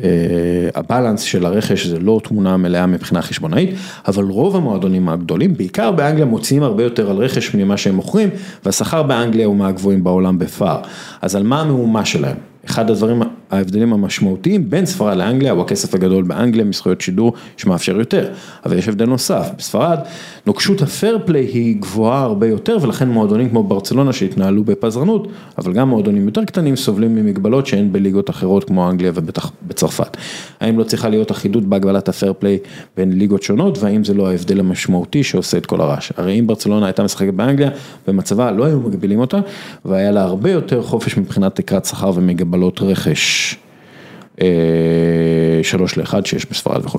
אה, 0.04 0.68
הבלנס 0.74 1.20
של 1.20 1.46
הרכש 1.46 1.86
זה 1.86 1.98
לא 1.98 2.20
תמונה 2.24 2.56
מלאה 2.56 2.86
מבחינה 2.86 3.22
חשבונאית, 3.22 3.70
אבל 4.08 4.24
רוב 4.24 4.56
המועדונים 4.56 5.08
הגדולים, 5.08 5.56
בעיקר 5.56 5.90
באנגליה, 5.90 6.24
מוציאים 6.24 6.62
הרבה 6.62 6.82
יותר 6.82 7.10
על 7.10 7.16
רכש 7.16 7.54
ממה 7.54 7.76
שהם 7.76 7.94
מוכרים, 7.94 8.28
והשכר 8.64 9.02
באנגליה 9.02 9.46
הוא 9.46 9.56
מהגבוהים 9.56 10.04
בעולם 10.04 10.38
בפער. 10.38 10.80
אז 11.22 11.36
על 11.36 11.42
מה 11.42 11.60
המהומה 11.60 12.04
שלהם? 12.04 12.36
אחד 12.66 12.90
הדברים 12.90 13.22
ההבדלים 13.52 13.92
המשמעותיים 13.92 14.70
בין 14.70 14.86
ספרד 14.86 15.16
לאנגליה, 15.16 15.52
הוא 15.52 15.62
הכסף 15.62 15.94
הגדול 15.94 16.24
באנגליה 16.24 16.64
מזכויות 16.64 17.00
שידור 17.00 17.32
שמאפשר 17.56 17.98
יותר, 17.98 18.28
אבל 18.66 18.78
יש 18.78 18.88
הבדל 18.88 19.06
נוסף, 19.06 19.50
בספרד 19.58 19.98
נוקשות 20.46 20.82
הפייר 20.82 21.18
פליי 21.24 21.44
היא 21.44 21.76
גבוהה 21.80 22.22
הרבה 22.22 22.46
יותר 22.46 22.76
ולכן 22.82 23.08
מועדונים 23.08 23.48
כמו 23.50 23.62
ברצלונה 23.62 24.12
שהתנהלו 24.12 24.64
בפזרנות, 24.64 25.28
אבל 25.58 25.72
גם 25.72 25.88
מועדונים 25.88 26.26
יותר 26.26 26.44
קטנים 26.44 26.76
סובלים 26.76 27.14
ממגבלות 27.14 27.66
שאין 27.66 27.92
בליגות 27.92 28.30
אחרות 28.30 28.64
כמו 28.64 28.90
אנגליה 28.90 29.12
ובטח 29.14 29.52
בצרפת. 29.66 30.16
האם 30.60 30.78
לא 30.78 30.84
צריכה 30.84 31.08
להיות 31.08 31.30
אחידות 31.30 31.64
בהגבלת 31.64 32.08
הפייר 32.08 32.32
פליי 32.38 32.58
בין 32.96 33.18
ליגות 33.18 33.42
שונות 33.42 33.78
והאם 33.78 34.04
זה 34.04 34.14
לא 34.14 34.30
ההבדל 34.30 34.60
המשמעותי 34.60 35.22
שעושה 35.22 35.58
את 35.58 35.66
כל 35.66 35.80
הרעש, 35.80 36.12
הרי 36.16 36.38
אם 36.38 36.46
ברצלונה 36.46 36.86
הייתה 36.86 37.02
משחקת 37.02 37.34
באנגליה, 37.34 37.70
במצבה 38.06 38.50
לא 38.50 38.64
היו 38.64 38.80
מגבילים 38.80 39.20
אותה 39.20 39.38
והיה 39.84 40.10
לה 40.10 40.22
הרבה 40.22 40.50
יותר 40.50 40.82
חופש 40.82 41.16
מבחינת 41.16 41.56
תקרת 41.56 41.84
שכר 41.84 42.10
ומגבלות 42.14 42.82
רכש, 42.82 43.41
שלוש 45.62 45.96
לאחד 45.96 46.26
שיש 46.26 46.46
בספרד 46.50 46.84
וכו'. 46.86 46.98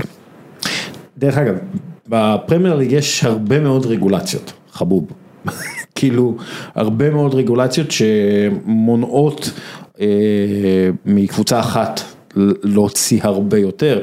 דרך 1.17 1.37
אגב, 1.37 1.55
בפרמייר 2.07 2.75
ליג 2.75 2.91
יש 2.91 3.23
הרבה 3.23 3.59
מאוד 3.59 3.85
רגולציות, 3.85 4.53
חבוב, 4.71 5.07
כאילו 5.95 6.37
הרבה 6.75 7.09
מאוד 7.09 7.33
רגולציות 7.33 7.87
שמונעות 7.91 9.51
מקבוצה 11.05 11.59
אחת 11.59 12.01
להוציא 12.63 13.19
הרבה 13.23 13.57
יותר, 13.57 14.01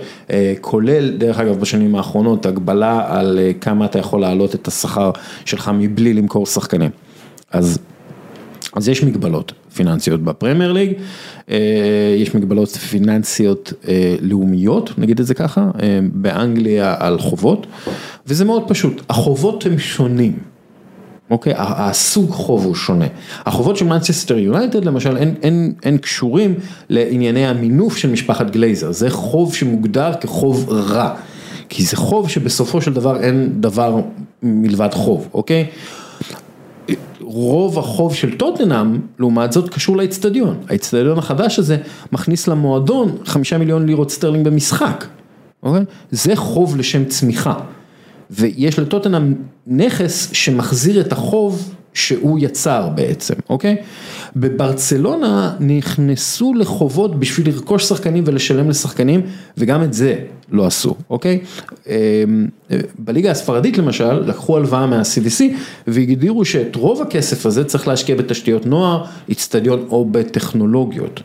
כולל 0.61 1.11
דרך 1.11 1.39
אגב 1.39 1.61
בשנים 1.61 1.95
האחרונות 1.95 2.47
הגבלה 2.47 3.19
על 3.19 3.39
כמה 3.61 3.85
אתה 3.85 3.99
יכול 3.99 4.21
להעלות 4.21 4.55
את 4.55 4.69
השכר 4.69 5.11
שלך 5.45 5.71
מבלי 5.75 6.15
למכור 6.15 6.47
שחקנים. 6.47 6.91
אז 7.51 7.79
אז 8.77 8.89
יש 8.89 9.05
מגבלות 9.05 9.53
פיננסיות 9.75 10.23
בפרמייר 10.23 10.73
ליג, 10.73 10.93
יש 12.19 12.35
מגבלות 12.35 12.69
פיננסיות 12.69 13.73
לאומיות, 14.21 14.99
נגיד 14.99 15.21
את 15.21 15.27
זה 15.27 15.35
ככה, 15.35 15.71
באנגליה 16.13 16.95
על 16.99 17.19
חובות, 17.19 17.67
וזה 18.27 18.45
מאוד 18.45 18.63
פשוט, 18.69 19.03
החובות 19.11 19.67
הם 19.67 19.79
שונים, 19.79 20.39
אוקיי, 21.31 21.53
הסוג 21.57 22.31
חוב 22.31 22.65
הוא 22.65 22.75
שונה, 22.75 23.07
החובות 23.47 23.77
של 23.77 23.85
מנצ'סטר 23.85 24.39
יונייטד 24.39 24.85
למשל 24.85 25.17
אין 25.83 25.99
קשורים 26.01 26.55
לענייני 26.89 27.47
המינוף 27.47 27.97
של 27.97 28.11
משפחת 28.11 28.51
גלייזר, 28.51 28.93
זה 28.93 29.11
חוב 29.11 29.55
שמוגדר 29.55 30.13
כחוב 30.21 30.71
רע, 30.71 31.15
כי 31.69 31.83
זה 31.83 31.97
חוב 31.97 32.29
שבסופו 32.29 32.83
של 32.83 32.93
דבר 32.93 33.21
אין 33.21 33.49
דבר 33.61 34.01
מלבד 34.43 34.89
חוב, 34.93 35.29
אוקיי? 35.35 35.67
רוב 37.33 37.79
החוב 37.79 38.15
של 38.15 38.37
טוטנאם, 38.37 38.99
לעומת 39.19 39.53
זאת, 39.53 39.69
קשור 39.69 39.97
לאצטדיון, 39.97 40.57
האצטדיון 40.69 41.19
החדש 41.19 41.59
הזה 41.59 41.77
מכניס 42.13 42.49
למועדון 42.49 43.17
חמישה 43.25 43.59
מיליון 43.59 43.87
לירות 43.87 44.11
סטרלינג 44.11 44.47
במשחק, 44.47 45.05
אוקיי? 45.63 45.85
זה 46.11 46.37
חוב 46.37 46.77
לשם 46.77 47.05
צמיחה, 47.05 47.55
ויש 48.31 48.79
לטוטנאם 48.79 49.35
נכס 49.67 50.31
שמחזיר 50.33 51.01
את 51.01 51.13
החוב 51.13 51.75
שהוא 51.95 52.39
יצר 52.43 52.89
בעצם, 52.95 53.35
אוקיי? 53.51 53.77
בברצלונה 54.37 55.57
נכנסו 55.61 56.55
לחובות 56.55 57.21
בשביל 57.21 57.49
לרכוש 57.49 57.85
שחקנים 57.85 58.25
ולשלם 58.27 58.71
לשחקנים, 58.71 59.21
וגם 59.59 59.83
את 59.83 59.93
זה 59.93 60.15
לא 60.51 60.67
עשו, 60.67 60.95
אוקיי? 61.11 61.41
בליגה 62.99 63.31
הספרדית 63.31 63.79
למשל, 63.79 64.13
לקחו 64.13 64.57
הלוואה 64.57 64.87
מה-CVC 64.87 65.43
והגדירו 65.87 66.45
שאת 66.45 66.77
רוב 66.77 67.03
הכסף 67.03 67.47
הזה 67.47 67.65
צריך 67.65 67.89
להשקיע 67.89 68.17
בתשתיות 68.17 68.67
נוער, 68.67 69.05
אצטדיון 69.33 69.87
או 69.91 70.05
בטכנולוגיות. 70.05 71.23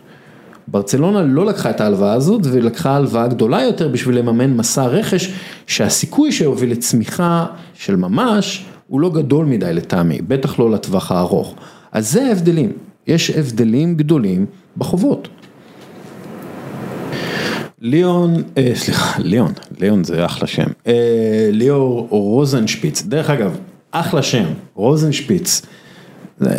ברצלונה 0.67 1.23
לא 1.23 1.45
לקחה 1.45 1.69
את 1.69 1.81
ההלוואה 1.81 2.13
הזאת 2.13 2.41
ולקחה 2.43 2.95
הלוואה 2.95 3.27
גדולה 3.27 3.63
יותר 3.63 3.87
בשביל 3.87 4.17
לממן 4.17 4.53
מסע 4.53 4.85
רכש 4.85 5.33
שהסיכוי 5.67 6.31
שהוביל 6.31 6.71
לצמיחה 6.71 7.45
של 7.73 7.95
ממש 7.95 8.65
הוא 8.87 9.01
לא 9.01 9.09
גדול 9.09 9.45
מדי 9.45 9.73
לטעמי, 9.73 10.21
בטח 10.21 10.59
לא 10.59 10.71
לטווח 10.71 11.11
הארוך. 11.11 11.55
אז 11.91 12.11
זה 12.11 12.25
ההבדלים, 12.25 12.71
יש 13.07 13.29
הבדלים 13.29 13.95
גדולים 13.95 14.45
בחובות. 14.77 15.27
ליאון, 17.81 18.43
אה, 18.57 18.71
סליחה, 18.75 19.21
ליאון, 19.21 19.53
ליאון 19.79 20.03
זה 20.03 20.25
אחלה 20.25 20.47
שם, 20.47 20.67
אה, 20.87 21.49
ליאור 21.51 22.07
רוזנשפיץ, 22.09 23.03
דרך 23.03 23.29
אגב, 23.29 23.57
אחלה 23.91 24.23
שם, 24.23 24.45
רוזנשפיץ, 24.73 25.61
זה, 26.39 26.49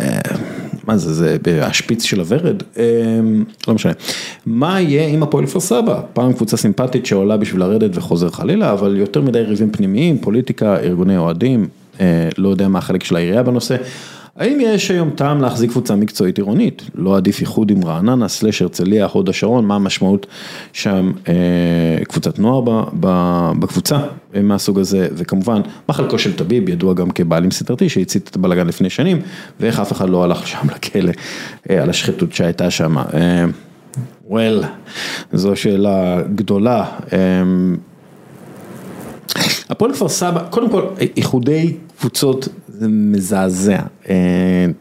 מה 0.87 0.97
זה, 0.97 1.13
זה 1.13 1.65
השפיץ 1.65 2.03
של 2.03 2.19
הוורד, 2.19 2.63
אה, 2.77 2.85
לא 3.67 3.73
משנה, 3.73 3.91
מה 4.45 4.81
יהיה 4.81 5.07
עם 5.07 5.23
הפועל 5.23 5.45
כפר 5.45 5.59
סבא, 5.59 6.01
פעם 6.13 6.33
קבוצה 6.33 6.57
סימפטית 6.57 7.05
שעולה 7.05 7.37
בשביל 7.37 7.61
לרדת 7.61 7.91
וחוזר 7.93 8.29
חלילה, 8.29 8.73
אבל 8.73 8.97
יותר 8.97 9.21
מדי 9.21 9.41
ריבים 9.41 9.71
פנימיים, 9.71 10.17
פוליטיקה, 10.17 10.79
ארגוני 10.79 11.17
אוהדים, 11.17 11.67
לא 12.37 12.49
יודע 12.49 12.67
מה 12.67 12.79
החלק 12.79 13.03
של 13.03 13.15
העירייה 13.15 13.43
בנושא. 13.43 13.75
האם 14.37 14.57
יש 14.61 14.91
היום 14.91 15.09
טעם 15.09 15.41
להחזיק 15.41 15.71
קבוצה 15.71 15.95
מקצועית 15.95 16.37
עירונית? 16.37 16.83
לא 16.95 17.17
עדיף 17.17 17.41
איחוד 17.41 17.71
עם 17.71 17.85
רעננה, 17.85 18.27
סלש 18.27 18.61
הרצליה, 18.61 19.05
הוד 19.05 19.29
השרון, 19.29 19.65
מה 19.65 19.75
המשמעות 19.75 20.27
שם 20.73 21.11
קבוצת 22.07 22.39
נוער 22.39 22.61
בקבוצה 23.59 23.99
מהסוג 24.43 24.79
הזה, 24.79 25.07
וכמובן, 25.13 25.61
מה 25.87 25.93
חלקו 25.93 26.19
של 26.19 26.35
טביב, 26.35 26.69
ידוע 26.69 26.93
גם 26.93 27.11
כבעלים 27.11 27.51
סדרתי 27.51 27.89
שהצית 27.89 28.29
את 28.29 28.35
הבלאגן 28.35 28.67
לפני 28.67 28.89
שנים, 28.89 29.21
ואיך 29.59 29.79
אף 29.79 29.91
אחד 29.91 30.09
לא 30.09 30.23
הלך 30.23 30.47
שם 30.47 30.67
לכלא 30.75 31.11
על 31.81 31.89
השחיתות 31.89 32.33
שהייתה 32.33 32.71
שם. 32.71 32.95
well, 34.29 34.65
זו 35.33 35.55
שאלה 35.55 36.21
גדולה. 36.35 36.85
הפועל 39.69 39.93
כפר 39.93 40.09
סבא, 40.09 40.43
קודם 40.49 40.69
כל 40.69 40.83
איחודי 41.17 41.73
קבוצות 41.99 42.47
זה 42.67 42.87
מזעזע, 42.87 43.79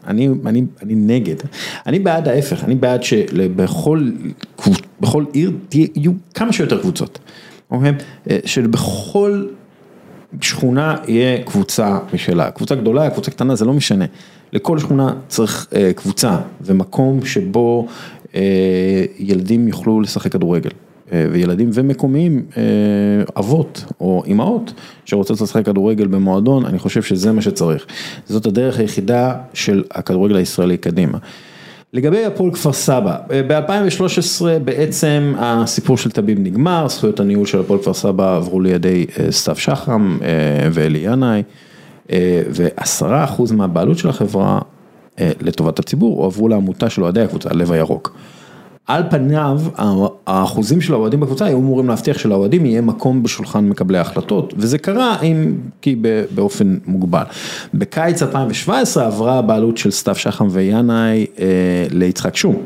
אני 0.07 0.29
אני, 0.47 0.63
אני 0.83 0.95
נגד, 0.95 1.37
אני 1.87 1.99
בעד 1.99 2.29
ההפך, 2.29 2.65
אני 2.65 2.75
בעד 2.75 3.03
שבכל 3.03 4.11
עיר 5.33 5.53
יהיו 5.73 6.13
כמה 6.35 6.53
שיותר 6.53 6.81
קבוצות, 6.81 7.19
אוקיי? 7.71 7.93
שבכל 8.45 9.47
שכונה 10.41 10.97
יהיה 11.09 11.43
קבוצה 11.43 11.99
משלה, 12.15 12.51
קבוצה 12.51 12.75
גדולה, 12.75 13.11
קבוצה 13.11 13.31
קטנה, 13.31 13.55
זה 13.55 13.65
לא 13.65 13.73
משנה, 13.73 14.05
לכל 14.53 14.79
שכונה 14.79 15.15
צריך 15.29 15.69
קבוצה. 15.97 16.37
ומקום 16.61 17.25
שבו 17.25 17.87
ילדים 19.19 19.69
יוכלו 19.69 20.01
לשחק 20.01 20.33
כדורגל. 20.33 20.71
וילדים 21.13 21.71
ומקומיים, 21.73 22.43
אבות 23.39 23.85
או 24.01 24.23
אימהות 24.27 24.73
שרוצות 25.05 25.41
לשחק 25.41 25.65
כדורגל 25.67 26.07
במועדון, 26.07 26.65
אני 26.67 26.79
חושב 26.79 27.03
שזה 27.03 27.33
מה 27.33 27.43
שצריך. 27.43 27.87
זאת 28.27 28.47
הדרך 28.47 28.79
היחידה 28.79 29.35
של 29.55 29.85
הכדורגל 29.91 30.37
הישראלי 30.37 30.77
קדימה. 30.77 31.19
לגבי 31.93 32.25
הפועל 32.25 32.51
כפר 32.51 32.73
סבא, 32.73 33.17
ב-2013 33.29 34.45
בעצם 34.65 35.35
הסיפור 35.39 35.97
של 35.97 36.11
טביב 36.11 36.39
נגמר, 36.41 36.89
זכויות 36.89 37.21
הניהול 37.21 37.47
של 37.47 37.61
הפועל 37.61 37.81
כפר 37.81 37.95
סבא 37.95 38.37
עברו 38.37 38.61
לידי 38.61 39.07
סתיו 39.31 39.57
שחם 39.57 40.19
ואלי 40.73 40.99
ינאי, 40.99 41.43
ועשרה 42.51 43.25
אחוז 43.25 43.53
מהבעלות 43.53 43.99
של 43.99 44.09
החברה 44.09 44.59
לטובת 45.19 45.79
הציבור 45.79 46.21
הועברו 46.23 46.49
לעמותה 46.49 46.91
של 46.91 47.03
אוהדי 47.03 47.21
הקבוצה, 47.21 47.49
הלב 47.51 47.73
הירוק. 47.73 48.17
על 48.87 49.03
פניו 49.11 49.61
האחוזים 50.27 50.81
של 50.81 50.93
האוהדים 50.93 51.21
בקבוצה 51.21 51.45
היו 51.45 51.59
אמורים 51.59 51.89
להבטיח 51.89 52.19
שלאוהדים 52.19 52.67
יהיה 52.67 52.81
מקום 52.81 53.23
בשולחן 53.23 53.69
מקבלי 53.69 53.99
ההחלטות 53.99 54.55
וזה 54.57 54.79
קרה 54.79 55.21
אם 55.23 55.55
כי 55.81 55.97
באופן 56.35 56.77
מוגבל. 56.87 57.23
בקיץ 57.75 58.23
2017 58.23 59.07
עברה 59.07 59.39
הבעלות 59.39 59.77
של 59.79 59.91
סתיו 59.91 60.15
שחם 60.15 60.47
וינאי 60.51 61.27
ליצחק 61.91 62.37
שום 62.37 62.57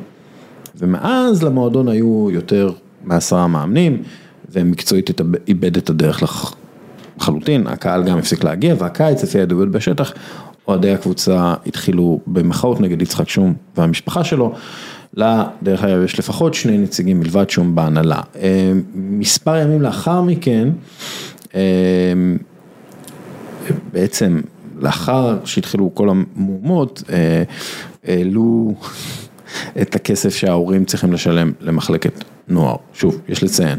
ומאז 0.76 1.42
למועדון 1.42 1.88
היו 1.88 2.28
יותר 2.30 2.70
מעשרה 3.04 3.46
מאמנים 3.46 4.02
ומקצועית 4.52 5.10
איבד 5.48 5.76
את 5.76 5.90
הדרך 5.90 6.22
לחלוטין, 7.18 7.66
הקהל 7.66 8.04
גם 8.04 8.18
הפסיק 8.18 8.44
להגיע 8.44 8.74
והקיץ 8.78 9.22
לפי 9.22 9.38
העדויות 9.38 9.70
בשטח 9.70 10.12
אוהדי 10.68 10.90
הקבוצה 10.90 11.54
התחילו 11.66 12.20
במחאות 12.26 12.80
נגד 12.80 13.02
יצחק 13.02 13.28
שום 13.28 13.54
והמשפחה 13.76 14.24
שלו. 14.24 14.54
לה, 15.14 15.44
דרך 15.62 15.84
אגב, 15.84 16.02
יש 16.04 16.18
לפחות 16.18 16.54
שני 16.54 16.78
נציגים 16.78 17.20
מלבד 17.20 17.50
שום 17.50 17.74
בהנהלה. 17.74 18.20
מספר 18.94 19.56
ימים 19.56 19.82
לאחר 19.82 20.22
מכן, 20.22 20.68
בעצם 23.92 24.40
לאחר 24.76 25.38
שהתחילו 25.44 25.90
כל 25.94 26.08
המהומות, 26.10 27.02
העלו 28.04 28.74
את 29.82 29.94
הכסף 29.94 30.34
שההורים 30.34 30.84
צריכים 30.84 31.12
לשלם 31.12 31.52
למחלקת 31.60 32.24
נוער. 32.48 32.76
שוב, 32.94 33.20
יש 33.28 33.42
לציין, 33.42 33.78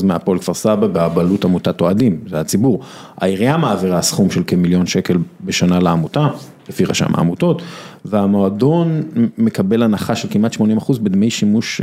10% 0.00 0.04
מהפועל 0.04 0.38
כפר 0.38 0.54
סבא 0.54 1.08
בעלות 1.08 1.44
עמותת 1.44 1.80
אוהדים, 1.80 2.20
זה 2.30 2.40
הציבור. 2.40 2.80
העירייה 3.16 3.56
מעבירה 3.56 4.02
סכום 4.02 4.30
של 4.30 4.42
כמיליון 4.46 4.86
שקל 4.86 5.16
בשנה 5.44 5.78
לעמותה, 5.78 6.28
לפי 6.68 6.84
רשם 6.84 7.14
העמותות, 7.14 7.62
והמועדון 8.04 9.02
מקבל 9.38 9.82
הנחה 9.82 10.14
של 10.14 10.28
כמעט 10.30 10.54
80% 10.54 10.58
בדמי 11.02 11.30
שימוש 11.30 11.80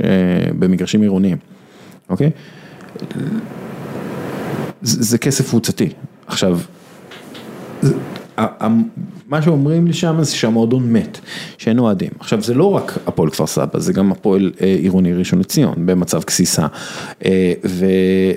במגרשים 0.59 1.01
עירוניים, 1.01 1.37
אוקיי? 2.09 2.31
זה, 4.81 5.03
זה 5.03 5.17
כסף 5.17 5.49
קבוצתי, 5.49 5.89
עכשיו, 6.27 6.59
מה 9.29 9.41
שאומרים 9.41 9.87
לי 9.87 9.93
שם 9.93 10.15
זה 10.19 10.35
שהמועדון 10.35 10.93
מת, 10.93 11.19
שאין 11.57 11.79
אוהדים. 11.79 12.09
עכשיו 12.19 12.41
זה 12.41 12.53
לא 12.53 12.75
רק 12.75 12.97
הפועל 13.07 13.29
כפר 13.29 13.47
סבא, 13.47 13.79
זה 13.79 13.93
גם 13.93 14.11
הפועל 14.11 14.51
עירוני 14.59 15.13
ראשון 15.13 15.39
לציון 15.39 15.73
במצב 15.85 16.21
גסיסה, 16.23 16.67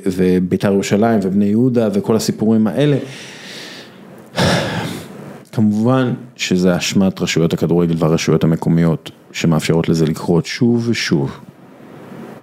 ובית"ר 0.06 0.72
ירושלים 0.72 1.20
ובני 1.22 1.44
יהודה 1.44 1.88
וכל 1.92 2.16
הסיפורים 2.16 2.66
האלה. 2.66 2.96
כמובן 5.58 6.14
שזה 6.36 6.76
אשמת 6.76 7.20
רשויות 7.20 7.52
הכדורגל 7.52 7.94
והרשויות 7.98 8.44
המקומיות 8.44 9.10
שמאפשרות 9.32 9.88
לזה 9.88 10.06
לקרות 10.06 10.46
שוב 10.46 10.88
ושוב. 10.88 11.40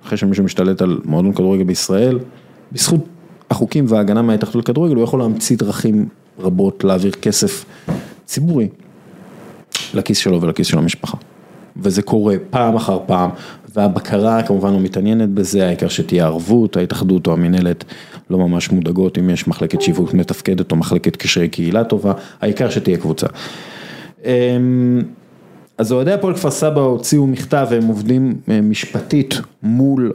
אחרי 0.06 0.18
שמישהו 0.18 0.44
משתלט 0.44 0.82
על 0.82 1.00
מועדון 1.06 1.34
כדורגל 1.34 1.64
בישראל, 1.64 2.20
בזכות 2.72 3.00
החוקים 3.50 3.86
וההגנה 3.88 4.22
מההתאחדות 4.22 4.64
לכדורגל 4.64 4.96
הוא 4.96 5.04
יכול 5.04 5.20
להמציא 5.20 5.58
דרכים 5.58 6.10
רבות 6.40 6.84
להעביר 6.84 7.12
כסף 7.12 7.66
ציבורי 8.26 8.68
לכיס 9.94 10.18
שלו 10.18 10.42
ולכיס 10.42 10.68
של 10.68 10.78
המשפחה. 10.78 11.18
וזה 11.78 12.02
קורה 12.02 12.36
פעם 12.50 12.76
אחר 12.76 13.00
פעם, 13.06 13.30
והבקרה 13.76 14.44
כמובן 14.44 14.74
לא 14.74 14.80
מתעניינת 14.80 15.30
בזה, 15.30 15.68
העיקר 15.68 15.88
שתהיה 15.88 16.26
ערבות, 16.26 16.78
ההתאחדות 16.78 17.28
או 17.28 17.34
המנהלת 17.34 17.84
לא 18.30 18.38
ממש 18.38 18.72
מודאגות 18.72 19.18
אם 19.18 19.30
יש 19.30 19.48
מחלקת 19.48 19.82
שיווק 19.82 20.14
מתפקדת 20.14 20.72
או 20.72 20.76
מחלקת 20.76 21.16
קשרי 21.16 21.50
קהילה 21.50 21.84
טובה, 21.84 22.14
העיקר 22.42 22.70
שתהיה 22.70 22.98
קבוצה. 22.98 23.28
אז 25.78 25.92
אוהדי 25.92 26.12
הפועל 26.12 26.34
כפר 26.34 26.52
סבא 26.52 26.82
הוציאו 26.82 27.28
מכתב 27.28 27.68
והם 27.70 27.88
עובדים 27.88 28.36
משפטית 28.48 29.36
מול 29.64 30.14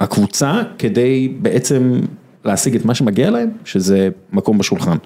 הקבוצה 0.00 0.62
כדי 0.78 1.32
בעצם 1.42 2.00
להשיג 2.44 2.74
את 2.74 2.84
מה 2.84 2.94
שמגיע 2.94 3.30
להם, 3.30 3.48
שזה 3.64 4.08
מקום 4.32 4.58
בשולחן. 4.58 4.96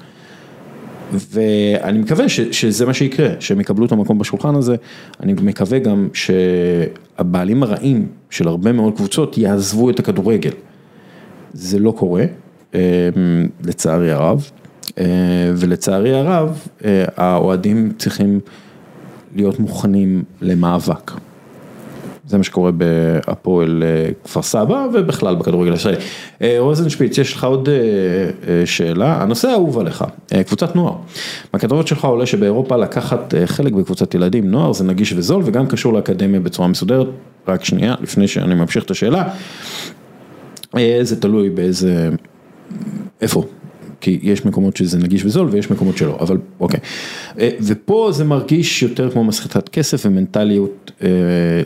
ואני 1.12 1.98
מקווה 1.98 2.28
ש, 2.28 2.40
שזה 2.40 2.86
מה 2.86 2.94
שיקרה, 2.94 3.28
שהם 3.40 3.60
יקבלו 3.60 3.86
את 3.86 3.92
המקום 3.92 4.18
בשולחן 4.18 4.54
הזה, 4.54 4.76
אני 5.22 5.32
מקווה 5.32 5.78
גם 5.78 6.08
שהבעלים 6.12 7.62
הרעים 7.62 8.06
של 8.30 8.48
הרבה 8.48 8.72
מאוד 8.72 8.96
קבוצות 8.96 9.38
יעזבו 9.38 9.90
את 9.90 9.98
הכדורגל. 9.98 10.50
זה 11.52 11.78
לא 11.78 11.90
קורה, 11.90 12.24
אמ, 12.74 12.80
לצערי 13.64 14.12
הרב, 14.12 14.50
אה, 14.98 15.04
ולצערי 15.56 16.14
הרב, 16.14 16.68
אה, 16.84 17.04
האוהדים 17.16 17.92
צריכים 17.98 18.40
להיות 19.34 19.60
מוכנים 19.60 20.24
למאבק. 20.40 21.12
זה 22.28 22.38
מה 22.38 22.44
שקורה 22.44 22.70
בהפועל 22.72 23.82
אה, 23.86 24.10
כפר 24.24 24.42
סבא 24.42 24.86
ובכלל 24.94 25.34
בכדורגל 25.34 25.72
הישראלי. 25.72 25.96
אה, 26.42 26.56
רוזנשפיץ, 26.58 27.18
יש 27.18 27.34
לך 27.34 27.44
עוד 27.44 27.68
אה, 27.68 28.66
שאלה, 28.66 29.22
הנושא 29.22 29.48
האהוב 29.48 29.78
עליך, 29.78 30.04
קבוצת 30.46 30.76
נוער. 30.76 30.94
מהכתבות 31.52 31.88
שלך 31.88 32.04
עולה 32.04 32.26
שבאירופה 32.26 32.76
לקחת 32.76 33.34
חלק 33.46 33.72
בקבוצת 33.72 34.14
ילדים 34.14 34.50
נוער 34.50 34.72
זה 34.72 34.84
נגיש 34.84 35.12
וזול 35.12 35.42
וגם 35.44 35.66
קשור 35.66 35.92
לאקדמיה 35.92 36.40
בצורה 36.40 36.68
מסודרת. 36.68 37.06
רק 37.48 37.64
שנייה, 37.64 37.94
לפני 38.00 38.28
שאני 38.28 38.54
ממשיך 38.54 38.84
את 38.84 38.90
השאלה, 38.90 39.28
זה 41.02 41.20
תלוי 41.20 41.50
באיזה, 41.50 42.10
איפה, 43.20 43.44
כי 44.00 44.18
יש 44.22 44.46
מקומות 44.46 44.76
שזה 44.76 44.98
נגיש 44.98 45.24
וזול 45.24 45.48
ויש 45.50 45.70
מקומות 45.70 45.96
שלא, 45.96 46.16
אבל 46.20 46.38
אוקיי. 46.60 46.80
אה, 47.38 47.50
ופה 47.60 48.10
זה 48.12 48.24
מרגיש 48.24 48.82
יותר 48.82 49.10
כמו 49.10 49.24
מסחטת 49.24 49.68
כסף 49.68 50.02
ומנטליות 50.06 50.92
אה, 51.02 51.08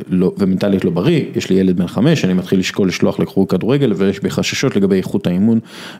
לא, 0.09 0.32
ומנטליות 0.38 0.84
לא 0.84 0.90
בריא, 0.90 1.24
יש 1.36 1.50
לי 1.50 1.57
ילד 1.57 1.76
בן 1.76 1.86
חמש, 1.86 2.24
אני 2.24 2.34
מתחיל 2.34 2.59
לשקול 2.59 2.88
לשלוח 2.88 3.20
לחוג 3.20 3.50
כדורגל 3.50 3.92
ויש 3.96 4.20
בי 4.20 4.30
חששות 4.30 4.76
לגבי 4.76 4.96
איכות 4.96 5.26
האימון 5.26 5.59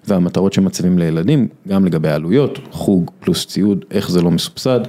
והמטרות 0.09 0.53
שמציבים 0.53 0.99
לילדים, 0.99 1.49
גם 1.69 1.85
לגבי 1.85 2.09
העלויות, 2.09 2.59
חוג 2.71 3.11
פלוס 3.21 3.47
ציוד, 3.47 3.85
איך 3.91 4.11
זה 4.11 4.23
לא 4.23 4.31
מסובסד, 4.31 4.81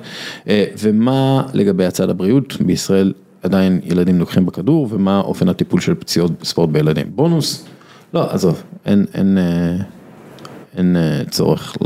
אה, 0.48 0.66
ומה 0.78 1.44
לגבי 1.54 1.86
הצד 1.86 2.10
הבריאות, 2.10 2.58
בישראל 2.62 3.14
עדיין 3.44 3.80
ילדים 3.84 4.20
לוקחים 4.20 4.46
בכדור 4.46 4.88
ומה 4.92 5.20
אופן 5.20 5.50
הטיפול 5.50 5.80
של 5.80 5.94
פציעות 5.96 6.32
ספורט 6.44 6.70
בילדים. 6.70 7.06
בונוס, 7.16 7.66
לא, 8.14 8.32
עזוב, 8.32 8.64
אין, 8.86 9.06
אין, 9.14 9.38
אין 10.78 10.96
אה, 10.96 11.22
צורך 11.30 11.78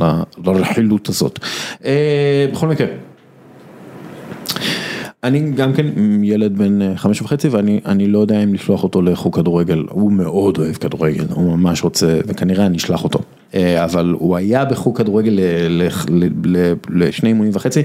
לרכילות 0.45 1.09
הזאת. 1.09 1.39
אה, 1.85 2.47
בכל 2.53 2.67
מקרה. 2.67 2.87
אני 5.23 5.51
גם 5.51 5.73
כן 5.73 5.85
ילד 6.23 6.57
בן 6.57 6.81
אה, 6.81 6.97
חמש 6.97 7.21
וחצי 7.21 7.47
ואני 7.47 8.07
לא 8.07 8.19
יודע 8.19 8.43
אם 8.43 8.53
לשלוח 8.53 8.83
אותו 8.83 9.01
לחוג 9.01 9.35
כדורגל, 9.35 9.85
הוא 9.89 10.11
מאוד 10.11 10.57
אוהב 10.57 10.75
כדורגל, 10.75 11.25
הוא 11.29 11.57
ממש 11.57 11.83
רוצה 11.83 12.19
וכנראה 12.27 12.65
אני 12.65 12.77
אשלח 12.77 13.03
אותו, 13.03 13.19
אבל 13.83 14.15
הוא 14.19 14.35
היה 14.35 14.65
בחוג 14.65 14.97
כדורגל 14.97 15.39
לשני 16.89 17.29
אימונים 17.29 17.51
וחצי 17.55 17.83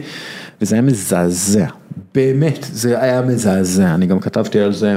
וזה 0.60 0.74
היה 0.74 0.82
מזעזע, 0.82 1.66
באמת 2.14 2.66
זה 2.72 3.02
היה 3.02 3.22
מזעזע, 3.22 3.94
אני 3.94 4.06
גם 4.06 4.20
כתבתי 4.20 4.60
על 4.60 4.72
זה. 4.72 4.96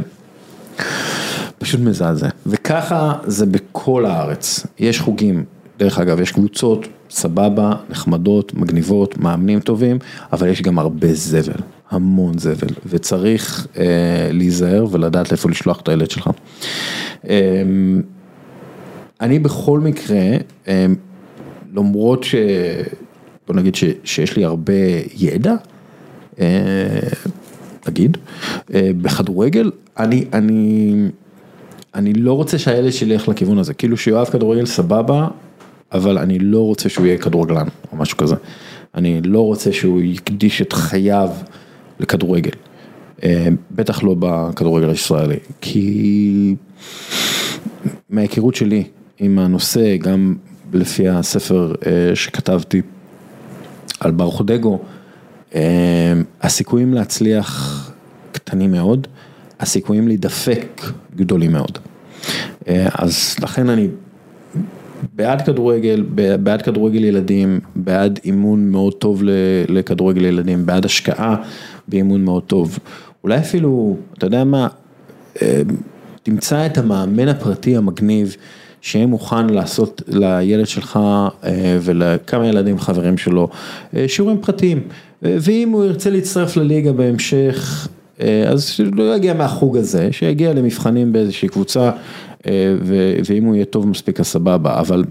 פשוט 1.66 1.82
מזעזע, 1.82 2.28
וככה 2.46 3.14
זה 3.24 3.46
בכל 3.46 4.06
הארץ, 4.06 4.66
יש 4.80 5.00
חוגים 5.00 5.44
דרך 5.80 6.00
אגב, 6.00 6.20
יש 6.20 6.32
קבוצות 6.32 6.88
סבבה, 7.10 7.74
נחמדות, 7.90 8.54
מגניבות, 8.54 9.18
מאמנים 9.18 9.60
טובים, 9.60 10.00
אבל 10.34 10.48
יש 10.48 10.62
גם 10.62 10.80
הרבה 10.80 11.14
זבל, 11.14 11.62
המון 11.90 12.38
זבל, 12.38 12.68
וצריך 12.86 13.68
אה, 13.78 13.84
להיזהר 14.32 14.86
ולדעת 14.92 15.32
לאיפה 15.32 15.50
לשלוח 15.50 15.82
את 15.82 15.90
הילד 15.90 16.12
שלך. 16.12 16.30
אה, 17.30 17.64
אני 19.22 19.40
בכל 19.40 19.80
מקרה, 19.80 20.22
אה, 20.68 20.86
למרות 21.76 22.24
ש... 22.24 22.36
בוא 23.48 23.56
נגיד 23.56 23.76
ש, 23.76 23.84
שיש 24.04 24.38
לי 24.38 24.46
הרבה 24.46 24.74
ידע, 25.18 25.56
אה, 26.40 27.00
נגיד, 27.88 28.18
אה, 28.74 28.92
בכדורגל, 29.02 29.72
אני, 30.00 30.26
אני, 30.34 30.94
אני 31.96 32.14
לא 32.14 32.34
רוצה 32.34 32.58
שהילד 32.58 32.92
שלי 32.92 33.14
ילך 33.14 33.28
לכיוון 33.28 33.58
הזה, 33.58 33.74
כאילו 33.74 33.98
שיואב 33.98 34.26
כדורגל 34.26 34.66
סבבה, 34.66 35.28
אבל 35.92 36.18
אני 36.18 36.40
לא 36.40 36.60
רוצה 36.60 36.90
שהוא 36.90 37.06
יהיה 37.06 37.18
כדורגלן 37.18 37.68
או 37.92 37.98
משהו 37.98 38.18
כזה. 38.18 38.36
אני 38.96 39.22
לא 39.22 39.42
רוצה 39.42 39.74
שהוא 39.74 40.02
יקדיש 40.02 40.62
את 40.62 40.74
חייו 40.74 41.30
לכדורגל. 42.00 42.52
אה, 43.24 43.48
בטח 43.72 44.04
לא 44.04 44.16
בכדורגל 44.20 44.90
הישראלי, 44.90 45.38
כי 45.62 46.56
מההיכרות 48.10 48.56
שלי 48.56 48.84
עם 49.20 49.40
הנושא, 49.40 49.98
גם 49.98 50.36
לפי 50.74 51.10
הספר 51.10 51.74
אה, 51.86 52.16
שכתבתי 52.16 52.82
על 54.00 54.12
ברוך 54.12 54.42
דגו, 54.46 54.80
אה, 55.56 56.14
הסיכויים 56.42 56.94
להצליח 56.94 57.82
קטנים 58.32 58.72
מאוד, 58.72 59.08
הסיכויים 59.60 60.08
להידפק 60.08 60.82
גדולים 61.16 61.52
מאוד. 61.52 61.78
אז 62.68 63.36
לכן 63.42 63.70
אני 63.70 63.88
בעד 65.14 65.42
כדורגל, 65.42 66.06
בעד 66.44 66.62
כדורגל 66.62 67.04
ילדים, 67.04 67.60
בעד 67.76 68.20
אימון 68.26 68.72
מאוד 68.72 68.94
טוב 68.94 69.22
לכדורגל 69.68 70.26
ילדים, 70.26 70.66
בעד 70.66 70.86
השקעה 70.86 71.36
באימון 71.88 72.26
מאוד 72.26 72.44
טוב. 72.44 72.80
אולי 73.24 73.38
אפילו, 73.38 73.98
אתה 74.18 74.26
יודע 74.26 74.44
מה, 74.44 74.68
אה, 75.42 75.62
תמצא 76.24 76.66
את 76.66 76.78
המאמן 76.78 77.28
הפרטי 77.28 77.78
המגניב, 77.78 78.36
שיהיה 78.82 79.06
מוכן 79.06 79.50
לעשות 79.50 80.02
לילד 80.08 80.68
שלך 80.68 81.00
אה, 81.44 81.78
ולכמה 81.82 82.48
ילדים 82.48 82.80
חברים 82.80 83.18
שלו 83.18 83.50
אה, 83.96 84.06
שיעורים 84.08 84.42
פרטיים. 84.42 84.82
ואם 85.22 85.70
הוא 85.70 85.86
ירצה 85.86 86.10
להצטרף 86.10 86.58
לליגה 86.58 86.92
בהמשך, 86.92 87.88
אז 88.20 88.80
לא 88.94 89.16
יגיע 89.16 89.34
מהחוג 89.34 89.78
הזה, 89.78 90.12
שיגיע 90.12 90.54
למבחנים 90.54 91.14
באיזושהי 91.14 91.50
קבוצה 91.50 91.92
אה, 92.48 92.76
ואם 93.26 93.44
הוא 93.44 93.56
יהיה 93.56 93.66
טוב 93.66 93.88
מספיק 93.88 94.20
אז 94.20 94.28
סבבה, 94.28 94.80
אבל 94.80 95.04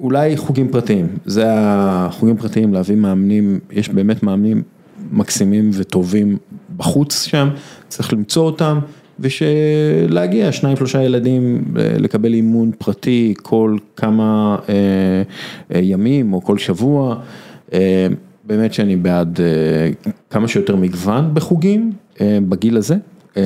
אולי 0.00 0.36
חוגים 0.36 0.68
פרטיים, 0.68 1.06
זה 1.24 1.44
החוגים 1.48 2.36
פרטיים 2.36 2.74
להביא 2.74 2.96
מאמנים, 2.96 3.60
יש 3.72 3.88
באמת 3.88 4.22
מאמנים 4.22 4.62
מקסימים 5.12 5.70
וטובים 5.74 6.36
בחוץ 6.76 7.24
שם, 7.24 7.48
צריך 7.88 8.12
למצוא 8.12 8.46
אותם 8.46 8.78
ושלהגיע 9.20 10.52
שניים 10.52 10.76
שלושה 10.76 11.02
ילדים 11.02 11.64
אה, 11.78 11.98
לקבל 11.98 12.34
אימון 12.34 12.70
פרטי 12.78 13.34
כל 13.42 13.76
כמה 13.96 14.56
אה, 14.68 14.74
אה, 15.74 15.80
ימים 15.80 16.32
או 16.32 16.42
כל 16.42 16.58
שבוע, 16.58 17.16
אה, 17.72 18.06
באמת 18.46 18.74
שאני 18.74 18.96
בעד 18.96 19.40
אה, 19.40 20.10
כמה 20.30 20.48
שיותר 20.48 20.76
מגוון 20.76 21.30
בחוגים 21.34 21.92
אה, 22.20 22.38
בגיל 22.48 22.76
הזה. 22.76 22.96
אה, 23.36 23.42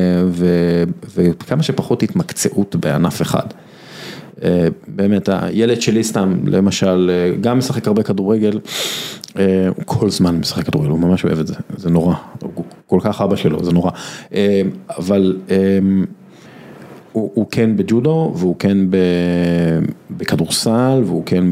וכמה 1.14 1.62
שפחות 1.62 2.02
התמקצעות 2.02 2.76
בענף 2.76 3.22
אחד. 3.22 3.46
באמת 4.88 5.28
הילד 5.32 5.80
שלי 5.80 6.04
סתם, 6.04 6.34
למשל, 6.46 7.10
גם 7.40 7.58
משחק 7.58 7.86
הרבה 7.86 8.02
כדורגל, 8.02 8.60
הוא 9.36 9.84
כל 9.84 10.10
זמן 10.10 10.36
משחק 10.36 10.64
כדורגל, 10.64 10.90
הוא 10.90 10.98
ממש 10.98 11.24
אוהב 11.24 11.38
את 11.38 11.46
זה, 11.46 11.54
זה 11.76 11.90
נורא, 11.90 12.14
הוא 12.40 12.64
כל 12.86 12.98
כך 13.02 13.20
אבא 13.20 13.36
שלו, 13.36 13.64
זה 13.64 13.72
נורא, 13.72 13.90
אבל 14.98 15.36
הוא 17.12 17.30
הוא 17.34 17.46
כן 17.50 17.76
בג'ודו 17.76 18.32
והוא 18.36 18.56
כן 18.58 18.78
בכדורסל 20.10 21.02
והוא 21.06 21.22
כן 21.26 21.44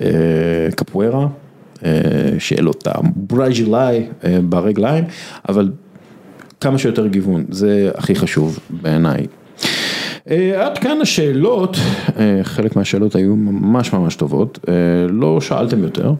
בקפוארה, 0.00 1.26
שיהיה 2.38 2.62
לו 2.62 2.70
את 2.70 2.86
הברג'ילי 2.86 4.06
ברגליים, 4.48 5.04
אבל 5.48 5.70
כמה 6.60 6.78
שיותר 6.78 7.06
גיוון, 7.06 7.44
זה 7.50 7.90
הכי 7.94 8.14
חשוב 8.14 8.58
בעיניי. 8.70 9.26
עד 10.56 10.78
כאן 10.78 11.00
השאלות, 11.02 11.76
חלק 12.42 12.76
מהשאלות 12.76 13.14
היו 13.14 13.36
ממש 13.36 13.92
ממש 13.92 14.16
טובות, 14.16 14.58
לא 15.08 15.40
שאלתם 15.40 15.82
יותר. 15.82 16.12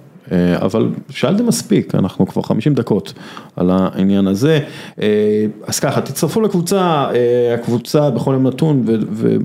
אבל 0.55 0.89
שאלתם 1.11 1.47
מספיק, 1.47 1.95
אנחנו 1.95 2.27
כבר 2.27 2.43
50 2.43 2.75
דקות 2.75 3.13
על 3.57 3.71
העניין 3.71 4.27
הזה, 4.27 4.61
אז 5.67 5.81
ככה 5.81 6.01
תצטרפו 6.01 6.41
לקבוצה, 6.41 7.07
הקבוצה 7.55 8.11
בכל 8.11 8.33
יום 8.33 8.47
נתון 8.47 8.85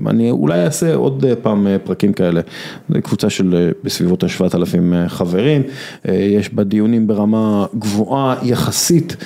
ואני 0.04 0.30
אולי 0.30 0.64
אעשה 0.64 0.94
עוד 0.94 1.24
פעם 1.42 1.66
פרקים 1.84 2.12
כאלה, 2.12 2.40
זו 2.88 3.02
קבוצה 3.02 3.30
של 3.30 3.70
בסביבות 3.84 4.24
ה-7,000 4.24 5.08
חברים, 5.08 5.62
יש 6.04 6.54
בה 6.54 6.64
דיונים 6.64 7.06
ברמה 7.06 7.66
גבוהה 7.78 8.36
יחסית 8.42 9.16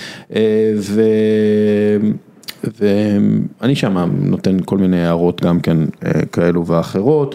ו... 0.76 1.02
ואני 2.64 3.74
שם 3.74 4.10
נותן 4.22 4.56
כל 4.64 4.78
מיני 4.78 5.04
הערות 5.04 5.42
גם 5.44 5.60
כן 5.60 5.76
כאלו 6.32 6.66
ואחרות, 6.66 7.34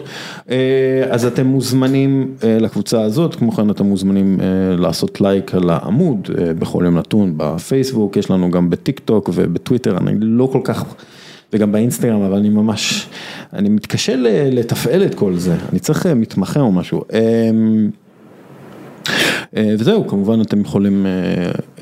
אז 1.10 1.26
אתם 1.26 1.46
מוזמנים 1.46 2.34
לקבוצה 2.42 3.02
הזאת, 3.02 3.34
כמו 3.34 3.52
כן 3.52 3.70
אתם 3.70 3.86
מוזמנים 3.86 4.40
לעשות 4.78 5.20
לייק 5.20 5.54
על 5.54 5.70
העמוד 5.70 6.30
בכל 6.58 6.82
יום 6.84 6.98
נתון 6.98 7.34
בפייסבוק, 7.36 8.16
יש 8.16 8.30
לנו 8.30 8.50
גם 8.50 8.70
בטיק 8.70 9.00
טוק 9.00 9.30
ובטוויטר, 9.34 9.98
אני 9.98 10.12
לא 10.20 10.48
כל 10.52 10.60
כך, 10.64 10.84
וגם 11.52 11.72
באינסטגרם, 11.72 12.22
אבל 12.22 12.38
אני 12.38 12.48
ממש, 12.48 13.08
אני 13.52 13.68
מתקשה 13.68 14.14
לתפעל 14.52 15.02
את 15.02 15.14
כל 15.14 15.34
זה, 15.36 15.54
אני 15.72 15.78
צריך 15.78 16.06
מתמחה 16.06 16.60
או 16.60 16.72
משהו. 16.72 17.02
וזהו, 19.56 20.06
כמובן 20.06 20.40
אתם 20.40 20.60
יכולים 20.60 21.06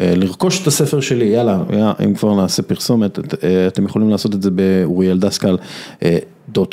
לרכוש 0.01 0.63
את 0.63 0.67
הספר 0.67 1.01
שלי, 1.01 1.25
יאללה, 1.25 1.63
אם 2.05 2.15
כבר 2.15 2.35
נעשה 2.35 2.63
פרסומת, 2.63 3.19
אתם 3.67 3.85
יכולים 3.85 4.11
לעשות 4.11 4.35
את 4.35 4.43
זה 4.43 4.51
באוריאל 4.51 5.19
דסקל 5.19 5.57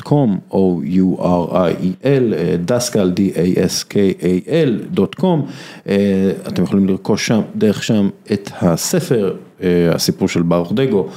קום, 0.03 0.39
O-U-R-I-E-L, 0.51 2.33
דסקל, 2.65 3.11
D-A-S-K-A-L, 3.15 5.05
קום, 5.17 5.45
אתם 6.47 6.63
יכולים 6.63 6.87
לרכוש 6.87 7.27
שם, 7.27 7.41
דרך 7.55 7.83
שם 7.83 8.09
את 8.33 8.49
הספר, 8.61 9.35
הסיפור 9.91 10.27
של 10.27 10.41
ברוך 10.41 10.73
דגו, 10.73 11.07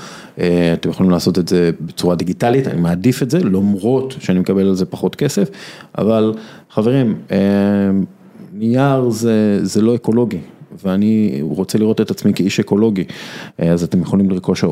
אתם 0.72 0.91
יכולים 0.91 1.11
לעשות 1.11 1.39
את 1.39 1.49
זה 1.49 1.70
בצורה 1.80 2.14
דיגיטלית, 2.14 2.68
אני 2.68 2.80
מעדיף 2.80 3.22
את 3.22 3.30
זה, 3.30 3.39
למרות 3.39 4.14
שאני 4.18 4.39
מקבל 4.39 4.66
על 4.68 4.74
זה 4.74 4.87
פחות 4.87 5.16
כסף, 5.16 5.49
אבל 5.99 6.35
חברים, 6.70 7.14
נייר 8.62 9.10
זה 9.10 9.58
זה 9.62 9.82
לא 9.82 9.94
אקולוגי 9.94 10.38
ואני 10.84 11.38
רוצה 11.42 11.78
לראות 11.78 12.00
את 12.00 12.10
עצמי 12.10 12.34
כאיש 12.34 12.60
אקולוגי, 12.60 13.04
אז 13.58 13.84
אתם 13.84 14.00
יכולים 14.00 14.30
לרכוש 14.30 14.64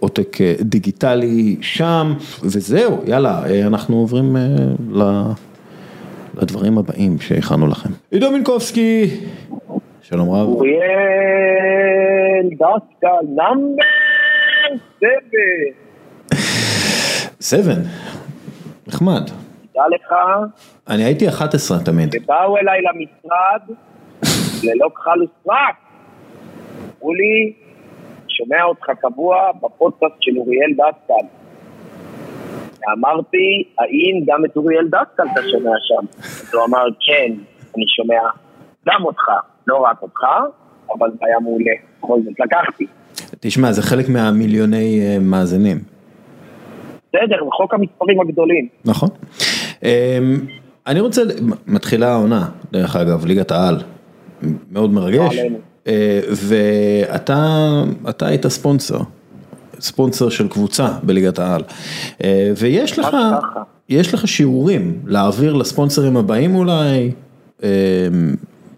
עותק 0.00 0.38
דיגיטלי 0.60 1.56
שם 1.60 2.14
וזהו, 2.42 2.98
יאללה, 3.06 3.42
אנחנו 3.66 3.96
עוברים 3.96 4.36
לדברים 6.42 6.78
הבאים 6.78 7.20
שהכנו 7.20 7.66
לכם. 7.66 7.90
עידו 8.10 8.30
מינקובסקי, 8.30 9.10
שלום 10.02 10.30
רב. 10.30 10.48
אוריאל 10.48 10.78
דסקל 12.52 13.26
נאמבר 13.36 13.82
סבן. 15.00 15.70
סבן, 17.40 17.82
נחמד. 18.86 19.30
תדע 19.78 19.96
לך. 19.96 20.12
אני 20.88 21.04
הייתי 21.04 21.28
11 21.28 21.78
תמיד. 21.84 22.14
ובאו 22.14 22.56
אליי 22.58 22.80
למשרד 22.82 23.76
ללא 24.64 24.88
כחל 24.94 25.22
וסרק. 25.22 25.74
אמרו 26.98 27.14
לי, 27.14 27.52
שומע 28.28 28.62
אותך 28.62 28.86
קבוע 29.00 29.36
בפודקאסט 29.62 30.14
של 30.20 30.38
אוריאל 30.38 30.70
דסקל. 30.72 31.26
ואמרתי, 32.80 33.64
האם 33.78 34.24
גם 34.26 34.44
את 34.44 34.56
אוריאל 34.56 34.86
דסקל 34.86 35.22
אתה 35.32 35.40
שומע 35.50 35.70
שם? 35.88 36.06
אז 36.22 36.54
הוא 36.54 36.64
אמר, 36.64 36.84
כן, 37.06 37.32
אני 37.76 37.84
שומע 37.96 38.20
גם 38.88 39.04
אותך, 39.04 39.24
לא 39.66 39.76
רק 39.76 40.02
אותך, 40.02 40.20
אבל 40.98 41.10
זה 41.10 41.26
היה 41.26 41.40
מעולה, 41.40 41.72
בכל 41.98 42.18
זאת 42.24 42.40
לקחתי. 42.40 42.86
תשמע, 43.40 43.72
זה 43.72 43.82
חלק 43.82 44.08
מהמיליוני 44.08 45.18
מאזינים. 45.20 45.78
בסדר, 47.08 47.44
זה 47.44 47.50
חוק 47.52 47.74
המספרים 47.74 48.20
הגדולים. 48.20 48.68
נכון. 48.84 49.08
אני 50.86 51.00
רוצה, 51.00 51.22
מתחילה 51.66 52.12
העונה, 52.12 52.48
דרך 52.72 52.96
אגב, 52.96 53.26
ליגת 53.26 53.50
העל, 53.50 53.76
מאוד 54.72 54.90
מרגש, 54.90 55.38
ואתה 56.48 58.26
היית 58.26 58.46
ספונסר, 58.46 58.98
ספונסר 59.80 60.28
של 60.28 60.48
קבוצה 60.48 60.88
בליגת 61.02 61.38
העל, 61.38 61.62
ויש 62.56 62.98
לך, 62.98 63.16
יש 63.88 64.14
לך 64.14 64.28
שיעורים 64.28 65.00
להעביר 65.06 65.52
לספונסרים 65.54 66.16
הבאים 66.16 66.54
אולי, 66.54 67.10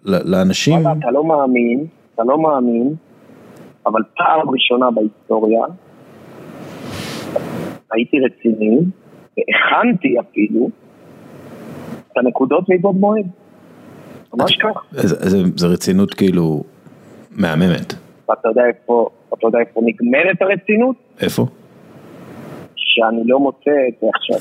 לאנשים. 0.04 0.80
אתה 0.80 1.10
לא 1.12 1.24
מאמין, 1.24 1.84
אתה 2.14 2.22
לא 2.24 2.38
מאמין, 2.42 2.94
אבל 3.86 4.00
פעם 4.16 4.50
ראשונה 4.50 4.90
בהיסטוריה, 4.90 5.62
הייתי 7.92 8.16
רציני, 8.20 8.78
והכנתי 9.36 10.14
אפילו, 10.20 10.70
הנקודות 12.20 12.64
מבעוד 12.68 12.96
מועד. 12.96 13.26
ממש 14.34 14.56
ככה. 14.56 14.80
זה 15.56 15.66
רצינות 15.66 16.14
כאילו 16.14 16.62
מהממת. 17.30 17.94
ואתה 18.28 18.48
יודע 18.48 18.62
איפה, 18.66 19.08
אתה 19.34 19.46
יודע 19.46 19.58
איפה 19.58 19.80
נגמרת 19.84 20.42
הרצינות? 20.42 20.96
איפה? 21.20 21.46
שאני 22.76 23.22
לא 23.24 23.40
מוצא 23.40 23.70
את 23.88 23.94
זה 24.00 24.06
עכשיו. 24.14 24.38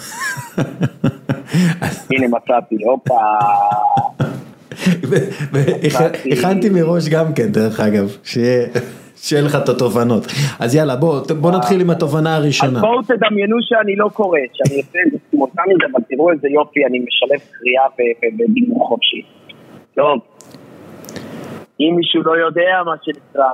הנה 2.12 2.28
מצאתי, 2.28 2.76
הופה. 2.84 3.16
הכנתי 6.32 6.70
מראש 6.70 7.10
גם 7.10 7.34
כן, 7.34 7.52
דרך 7.52 7.80
אגב, 7.80 8.18
שיהיה... 8.24 8.68
שיהיה 9.22 9.42
לך 9.42 9.56
את 9.64 9.70
התובנות. 9.70 10.24
אז 10.60 10.76
יאללה, 10.76 10.96
בוא, 10.96 11.20
בוא 11.42 11.52
נתחיל 11.52 11.82
עם 11.82 11.90
התובנה 11.90 12.36
הראשונה. 12.36 12.80
אז 12.80 12.82
בואו 12.82 13.02
תדמיינו 13.02 13.58
שאני 13.62 13.96
לא 13.96 14.10
קורא, 14.14 14.40
שאני 14.54 14.78
עושה 14.78 15.00
את 15.08 15.12
זה 15.12 15.18
סימולטנית, 15.30 15.78
אבל 15.92 16.04
תראו 16.10 16.32
איזה 16.32 16.48
יופי, 16.48 16.86
אני 16.86 17.00
משלב 17.00 17.40
קריאה 17.52 17.84
בדימוי 18.38 18.80
חופשי. 18.88 19.22
טוב, 19.96 20.20
אם 21.80 21.94
מישהו 21.96 22.24
לא 22.24 22.38
יודע 22.38 22.82
מה 22.86 22.96
שנקרא, 23.04 23.50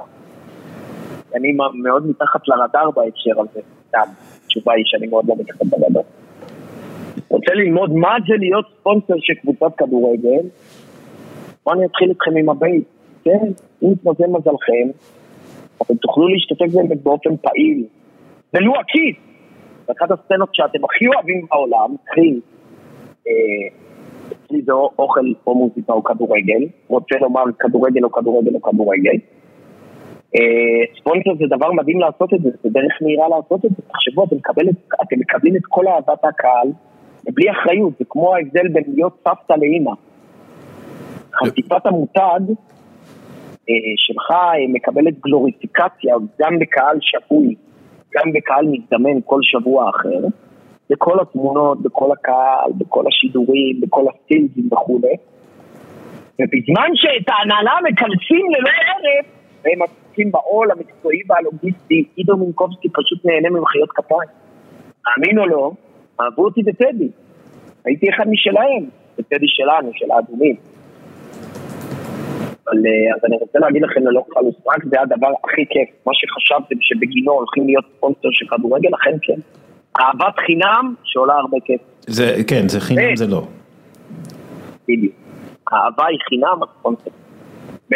אני 1.35 1.53
מאוד 1.83 2.07
מתחת 2.09 2.47
לרדאר 2.47 2.91
בהקשר 2.91 3.41
הזה, 3.41 3.59
סתם, 3.87 4.11
התשובה 4.45 4.73
היא 4.73 4.83
שאני 4.85 5.07
מאוד 5.07 5.25
לא 5.27 5.35
מתחת 5.39 5.61
לרדאר. 5.61 6.01
רוצה 7.29 7.53
ללמוד 7.53 7.93
מה 7.93 8.15
זה 8.27 8.33
להיות 8.39 8.65
ספונסר 8.79 9.13
של 9.19 9.33
קבוצת 9.33 9.75
כדורגל? 9.77 10.47
בואו 11.65 11.75
אני 11.75 11.85
אתחיל 11.85 12.09
איתכם 12.09 12.37
עם 12.37 12.49
הבייס, 12.49 12.83
כן? 13.23 13.45
אם 13.83 13.91
יתמזל 13.91 14.27
מזלכם, 14.27 14.87
אתם 15.81 15.95
תוכלו 15.95 16.27
להשתתף 16.27 16.73
באמת 16.73 17.03
באופן 17.03 17.37
פעיל, 17.37 17.85
ולו 18.53 18.73
עקיף. 18.75 19.17
אחת 19.91 20.11
הסצנות 20.11 20.49
שאתם 20.53 20.85
הכי 20.85 21.07
אוהבים 21.07 21.45
בעולם, 21.49 21.95
קרי, 22.05 22.39
אצלי 24.27 24.61
זה 24.61 24.71
אוכל 24.71 25.25
או 25.47 25.55
מוזיקה 25.55 25.93
או 25.93 26.03
כדורגל, 26.03 26.63
רוצה 26.87 27.15
לומר 27.21 27.43
כדורגל 27.59 28.03
או 28.03 28.11
כדורגל 28.11 28.55
או 28.55 28.61
כדורגל. 28.61 29.17
ספונסר 30.99 31.35
זה 31.39 31.55
דבר 31.55 31.71
מדהים 31.71 31.99
לעשות 31.99 32.33
את 32.33 32.41
זה, 32.41 32.49
זה 32.63 32.69
דרך 32.69 32.93
מהירה 33.01 33.27
לעשות 33.27 33.65
את 33.65 33.69
זה, 33.69 33.81
תחשבו, 33.87 34.23
אתם, 34.23 34.35
מקבל, 34.35 34.65
אתם 35.03 35.19
מקבלים 35.19 35.55
את 35.55 35.61
כל 35.69 35.87
אהבת 35.87 36.25
הקהל, 36.25 36.67
ובלי 37.27 37.51
אחריות, 37.51 37.93
זה 37.99 38.05
כמו 38.09 38.35
ההבדל 38.35 38.67
בין 38.67 38.83
להיות 38.87 39.17
סבתא 39.23 39.53
לאימא. 39.53 39.91
חשיפת 41.35 41.85
המותג 41.85 42.39
שלך 43.97 44.33
מקבלת 44.69 45.19
גלוריפיקציה 45.19 46.15
גם 46.41 46.59
בקהל 46.59 46.97
שפוי, 47.01 47.55
גם 48.15 48.33
בקהל 48.33 48.65
מזדמן 48.65 49.19
כל 49.25 49.39
שבוע 49.43 49.89
אחר, 49.89 50.27
בכל 50.89 51.19
התמונות, 51.19 51.81
בכל 51.81 52.11
הקהל, 52.11 52.71
בכל 52.77 53.03
השידורים, 53.07 53.81
בכל 53.81 54.05
הסטילזים 54.09 54.69
וכולי. 54.71 55.15
ובזמן 56.39 56.89
שאת 56.93 57.29
ההנהלה 57.29 57.73
מקלסים 57.83 58.45
ללא 58.51 58.69
ערב, 58.69 59.25
והם 59.63 59.81
עסוקים 59.81 60.31
בעול 60.31 60.71
המקצועי 60.71 61.19
והלוגיסטי, 61.29 62.03
עידו 62.15 62.37
מינקובסקי 62.37 62.89
פשוט 62.89 63.25
נהנה 63.25 63.49
ממחיאות 63.49 63.89
כפיים. 63.91 64.29
מאמין 65.07 65.39
או 65.39 65.45
לא, 65.45 65.71
אהבו 66.21 66.45
אותי 66.45 66.63
בטדי. 66.63 67.09
הייתי 67.85 68.09
אחד 68.09 68.27
משלהם, 68.27 68.89
בטדי 69.17 69.47
שלנו, 69.47 69.91
של 69.93 70.11
האדומים. 70.11 70.55
אבל 72.67 72.77
אה, 72.77 73.15
אז 73.15 73.21
אני 73.25 73.37
רוצה 73.37 73.59
להגיד 73.59 73.81
לכם 73.81 74.07
ללא 74.07 74.23
כלל 74.29 74.43
וסרק, 74.43 74.85
זה 74.85 75.01
הדבר 75.01 75.27
הכי 75.43 75.65
כיף. 75.69 75.89
מה 76.05 76.11
שחשבתם 76.13 76.75
שבגינו 76.81 77.31
הולכים 77.31 77.65
להיות 77.65 77.85
ספונסר 77.97 78.27
של 78.31 78.45
כדורגל, 78.47 78.89
אכן 78.95 79.17
כן. 79.21 79.39
אהבת 79.99 80.39
חינם 80.45 80.93
שעולה 81.03 81.33
הרבה 81.33 81.57
כסף. 81.65 81.83
זה, 82.07 82.35
כן, 82.47 82.69
זה 82.69 82.79
חינם 82.79 83.15
זה 83.15 83.27
לא. 83.27 83.41
בדיוק. 84.87 85.13
האהבה 85.71 86.05
היא 86.05 86.19
חינם, 86.29 86.59
הספונסר. 86.63 87.09
ב', 87.91 87.95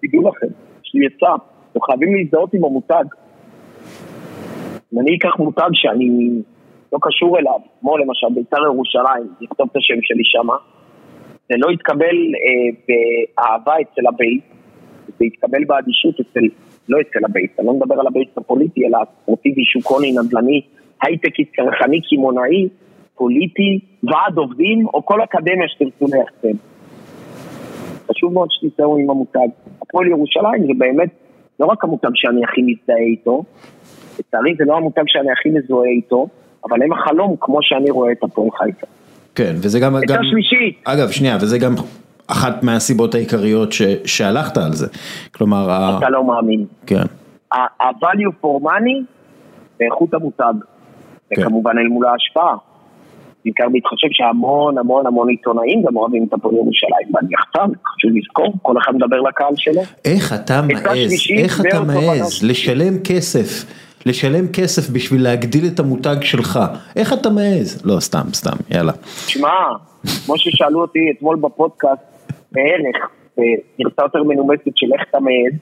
תדעו 0.00 0.28
לכם, 0.28 0.46
יש 0.84 0.94
לי 0.94 1.06
עצה, 1.06 1.34
אתם 1.72 1.80
חייבים 1.80 2.14
להזדהות 2.14 2.54
עם 2.54 2.64
המותג. 2.64 3.04
אם 4.94 5.00
אני 5.00 5.16
אקח 5.16 5.38
מותג 5.38 5.68
שאני 5.72 6.30
לא 6.92 6.98
קשור 7.02 7.38
אליו, 7.38 7.60
כמו 7.80 7.98
למשל 7.98 8.26
בית"ר 8.34 8.64
ירושלים, 8.64 9.28
לכתוב 9.40 9.68
את 9.72 9.76
השם 9.76 10.02
שלי 10.02 10.24
שמה, 10.24 10.56
זה 11.48 11.54
לא 11.58 11.70
יתקבל 11.70 12.16
אה, 12.34 12.94
באהבה 13.36 13.74
אצל 13.80 14.06
הבייס, 14.06 14.42
זה 15.18 15.24
יתקבל 15.24 15.64
באדישות 15.64 16.14
אצל, 16.20 16.46
לא 16.88 16.98
אצל 17.00 17.24
הבייס, 17.24 17.50
אני 17.58 17.66
לא 17.66 17.72
מדבר 17.72 18.00
על 18.00 18.06
הבייס 18.06 18.28
הפוליטי, 18.36 18.86
אלא 18.86 18.98
הספורטיבי, 19.02 19.64
שוקוני, 19.64 20.12
נדל"ני, 20.12 20.60
הייטקי, 21.02 21.44
צרכני, 21.44 22.00
קמעונאי, 22.10 22.68
פוליטי, 23.14 23.78
ועד 24.02 24.36
עובדים, 24.36 24.86
או 24.86 25.06
כל 25.06 25.22
אקדמיה 25.22 25.68
שתרצו 25.68 26.06
לייחסם. 26.16 26.58
חשוב 28.10 28.32
מאוד 28.32 28.48
שתזדהו 28.50 28.98
עם 28.98 29.10
המותג. 29.10 29.48
הפועל 29.82 30.06
ירושלים 30.06 30.66
זה 30.66 30.72
באמת 30.78 31.08
לא 31.60 31.66
רק 31.66 31.84
המותג 31.84 32.10
שאני 32.14 32.44
הכי 32.44 32.62
מזדהה 32.62 32.96
איתו, 32.96 33.44
לצערי 34.18 34.54
זה 34.58 34.64
לא 34.64 34.76
המותג 34.76 35.02
שאני 35.06 35.32
הכי 35.32 35.50
מזוהה 35.50 35.90
איתו, 35.90 36.26
אבל 36.64 36.82
הם 36.82 36.92
החלום 36.92 37.36
כמו 37.40 37.58
שאני 37.62 37.90
רואה 37.90 38.12
את 38.12 38.22
הפועל 38.22 38.50
חיפה. 38.50 38.86
כן, 39.36 39.54
וזה 39.56 39.80
גם... 39.80 39.96
עצה 39.96 40.14
שלישית. 40.30 40.80
אגב, 40.84 41.10
שנייה, 41.10 41.36
וזה 41.40 41.58
גם 41.58 41.74
אחת 42.26 42.62
מהסיבות 42.62 43.14
העיקריות 43.14 43.72
ש, 43.72 43.82
שהלכת 44.04 44.56
על 44.56 44.72
זה. 44.72 44.86
כלומר, 45.34 45.70
ה... 45.70 45.98
אתה 45.98 46.08
לא 46.08 46.24
מאמין. 46.24 46.64
כן, 46.86 47.02
ה- 47.52 47.84
ה-value 47.84 48.44
for 48.44 48.62
money 48.62 49.04
זה 49.78 49.84
איכות 49.84 50.14
המותג. 50.14 50.52
כן. 51.30 51.42
וכמובן 51.42 51.78
אל 51.78 51.88
מול 51.88 52.06
ההשפעה. 52.06 52.56
בעיקר 53.44 53.64
בהתחשב 53.72 54.08
שהמון 54.10 54.78
המון 54.78 55.06
המון 55.06 55.28
עיתונאים 55.28 55.82
גם 55.82 55.96
אוהבים 55.96 56.24
את 56.28 56.32
הפועל 56.32 56.54
ירושלים. 56.54 57.14
ואני 57.14 57.28
יחצן, 57.32 57.72
חשוב 57.86 58.10
לזכור, 58.14 58.54
כל 58.62 58.78
אחד 58.78 58.92
מדבר 58.94 59.20
לקהל 59.20 59.52
שלו. 59.56 59.80
איך 60.04 60.32
אתה 60.32 60.62
מעז, 60.62 61.12
איך 61.38 61.60
אתה 61.60 61.80
מעז. 61.80 62.44
לשלם 62.44 62.94
כסף, 63.04 63.64
לשלם 64.06 64.46
כסף 64.52 64.90
בשביל 64.90 65.22
להגדיל 65.22 65.64
את 65.74 65.80
המותג 65.80 66.16
שלך, 66.22 66.58
איך 66.96 67.12
אתה 67.12 67.30
מעז? 67.30 67.86
לא, 67.86 68.00
סתם, 68.00 68.26
סתם, 68.32 68.56
יאללה. 68.70 68.92
שמע, 69.26 69.48
כמו 70.26 70.38
ששאלו 70.38 70.80
אותי 70.80 70.98
אתמול 71.16 71.36
בפודקאסט, 71.36 72.02
בערך, 72.52 72.96
בגרסה 73.36 74.02
יותר 74.02 74.22
מנומסת 74.22 74.72
של 74.74 74.86
איך 74.94 75.02
אתה 75.10 75.20
מעז, 75.20 75.54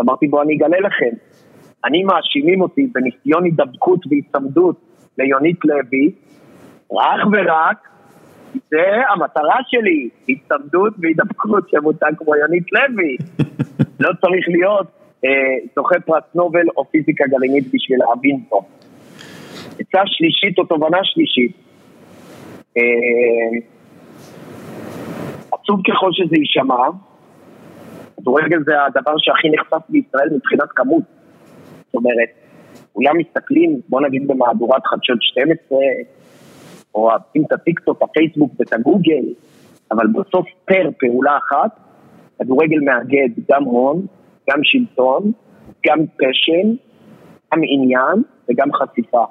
אמרתי 0.00 0.26
בוא 0.26 0.42
אני 0.42 0.56
אגלה 0.56 0.80
לכם. 0.80 1.16
אני 1.84 2.02
מאשימים 2.02 2.60
אותי 2.60 2.86
בניסיון 2.92 3.44
הידבקות 3.44 4.00
והיצמדות 4.10 4.76
ליונית 5.18 5.58
לוי, 5.64 6.10
רק 6.92 7.26
ורק, 7.32 7.88
זה 8.70 8.86
המטרה 9.08 9.56
שלי, 9.66 10.08
היצמדות 10.26 10.92
והידבקות 10.98 11.68
של 11.68 11.80
מותג 11.80 12.12
כמו 12.18 12.36
יונית 12.36 12.66
לוי. 12.72 13.16
לא 14.00 14.10
צריך 14.20 14.44
להיות 14.48 14.86
זוכה 15.74 16.00
פרס 16.00 16.24
נובל 16.34 16.66
או 16.76 16.84
פיזיקה 16.90 17.24
גרעינית 17.26 17.64
בשביל 17.72 17.98
להבין 17.98 18.40
פה. 18.48 18.60
עצה 19.78 20.00
שלישית 20.06 20.58
או 20.58 20.64
תובנה 20.64 20.98
שלישית, 21.02 21.52
אה, 22.76 22.82
עצוב 25.52 25.80
ככל 25.88 26.10
שזה 26.12 26.36
יישמע, 26.36 26.84
כדורגל 28.16 28.58
זה 28.64 28.72
הדבר 28.84 29.14
שהכי 29.18 29.48
נחשף 29.50 29.86
בישראל 29.88 30.28
מבחינת 30.34 30.68
כמות. 30.76 31.02
זאת 31.86 31.94
אומרת, 31.94 32.28
כולם 32.92 33.18
מסתכלים, 33.18 33.80
בוא 33.88 34.00
נגיד 34.00 34.28
במהדורת 34.28 34.86
חדשות 34.86 35.22
12, 35.22 35.78
או 36.94 37.10
אוהבים 37.10 37.42
את 37.46 37.52
הטיקטוק, 37.52 38.02
הפייסבוק 38.02 38.52
ואת 38.58 38.72
הגוגל, 38.72 39.24
אבל 39.90 40.06
בסוף 40.06 40.46
פר 40.64 40.90
פעולה 40.98 41.36
אחת, 41.36 41.70
כדורגל 42.38 42.80
מאגד 42.80 43.28
גם 43.50 43.64
הון, 43.64 44.06
גם 44.50 44.58
שלטון, 44.62 45.32
גם 45.86 45.98
פשן, 46.16 46.68
גם 47.54 47.60
עניין 47.72 48.22
וגם 48.48 48.68
חשיפה. 48.72 49.24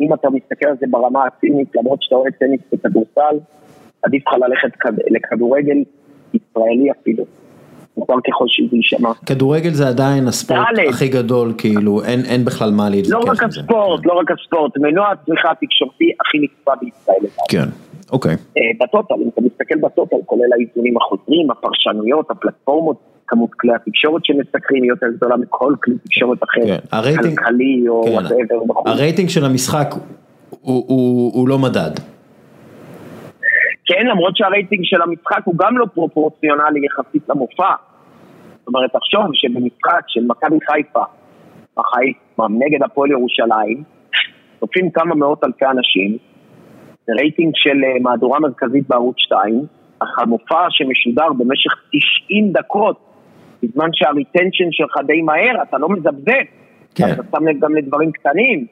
אם 0.00 0.14
אתה 0.14 0.30
מסתכל 0.30 0.66
על 0.68 0.76
זה 0.80 0.86
ברמה 0.90 1.24
הצינית, 1.26 1.68
למרות 1.74 2.02
שאתה 2.02 2.14
אוהב 2.14 2.32
טניס 2.32 2.60
וכדורסל, 2.74 3.36
עדיף 4.02 4.22
לך 4.28 4.34
ללכת 4.34 4.76
כד- 4.80 4.98
לכדורגל 5.10 5.76
ישראלי 6.34 6.90
אפילו. 6.90 7.24
מוכר 7.96 8.14
ככל 8.28 8.44
שזה 8.48 8.76
יישמע. 8.76 9.12
כדורגל 9.26 9.70
זה 9.70 9.88
עדיין 9.88 10.28
הספורט 10.28 10.60
ד'. 10.76 10.88
הכי 10.88 11.08
גדול, 11.08 11.52
כאילו, 11.58 12.04
אין, 12.04 12.20
אין 12.30 12.44
בכלל 12.44 12.70
מה 12.70 12.84
לא 12.88 12.96
להתווכח 12.96 13.30
רק 13.32 13.42
עם 13.42 13.50
זה. 13.50 13.60
הספורט, 13.60 14.06
לא 14.06 14.12
רק 14.12 14.30
הספורט, 14.30 14.76
מנוע 14.78 15.10
הצריכה 15.10 15.50
התקשורתי 15.50 16.12
הכי 16.20 16.38
נצפה 16.38 16.72
בישראל. 16.80 17.30
כן, 17.50 17.68
אוקיי. 18.12 18.32
אה, 18.32 18.62
ב 18.80 18.85
total, 18.85 19.14
אם 19.14 19.28
אתה 19.28 19.40
מסתכל 19.40 19.78
ב 19.82 19.87
total, 19.87 20.16
כולל 20.26 20.52
האיזונים 20.58 20.96
החוזרים, 20.96 21.50
הפרשנויות, 21.50 22.30
הפלטפורמות, 22.30 22.96
כמות 23.26 23.50
כלי 23.54 23.74
התקשורת 23.74 24.24
שמסקרים 24.24 24.82
היא 24.82 24.90
יותר 24.90 25.06
גדולה 25.16 25.36
מכל 25.36 25.74
כלי 25.84 25.94
תקשורת 26.04 26.38
אחר, 26.44 26.66
כן, 26.66 26.76
הרייטינג- 26.92 27.38
כלכלי 27.38 27.84
או 27.88 28.04
כן. 28.04 28.10
whatever 28.12 28.64
בחוץ. 28.68 28.86
הרייטינג 28.86 29.28
של 29.28 29.44
המשחק 29.44 29.94
הוא, 30.60 30.84
הוא, 30.88 31.32
הוא 31.34 31.48
לא 31.48 31.58
מדד. 31.58 31.90
כן, 33.86 34.06
למרות 34.06 34.36
שהרייטינג 34.36 34.80
של 34.84 35.02
המשחק 35.02 35.40
הוא 35.44 35.54
גם 35.58 35.78
לא 35.78 35.86
פרופורציונלי 35.94 36.80
יחסית 36.86 37.28
למופע. 37.28 37.72
זאת 38.58 38.68
אומרת, 38.68 38.90
תחשוב 38.92 39.20
שבמשחק 39.32 40.02
של 40.08 40.20
מכבי 40.26 40.56
חיפה, 40.70 41.02
החיפה 41.78 42.46
נגד 42.50 42.82
הפועל 42.82 43.10
ירושלים, 43.10 43.82
צופים 44.60 44.90
כמה 44.90 45.14
מאות 45.14 45.44
אלפי 45.44 45.64
אנשים, 45.64 46.16
זה 47.06 47.12
רייטינג 47.20 47.52
של 47.54 47.84
אה, 47.84 48.00
מהדורה 48.00 48.40
מרכזית 48.40 48.88
בערוץ 48.88 49.16
2, 49.18 49.66
אך 49.98 50.18
המופע 50.18 50.66
שמשודר 50.70 51.32
במשך 51.38 51.72
90 52.26 52.52
דקות, 52.52 52.96
בזמן 53.64 53.88
שה 53.92 54.11
retention 54.11 54.68
שלך 54.70 54.96
די 55.06 55.22
מהר, 55.22 55.62
אתה 55.62 55.78
לא 55.78 55.88
מזפזפ, 55.88 56.44
כן. 56.94 57.12
אתה 57.12 57.22
שם 57.30 57.48
לב 57.48 57.60
גם 57.60 57.74
לדברים 57.74 58.12
קטנים, 58.12 58.66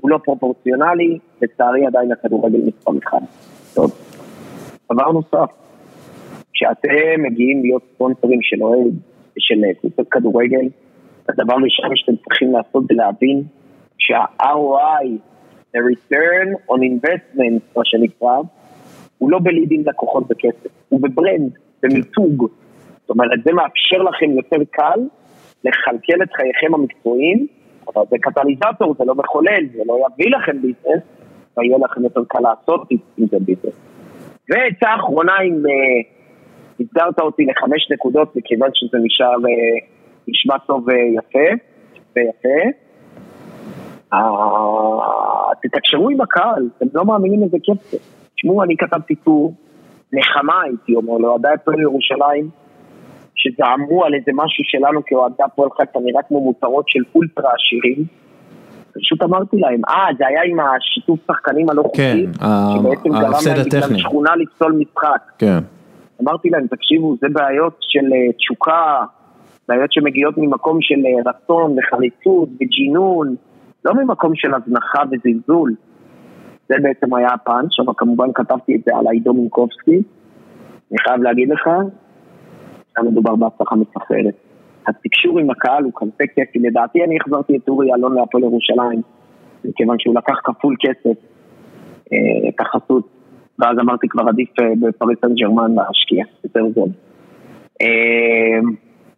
הוא 0.00 0.10
לא 0.10 0.18
פרופורציונלי, 0.24 1.18
לצערי 1.42 1.86
עדיין 1.86 2.12
הכדורגל 2.12 2.58
מספר 2.66 2.92
אחד. 3.04 3.20
טוב. 3.74 3.90
דבר 4.92 5.12
נוסף, 5.12 5.50
כשאתם 6.52 7.22
מגיעים 7.22 7.62
להיות 7.62 7.82
ספונסרים 7.94 8.38
של 8.42 8.62
אוהד 8.62 8.94
ושל 9.36 9.64
אה, 9.64 9.74
קבוצות 9.74 10.08
כדורגל, 10.10 10.68
הדבר 11.28 11.54
הראשון 11.54 11.90
שאתם 11.94 12.16
צריכים 12.16 12.52
לעשות 12.52 12.84
זה 12.88 12.94
להבין 12.94 13.42
שה-ROI, 13.98 15.06
the 15.74 15.78
return 15.78 16.72
on 16.72 16.78
investment, 16.78 17.60
מה 17.76 17.84
שנקרא, 17.84 18.36
הוא 19.18 19.30
לא 19.30 19.38
בלידים 19.42 19.82
לקוחות 19.86 20.28
בכסף, 20.28 20.70
הוא 20.88 21.00
בברנד, 21.00 21.50
במיתוג. 21.82 22.48
זאת 23.06 23.10
אומרת, 23.10 23.38
זה 23.44 23.52
מאפשר 23.52 24.02
לכם 24.02 24.30
יותר 24.30 24.64
קל 24.70 25.00
לכלכל 25.64 26.22
את 26.22 26.32
חייכם 26.32 26.74
המקצועיים, 26.74 27.46
אבל 27.88 28.02
זה 28.10 28.16
קטליזטור, 28.20 28.94
זה 28.98 29.04
לא 29.04 29.14
מחולל, 29.14 29.66
זה 29.76 29.82
לא 29.86 29.98
יביא 30.06 30.36
לכם 30.36 30.62
ביזנס, 30.62 31.02
ויהיה 31.56 31.78
לכם 31.84 32.04
יותר 32.04 32.20
קל 32.28 32.40
לעשות 32.40 32.88
עם 32.90 33.26
זה 33.26 33.36
ביזנס. 33.40 33.80
ועצה 34.50 34.94
אחרונה, 34.94 35.32
אם 35.42 35.62
אה, 35.66 36.02
הסגרת 36.80 37.20
אותי 37.20 37.44
לחמש 37.44 37.90
נקודות, 37.90 38.36
מכיוון 38.36 38.70
שזה 38.74 38.98
נשאר, 39.02 39.26
אה, 39.26 39.86
נשמע 40.28 40.58
טוב 40.58 40.86
ויפה, 40.88 41.62
ויפה. 42.16 42.58
אה, 44.12 45.54
תתקשרו 45.62 46.10
עם 46.10 46.20
הקהל, 46.20 46.68
אתם 46.76 46.86
לא 46.94 47.04
מאמינים 47.04 47.42
איזה 47.42 47.56
כיף 47.62 47.82
זה. 47.90 47.98
תשמעו, 48.36 48.62
אני 48.62 48.76
כתבתי 48.76 49.14
טור, 49.14 49.54
נחמה 50.12 50.62
הייתי 50.62 50.94
אומר, 50.94 51.18
לאוהדי 51.18 51.48
הפועל 51.48 51.80
ירושלים, 51.80 52.48
שזעמו 53.46 54.04
על 54.04 54.14
איזה 54.14 54.30
משהו 54.34 54.64
שלנו 54.64 55.00
כאוהדי 55.06 55.42
הפועל 55.44 55.68
חיפה 55.76 56.00
נראה 56.04 56.22
כמו 56.22 56.40
מותרות 56.40 56.88
של 56.88 57.00
אולטרה 57.14 57.50
עשירים. 57.54 58.04
פשוט 58.94 59.22
אמרתי 59.22 59.56
להם, 59.56 59.80
אה, 59.88 60.06
זה 60.18 60.26
היה 60.26 60.40
עם 60.42 60.60
השיתוף 60.60 61.18
שחקנים 61.26 61.70
הלא 61.70 61.82
חוקי, 61.82 62.26
כן, 62.26 62.32
שבעצם 62.78 63.08
גרם 63.08 63.32
להם 63.46 63.64
בגלל. 63.64 63.98
שכונה 63.98 64.36
לפסול 64.36 64.72
משחק. 64.72 65.20
כן. 65.38 65.58
אמרתי 66.22 66.50
להם, 66.50 66.66
תקשיבו, 66.66 67.16
זה 67.20 67.26
בעיות 67.32 67.76
של 67.80 68.12
אה, 68.12 68.32
תשוקה, 68.32 69.04
בעיות 69.68 69.92
שמגיעות 69.92 70.34
ממקום 70.38 70.78
של 70.80 70.94
אה, 71.06 71.30
רצון 71.30 71.76
וחריצות 71.78 72.48
וג'ינון, 72.60 73.34
לא 73.84 73.94
ממקום 73.94 74.32
של 74.34 74.54
הזנחה 74.54 75.02
וזלזול. 75.10 75.74
זה 76.68 76.74
בעצם 76.82 77.14
היה 77.14 77.28
הפאנץ', 77.34 77.80
אבל 77.84 77.92
כמובן 77.96 78.26
כתבתי 78.34 78.74
את 78.76 78.80
זה 78.86 78.96
על 78.96 79.06
עידו 79.12 79.34
מינקובסקי. 79.34 80.02
אני 80.90 80.98
חייב 80.98 81.22
להגיד 81.22 81.48
לך, 81.48 81.68
היה 82.96 83.10
מדובר 83.10 83.36
בהצלחה 83.36 83.76
מסחררת. 83.76 84.34
התקשור 84.86 85.38
עם 85.38 85.50
הקהל 85.50 85.84
הוא 85.84 85.92
כזה 85.96 86.24
כיפי, 86.34 86.58
לדעתי 86.58 87.04
אני 87.04 87.16
החזרתי 87.20 87.56
את 87.56 87.68
אורי 87.68 87.94
אלון 87.94 88.14
להפועל 88.14 88.44
ירושלים, 88.44 89.02
מכיוון 89.64 89.98
שהוא 89.98 90.14
לקח 90.14 90.34
כפול 90.44 90.76
כסף, 90.80 91.18
אה, 92.12 92.48
את 92.48 92.60
החסות, 92.60 93.08
ואז 93.58 93.78
אמרתי 93.80 94.08
כבר 94.08 94.28
עדיף 94.28 94.48
אה, 94.60 94.66
בפריס 94.80 95.18
סן 95.20 95.34
ג'רמן 95.34 95.74
להשקיע, 95.74 96.24
יותר 96.44 96.60
זול. 96.74 96.88
אה, 97.82 98.60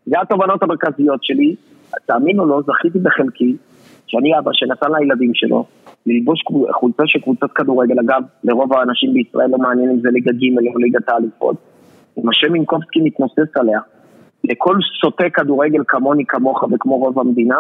זה 0.07 0.21
התובנות 0.21 0.63
המרכזיות 0.63 1.25
שלי. 1.25 1.55
תאמינו 2.07 2.47
לו, 2.47 2.63
זכיתי 2.63 2.99
בחלקי, 2.99 3.57
שאני 4.07 4.39
אבא 4.39 4.51
שנתן 4.53 4.87
לילדים 4.99 5.31
שלו, 5.35 5.65
ללבוש 6.07 6.43
חולצה 6.71 7.03
של 7.07 7.21
קבוצת 7.21 7.51
כדורגל, 7.55 8.01
אגב, 8.01 8.23
לרוב 8.45 8.73
האנשים 8.73 9.13
בישראל 9.15 9.51
לא 9.51 9.59
מעניין 9.59 9.91
אם 9.91 10.01
זה 10.01 10.09
ליגה 10.13 10.33
ג' 10.33 10.75
או 10.75 10.79
ליגת 10.79 11.09
האליפות. 11.09 11.57
השם 12.31 12.53
מינקובסקי 12.53 13.01
מתנוסס 13.01 13.57
עליה, 13.57 13.81
לכל 14.45 14.77
סוטה 15.01 15.25
כדורגל 15.35 15.83
כמוני, 15.89 16.25
כמוך 16.29 16.63
וכמו 16.73 16.97
רוב 16.97 17.19
המדינה, 17.19 17.59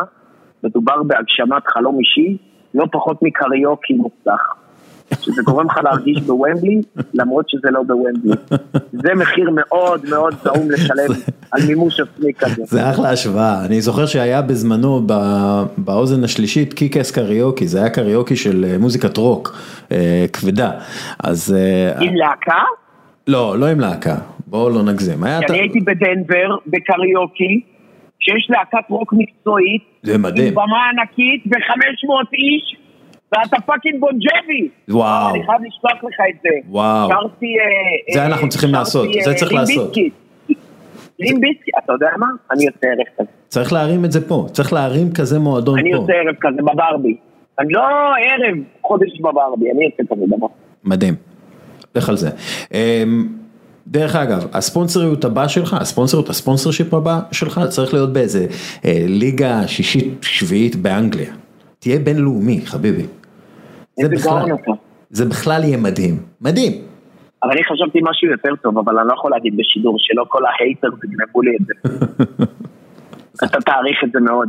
מדובר 0.64 1.02
בהגשמת 1.02 1.62
חלום 1.66 1.98
אישי, 1.98 2.36
לא 2.74 2.84
פחות 2.92 3.22
מקריוקי 3.22 3.94
מוצלח. 3.94 4.54
שזה 5.20 5.42
גורם 5.42 5.66
לך 5.66 5.80
להרגיש 5.84 6.20
בוומבלי, 6.20 6.80
למרות 7.14 7.50
שזה 7.50 7.68
לא 7.70 7.82
בוומבלי. 7.82 8.32
זה 8.92 9.14
מחיר 9.16 9.50
מאוד 9.54 10.00
מאוד 10.10 10.34
זעום 10.42 10.70
לשלם 10.70 11.14
על 11.50 11.62
מימוש 11.66 12.00
עצמי 12.00 12.32
כזה. 12.38 12.62
זה 12.64 12.90
אחלה 12.90 13.10
השוואה, 13.10 13.64
אני 13.64 13.80
זוכר 13.80 14.06
שהיה 14.06 14.42
בזמנו 14.42 15.06
באוזן 15.78 16.24
השלישית 16.24 16.74
kick-ass 16.74 17.10
קריוקי, 17.10 17.68
זה 17.68 17.78
היה 17.78 17.90
קריוקי 17.90 18.36
של 18.36 18.64
אה, 18.68 18.78
מוזיקת 18.78 19.16
רוק 19.16 19.56
אה, 19.92 20.26
כבדה, 20.32 20.70
אז... 21.24 21.56
אה, 21.58 22.00
עם 22.00 22.14
להקה? 22.14 22.62
לא, 23.26 23.58
לא 23.58 23.66
עם 23.66 23.80
להקה, 23.80 24.16
בואו 24.50 24.70
לא 24.70 24.82
נגזים. 24.82 25.24
אני 25.24 25.58
הייתי 25.58 25.80
בדנבר, 25.80 26.56
בקריוקי. 26.66 27.60
שיש 28.20 28.50
להקת 28.50 28.90
רוק 28.90 29.12
מקצועית, 29.12 29.82
זה 30.02 30.18
מדהים, 30.18 30.48
עם 30.48 30.54
במה 30.54 30.90
ענקית 30.90 31.44
ו-500 31.46 32.28
איש, 32.32 32.76
ואתה 33.32 33.56
פאקינג 33.66 34.00
בונג'בי. 34.00 34.68
וואו. 34.88 35.34
אני 35.34 35.46
חייב 35.46 35.60
לשלוח 35.60 36.04
לך 36.04 36.20
את 36.30 36.42
זה. 36.42 36.48
וואו. 36.68 37.08
שרתי... 37.08 37.46
אה, 37.46 38.14
זה 38.14 38.26
אנחנו 38.26 38.48
צריכים 38.48 38.72
לעשות, 38.72 39.08
זה 39.24 39.34
צריך 39.34 39.52
לעשות. 39.52 39.96
לימביסקי, 41.18 41.70
אתה 41.84 41.92
יודע 41.92 42.08
מה? 42.18 42.26
אני 42.52 42.64
יוצא 42.64 42.86
ערב 42.86 43.06
כזה. 43.18 43.28
צריך 43.48 43.72
להרים 43.72 44.04
את 44.04 44.12
זה 44.12 44.28
פה, 44.28 44.46
צריך 44.52 44.72
להרים 44.72 45.12
כזה 45.12 45.38
מועדון 45.38 45.74
פה. 45.74 45.80
אני 45.80 45.90
יוצא 45.90 46.12
ערב 46.12 46.34
כזה 46.40 46.62
בברבי. 46.62 47.16
אני 47.58 47.72
לא 47.72 47.82
ערב 48.16 48.58
חודש 48.82 49.20
בברבי, 49.20 49.70
אני 49.70 49.84
יוצא 49.84 50.14
כזה 50.14 50.36
דבר. 50.36 50.46
מדהים, 50.84 51.14
לך 51.94 52.08
על 52.08 52.16
זה. 52.16 52.30
דרך 53.90 54.16
אגב, 54.16 54.46
הספונסריות 54.52 55.24
הבא 55.24 55.48
שלך, 55.48 55.76
הספונסריות, 55.80 56.28
הספונסר 56.28 56.70
שיפ 56.70 56.94
הבא 56.94 57.20
שלך 57.32 57.60
צריך 57.68 57.94
להיות 57.94 58.12
באיזה 58.12 58.46
אה, 58.84 59.04
ליגה 59.06 59.66
שישית 59.66 60.22
שביעית 60.22 60.76
באנגליה. 60.76 61.32
תהיה 61.78 61.98
בינלאומי, 61.98 62.60
חביבי. 62.66 63.06
זה 64.00 64.08
בכלל, 64.08 64.44
זה 65.10 65.24
בכלל 65.24 65.64
יהיה 65.64 65.76
מדהים, 65.76 66.14
מדהים. 66.40 66.72
אבל 67.42 67.52
אני 67.52 67.64
חשבתי 67.64 67.98
משהו 68.02 68.28
יותר 68.30 68.56
טוב, 68.62 68.78
אבל 68.78 68.98
אני 68.98 69.08
לא 69.08 69.12
יכול 69.12 69.30
להגיד 69.30 69.56
בשידור 69.56 69.96
שלא 69.98 70.24
כל 70.28 70.42
ההייטר 70.46 70.88
יגנבו 71.04 71.42
לי 71.42 71.56
את 71.56 71.66
זה. 71.66 71.74
אתה 73.44 73.60
תעריך 73.60 73.96
את 74.04 74.12
זה 74.12 74.20
מאוד. 74.20 74.48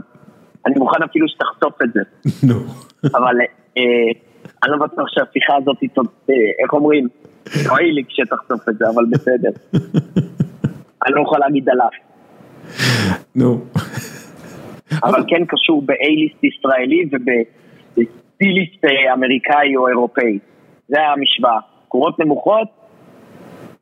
אני 0.66 0.76
מוכן 0.78 1.04
אפילו 1.04 1.28
שתחשוף 1.28 1.82
את 1.84 1.90
זה. 1.94 2.02
נו. 2.48 2.56
אבל 3.18 3.36
אה, 3.78 3.84
אני 4.64 4.72
לא 4.72 4.78
בטוח 4.78 5.08
שהשיחה 5.08 5.54
הזאת, 5.62 5.78
אה, 5.84 6.36
איך 6.64 6.74
אומרים? 6.74 7.08
אוי 7.70 7.92
לי 7.92 8.04
כשתחשוף 8.08 8.70
את 8.70 8.78
זה, 8.78 8.86
אבל 8.96 9.06
בסדר. 9.12 9.50
אני 11.06 11.16
לא 11.16 11.22
יכול 11.22 11.40
להגיד 11.40 11.70
עליו. 11.70 11.90
נו. 13.36 13.62
אבל 15.04 15.24
כן 15.28 15.46
קשור 15.46 15.82
ב-A-ליסט 15.82 16.44
ישראלי 16.44 17.06
וב-C-ליסט 17.12 18.86
אה, 18.86 19.14
אמריקאי 19.14 19.76
או 19.78 19.88
אירופאי. 19.88 20.40
זה 20.88 20.98
המשוואה. 21.02 21.60
קורות 21.88 22.20
נמוכות, 22.20 22.68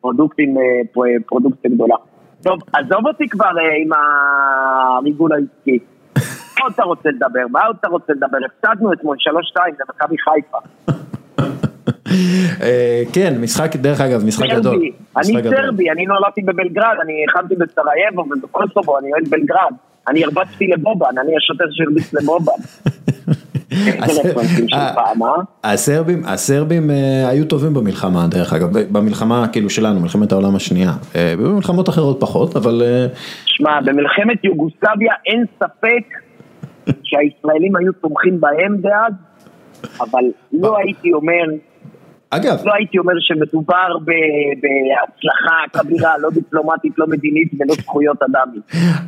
פרודוקטים, 0.01 0.57
אה, 0.57 0.63
פרודוקציה 1.27 1.71
גדולה. 1.71 1.95
טוב, 2.43 2.59
עזוב 2.73 3.07
אותי 3.07 3.27
כבר 3.29 3.45
אה, 3.59 3.75
עם 3.83 3.89
הריגול 3.93 5.31
העסקי. 5.33 5.79
מה 6.59 6.63
עוד 6.63 6.73
אתה 6.73 6.83
רוצה 6.83 7.09
לדבר? 7.09 7.47
מה 7.51 7.65
עוד 7.65 7.75
אתה 7.79 7.87
רוצה 7.87 8.13
לדבר? 8.13 8.37
הפסדנו 8.45 8.93
אתמול 8.93 9.17
3-2 9.55 9.59
למכבי 9.79 10.15
חיפה. 10.17 10.57
כן, 13.13 13.33
משחק, 13.41 13.75
דרך 13.75 14.01
אגב, 14.01 14.25
משחק 14.25 14.49
גדול. 14.49 14.81
אני 15.17 15.33
סרבי, 15.33 15.91
אני 15.91 16.05
נולדתי 16.05 16.41
בבלגרד, 16.41 16.95
אני 17.03 17.13
הכנתי 17.29 17.55
בסרייבו 17.55 18.21
ובקוסובו, 18.21 18.99
אני 18.99 19.11
אוהד 19.13 19.29
בלגרד. 19.29 19.73
אני 20.07 20.23
הרבצתי 20.23 20.67
לבובן, 20.67 21.17
אני 21.21 21.31
השוטר 21.37 21.65
שהרביץ 21.71 22.13
לבובן. 22.13 22.53
הסרבים, 25.63 26.21
הסרבים 26.25 26.89
היו 27.29 27.45
טובים 27.45 27.73
במלחמה 27.73 28.27
דרך 28.27 28.53
אגב, 28.53 28.69
במלחמה 28.91 29.47
כאילו 29.51 29.69
שלנו, 29.69 29.99
מלחמת 29.99 30.31
העולם 30.31 30.55
השנייה, 30.55 30.91
במלחמות 31.37 31.89
אחרות 31.89 32.19
פחות, 32.19 32.55
אבל... 32.55 32.81
שמע, 33.45 33.81
במלחמת 33.81 34.43
יוגוסלביה 34.43 35.13
אין 35.25 35.45
ספק 35.55 36.03
שהישראלים 37.07 37.75
היו 37.75 37.93
תומכים 37.93 38.41
בהם 38.41 38.77
דאז, 38.77 39.13
אבל 40.01 40.23
לא 40.53 40.77
הייתי 40.77 41.13
אומר 41.13 41.43
אגב, 42.29 42.57
לא 42.65 42.73
הייתי 42.73 42.97
אומר 42.99 43.13
שמדובר 43.19 43.97
בהצלחה 44.05 45.79
כבירה, 45.83 46.17
לא 46.19 46.29
דיפלומטית, 46.29 46.93
לא 46.97 47.07
מדינית 47.07 47.51
ולא 47.59 47.73
זכויות 47.73 48.17
אדם. 48.21 48.47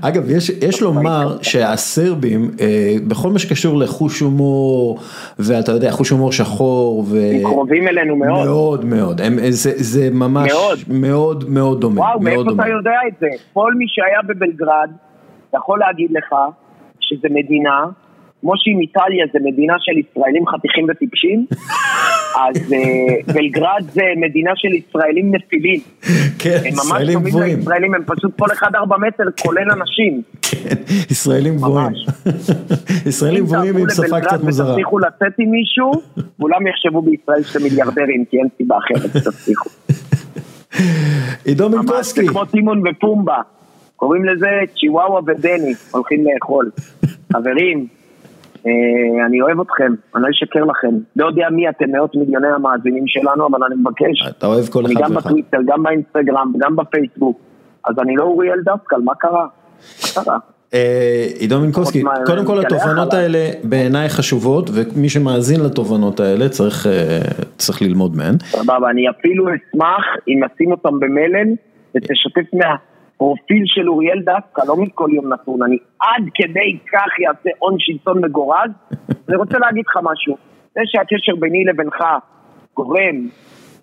אגב, 0.02 0.30
יש, 0.30 0.50
יש 0.50 0.82
לומר 0.82 1.38
שהסרבים, 1.42 2.52
אה, 2.62 2.96
בכל 3.08 3.30
מה 3.30 3.40
שקשור 3.40 3.78
לחוש 3.78 4.20
הומור, 4.20 5.00
ואתה 5.40 5.72
יודע, 5.72 5.92
חוש 5.92 6.10
הומור 6.10 6.32
שחור, 6.32 7.06
ו... 7.08 7.18
הם 7.34 7.44
קרובים 7.44 7.88
אלינו 7.88 8.16
מאוד. 8.16 8.46
מאוד 8.46 8.86
מאוד, 8.86 9.22
הם, 9.22 9.38
זה, 9.50 9.72
זה 9.76 10.10
ממש 10.12 10.52
מאוד 10.52 10.78
מאוד, 10.90 11.50
מאוד 11.50 11.82
דומה. 11.82 12.02
וואו, 12.02 12.20
מאיפה 12.20 12.44
דומה. 12.44 12.64
אתה 12.64 12.72
יודע 12.72 12.98
את 13.08 13.14
זה? 13.20 13.28
כל 13.54 13.74
מי 13.74 13.86
שהיה 13.88 14.20
בבלגרד 14.28 14.90
יכול 15.56 15.80
להגיד 15.80 16.12
לך 16.12 16.36
שזה 17.00 17.28
מדינה 17.32 17.86
כמו 18.42 18.54
שעם 18.58 18.80
איטליה 18.82 19.26
זה 19.34 19.40
מדינה 19.44 19.74
של 19.80 19.98
ישראלים 19.98 20.48
חתיכים 20.48 20.86
וטיפשים, 20.90 21.46
אז 22.36 22.74
אה, 22.74 23.34
בלגרד 23.34 23.84
זה 23.94 24.02
מדינה 24.18 24.52
של 24.56 24.68
ישראלים 24.68 25.36
נפילים. 25.36 25.80
כן, 26.40 26.62
ישראלים 26.66 27.20
גבוהים. 27.20 27.54
הם 27.54 27.60
ישראלים, 27.60 27.94
הם 27.94 28.04
פשוט 28.06 28.40
כל 28.40 28.52
אחד 28.54 28.76
ארבע 28.76 28.98
מטר, 28.98 29.24
כולל 29.42 29.72
אנשים. 29.72 30.22
כן, 30.42 30.76
ישראלים 31.12 31.56
גבוהים. 31.56 31.94
ישראלים 33.06 33.46
גבוהים 33.46 33.78
עם 33.78 33.90
שפה 33.90 34.22
קצת 34.22 34.44
מוזרה. 34.44 34.68
אם 34.68 34.72
תצליחו 34.72 35.00
לצאת 35.00 35.34
עם 35.40 35.52
מישהו, 35.52 35.92
כולם 36.42 36.68
יחשבו 36.68 37.02
בישראל 37.02 37.44
שאתם 37.44 37.64
מיליארדרים, 37.64 38.26
כי 38.30 38.38
אין 38.38 38.48
סיבה 38.58 38.76
אחרת 38.78 39.12
שתצליחו. 39.24 39.70
עידו 41.46 41.70
מינקובסקי. 41.70 42.22
ממש 42.22 42.30
כמו 42.30 42.46
טימון 42.46 42.84
ופומבה. 42.88 43.38
קוראים 43.96 44.26
לזה 44.26 44.48
צ'יוואווה 44.80 45.20
ודני, 45.28 45.74
הולכים 45.92 46.26
לאכול. 46.26 46.70
חברים, 47.34 47.88
אני 49.26 49.42
אוהב 49.42 49.60
אתכם, 49.62 49.94
אני 50.16 50.24
לא 50.24 50.30
אשקר 50.30 50.64
לכם. 50.64 50.96
לא 51.16 51.28
יודע 51.28 51.50
מי 51.52 51.70
אתם, 51.70 51.92
מאות 51.92 52.16
מיליוני 52.16 52.48
המאזינים 52.48 53.04
שלנו, 53.08 53.48
אבל 53.48 53.64
אני 53.64 53.76
מבקש. 53.76 54.28
אתה 54.38 54.48
אוהב 54.48 54.66
כל 54.66 54.86
אחד 54.86 54.96
ואחד. 54.96 55.04
גם 55.04 55.16
בטוויטר, 55.16 55.58
גם 55.66 55.84
באינסטגרם, 55.84 56.54
גם 56.58 56.76
בפייסבוק. 56.76 57.40
אז 57.86 57.96
אני 58.00 58.16
לא 58.16 58.24
אוריאל 58.24 58.62
דווקא, 58.66 58.96
מה 59.04 59.16
קרה? 59.16 59.48
מה 60.18 60.24
קרה? 60.24 60.38
אה, 60.74 61.28
עידו 61.40 61.60
מינקובסקי, 61.60 62.04
קודם 62.26 62.46
כל 62.46 62.60
התובנות 62.60 63.14
האלה 63.14 63.50
בעיניי 63.64 64.10
חשובות 64.10 64.70
ומי 64.74 65.10
שמאזין 65.10 65.62
לתובנות 65.62 66.20
האלה 66.20 66.50
צריך 67.58 67.82
ללמוד 67.82 68.18
מהן. 68.18 68.36
סבבה, 68.40 68.90
אני 68.90 69.10
אפילו 69.10 69.46
אשמח 69.48 70.06
אם 70.28 70.40
נשים 70.44 70.72
אותם 70.72 71.00
במלל 71.00 71.48
ותשתף 71.96 72.54
מה... 72.54 72.76
פרופיל 73.20 73.64
של 73.66 73.90
אוריאל 73.90 74.22
דווקא, 74.22 74.62
לא 74.68 74.76
מכל 74.78 75.10
יום 75.14 75.34
נתון, 75.34 75.64
אני 75.64 75.78
עד 76.00 76.24
כדי 76.36 76.78
כך 76.92 77.12
אעשה 77.28 77.50
הון 77.60 77.76
שלטון 77.80 78.26
מגורז. 78.26 78.72
אני 79.28 79.38
רוצה 79.38 79.58
להגיד 79.60 79.84
לך 79.88 80.00
משהו, 80.04 80.38
זה 80.76 80.82
שהקשר 80.86 81.36
ביני 81.40 81.64
לבינך 81.66 81.96
גורם 82.76 83.16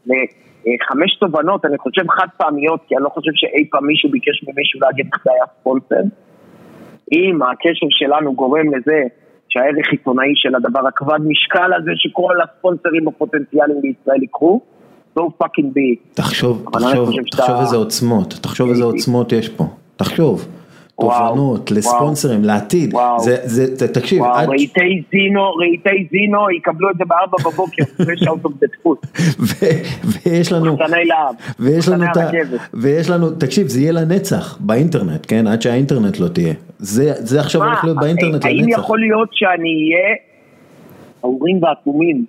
לחמש 0.07 1.17
תובנות, 1.21 1.65
אני 1.65 1.79
חושב 1.79 2.03
חד 2.11 2.27
פעמיות, 2.37 2.81
כי 2.89 2.97
אני 2.97 3.05
לא 3.05 3.09
חושב 3.09 3.31
שאי 3.35 3.69
פעם 3.71 3.87
מישהו 3.87 4.11
ביקש 4.11 4.45
ממישהו 4.49 4.81
להגיד 4.81 5.07
איך 5.13 5.25
זה 5.25 5.31
היה 5.35 5.45
ספונסר. 5.61 6.03
אם 7.13 7.43
הקשר 7.43 7.87
שלנו 7.91 8.35
גורם 8.35 8.75
לזה 8.75 9.03
שהערך 9.49 9.89
עיתונאי 9.93 10.33
של 10.35 10.55
הדבר 10.55 10.87
הכבד 10.87 11.19
משקל 11.29 11.71
הזה 11.77 11.91
שכל 11.95 12.35
הספונסרים 12.45 13.09
הפוטנציאליים 13.09 13.81
בישראל 13.81 14.23
יקחו, 14.23 14.61
so 15.19 15.23
fucking 15.43 15.71
be. 15.75 16.15
תחשוב, 16.15 16.65
תחשוב, 16.73 17.11
תחשוב 17.31 17.61
איזה 17.61 17.77
עוצמות, 17.77 18.39
תחשוב 18.43 18.69
איזה 18.69 18.85
עוצמות 18.85 19.33
יש 19.33 19.49
פה, 19.49 19.65
תחשוב. 19.97 20.49
תובנות, 21.01 21.71
לספונסרים, 21.71 22.45
לעתיד, 22.45 22.95
זה, 23.19 23.37
זה, 23.45 23.95
תקשיב, 23.95 24.21
וואו, 24.21 24.49
רהיטי 24.49 25.03
זינו, 25.13 25.55
רהיטי 25.55 26.07
זינו 26.11 26.51
יקבלו 26.51 26.91
את 26.91 26.97
זה 26.99 27.05
בארבע 27.05 27.37
בבוקר, 27.45 27.83
of 28.33 28.49
the 28.49 28.87
food. 28.87 29.23
ויש 30.27 30.53
לנו, 30.53 30.77
ויש 31.59 31.89
לנו, 31.89 32.05
ויש 32.75 33.11
לנו, 33.11 33.31
תקשיב, 33.31 33.67
זה 33.67 33.81
יהיה 33.81 33.93
לנצח, 33.93 34.59
באינטרנט, 34.61 35.27
כן, 35.29 35.47
עד 35.47 35.63
שהאינטרנט 35.63 36.19
לא 36.19 36.29
תהיה, 36.29 36.55
זה 36.79 37.41
עכשיו 37.41 37.65
הולך 37.65 37.85
להיות 37.85 37.97
באינטרנט 37.97 38.35
לנצח. 38.35 38.47
האם 38.47 38.69
יכול 38.69 39.01
להיות 39.01 39.29
שאני 39.33 39.69
אהיה, 39.69 40.17
האורים 41.23 41.63
והתומים, 41.63 42.25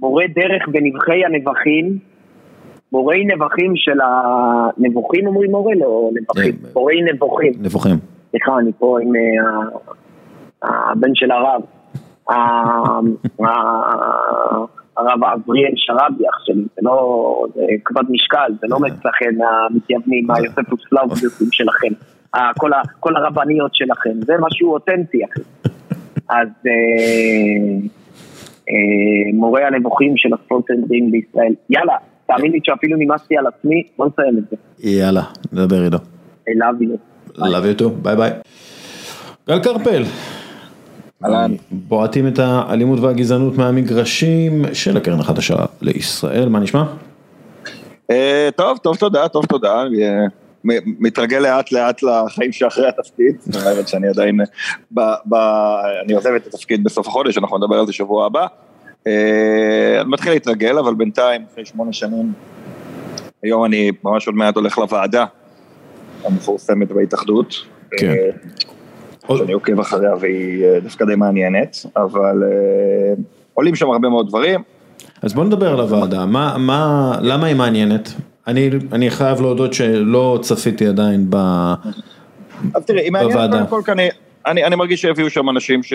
מורה 0.00 0.24
דרך 0.34 0.68
בנבחי 0.68 1.24
הנבחים, 1.24 1.98
מורי 2.92 3.24
נבחים 3.24 3.72
של 3.76 3.98
הנבוכים 4.00 5.26
אומרים 5.26 5.50
מורה? 5.50 5.74
לא 5.74 6.10
נבחים, 6.14 6.54
אה, 6.64 6.70
מורי 6.74 7.02
נבוכים. 7.02 7.52
נבוכים. 7.60 7.96
סליחה, 8.30 8.58
אני 8.58 8.70
פה 8.78 8.98
עם 9.02 9.12
אה, 9.16 10.88
הבן 10.90 11.14
של 11.14 11.30
הרב. 11.30 11.62
הרב 14.96 15.24
אבריאל 15.24 15.72
שרבי 15.76 16.24
אח 16.28 16.44
שלי, 16.44 16.62
זה 16.74 16.80
לא, 16.82 17.46
כבד 17.84 18.02
משקל, 18.08 18.52
זה 18.60 18.66
לא 18.70 18.78
מצא 18.80 19.08
חן 19.18 19.42
המתייוונים, 19.44 20.30
היוספוס 20.30 20.80
פלאובוסים 20.90 21.48
שלכם, 21.52 21.88
כל 23.00 23.16
הרבניות 23.16 23.74
שלכם, 23.74 24.10
זה 24.26 24.32
משהו 24.40 24.72
אותנטי 24.72 25.18
אחי. 25.24 25.40
אז 26.28 26.48
מורה 29.34 29.66
הנבוכים 29.66 30.16
של 30.16 30.28
הספורטנדים 30.34 31.10
בישראל, 31.10 31.52
יאללה, 31.70 31.96
תאמין 32.26 32.52
לי 32.52 32.58
שאפילו 32.64 32.96
נמאסתי 32.96 33.36
על 33.36 33.46
עצמי, 33.46 33.82
בוא 33.98 34.06
נסיים 34.06 34.38
את 34.38 34.42
זה. 34.50 34.56
יאללה, 34.88 35.22
נדבר 35.52 35.84
איתו. 35.84 35.96
I 35.96 36.50
love 36.50 36.82
you. 36.82 37.38
love 37.38 37.78
you 37.78 37.82
too, 37.82 37.88
ביי 38.02 38.16
ביי. 38.16 38.30
גל 39.48 39.58
קרפל. 39.58 40.02
אהלן. 41.24 41.54
בועטים 41.70 42.26
את 42.26 42.38
האלימות 42.38 43.00
והגזענות 43.00 43.58
מהמגרשים 43.58 44.62
של 44.72 44.96
הקרן 44.96 45.20
החדשה 45.20 45.56
לישראל, 45.82 46.48
מה 46.48 46.60
נשמע? 46.60 46.84
אה, 48.10 48.48
טוב, 48.56 48.78
טוב 48.78 48.96
תודה, 48.96 49.28
טוב 49.28 49.46
תודה. 49.46 49.84
אה, 50.70 50.76
מתרגל 50.84 51.38
לאט 51.38 51.72
לאט 51.72 52.02
לחיים 52.02 52.52
שאחרי 52.52 52.88
התפקיד, 52.88 53.36
זאת 53.40 53.62
אומרת 53.62 53.88
שאני 53.88 54.08
עדיין, 54.08 54.40
אני 56.04 56.12
עוזב 56.14 56.30
את 56.36 56.46
התפקיד 56.46 56.84
בסוף 56.84 57.08
החודש, 57.08 57.38
אנחנו 57.38 57.58
נדבר 57.58 57.78
על 57.78 57.86
זה 57.86 57.92
שבוע 57.92 58.26
הבא. 58.26 58.46
אה, 59.06 60.00
אני 60.00 60.10
מתחיל 60.10 60.32
להתרגל, 60.32 60.78
אבל 60.78 60.94
בינתיים, 60.94 61.44
אחרי 61.52 61.64
שמונה 61.64 61.92
שנים, 61.92 62.32
היום 63.42 63.64
אני 63.64 63.90
ממש 64.04 64.26
עוד 64.26 64.36
מעט 64.36 64.56
הולך 64.56 64.78
לוועדה 64.78 65.24
המפורסמת 66.24 66.92
בהתאחדות. 66.92 67.54
כן. 67.98 68.14
שאני 69.36 69.52
עוקב 69.52 69.80
אחריה 69.80 70.14
והיא 70.20 70.64
אה, 70.64 70.80
דווקא 70.80 71.04
די 71.04 71.14
מעניינת, 71.14 71.86
אבל 71.96 72.42
אה, 72.42 73.14
עולים 73.54 73.74
שם 73.74 73.90
הרבה 73.90 74.08
מאוד 74.08 74.28
דברים. 74.28 74.62
אז 75.22 75.34
בוא 75.34 75.44
נדבר 75.44 75.72
על 75.72 75.80
הוועדה, 75.80 76.26
מה, 76.26 76.56
מה, 76.58 77.12
למה 77.22 77.46
היא 77.46 77.56
מעניינת? 77.56 78.08
אני, 78.48 78.70
אני 78.92 79.10
חייב 79.10 79.40
להודות 79.40 79.72
שלא 79.72 80.38
צפיתי 80.42 80.86
עדיין 80.86 81.26
ב, 81.30 81.36
אז 82.74 82.84
תראי, 82.84 83.00
היא 83.00 83.12
מעניינת 83.12 83.68
קודם 83.68 83.82
כל, 83.84 83.92
אני, 83.92 84.08
אני, 84.46 84.64
אני 84.64 84.76
מרגיש 84.76 85.02
שהביאו 85.02 85.30
שם 85.30 85.50
אנשים 85.50 85.82
ש... 85.82 85.92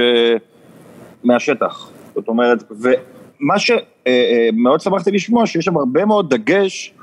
מהשטח, 1.23 1.89
זאת 2.15 2.27
אומרת, 2.27 2.63
ומה 2.71 3.59
שמאוד 3.59 4.79
אה, 4.79 4.79
שמחתי 4.79 5.11
לשמוע, 5.11 5.47
שיש 5.47 5.65
שם 5.65 5.77
הרבה 5.77 6.05
מאוד 6.05 6.33
דגש 6.33 6.93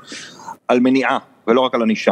על 0.67 0.79
מניעה, 0.79 1.17
ולא 1.47 1.61
רק 1.61 1.75
על 1.75 1.81
ענישה. 1.81 2.11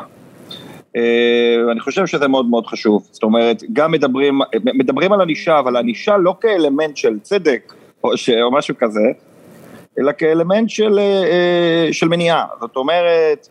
אה, 0.95 1.55
אני 1.71 1.79
חושב 1.79 2.05
שזה 2.05 2.27
מאוד 2.27 2.45
מאוד 2.45 2.67
חשוב, 2.67 3.07
זאת 3.11 3.23
אומרת, 3.23 3.63
גם 3.73 3.91
מדברים, 3.91 4.39
מדברים 4.63 5.13
על 5.13 5.21
ענישה, 5.21 5.59
אבל 5.59 5.77
ענישה 5.77 6.17
לא 6.17 6.35
כאלמנט 6.41 6.97
של 6.97 7.19
צדק 7.19 7.73
או, 8.03 8.17
ש, 8.17 8.29
או 8.29 8.51
משהו 8.51 8.75
כזה, 8.79 9.11
אלא 9.99 10.11
כאלמנט 10.17 10.69
של, 10.69 10.99
אה, 10.99 11.87
של 11.91 12.07
מניעה, 12.07 12.45
זאת 12.59 12.75
אומרת, 12.75 13.47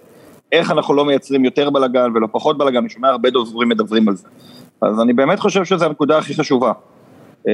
איך 0.52 0.70
אנחנו 0.70 0.94
לא 0.94 1.04
מייצרים 1.04 1.44
יותר 1.44 1.70
בלאגן 1.70 2.10
ולא 2.14 2.28
פחות 2.32 2.58
בלאגן, 2.58 2.76
אני 2.76 2.88
שומע 2.88 3.08
הרבה 3.08 3.30
דוברים 3.30 3.68
מדברים 3.68 4.08
על 4.08 4.16
זה. 4.16 4.28
אז 4.82 5.00
אני 5.00 5.12
באמת 5.12 5.38
חושב 5.38 5.64
שזו 5.64 5.84
הנקודה 5.84 6.18
הכי 6.18 6.34
חשובה. 6.34 6.72
אה, 7.48 7.52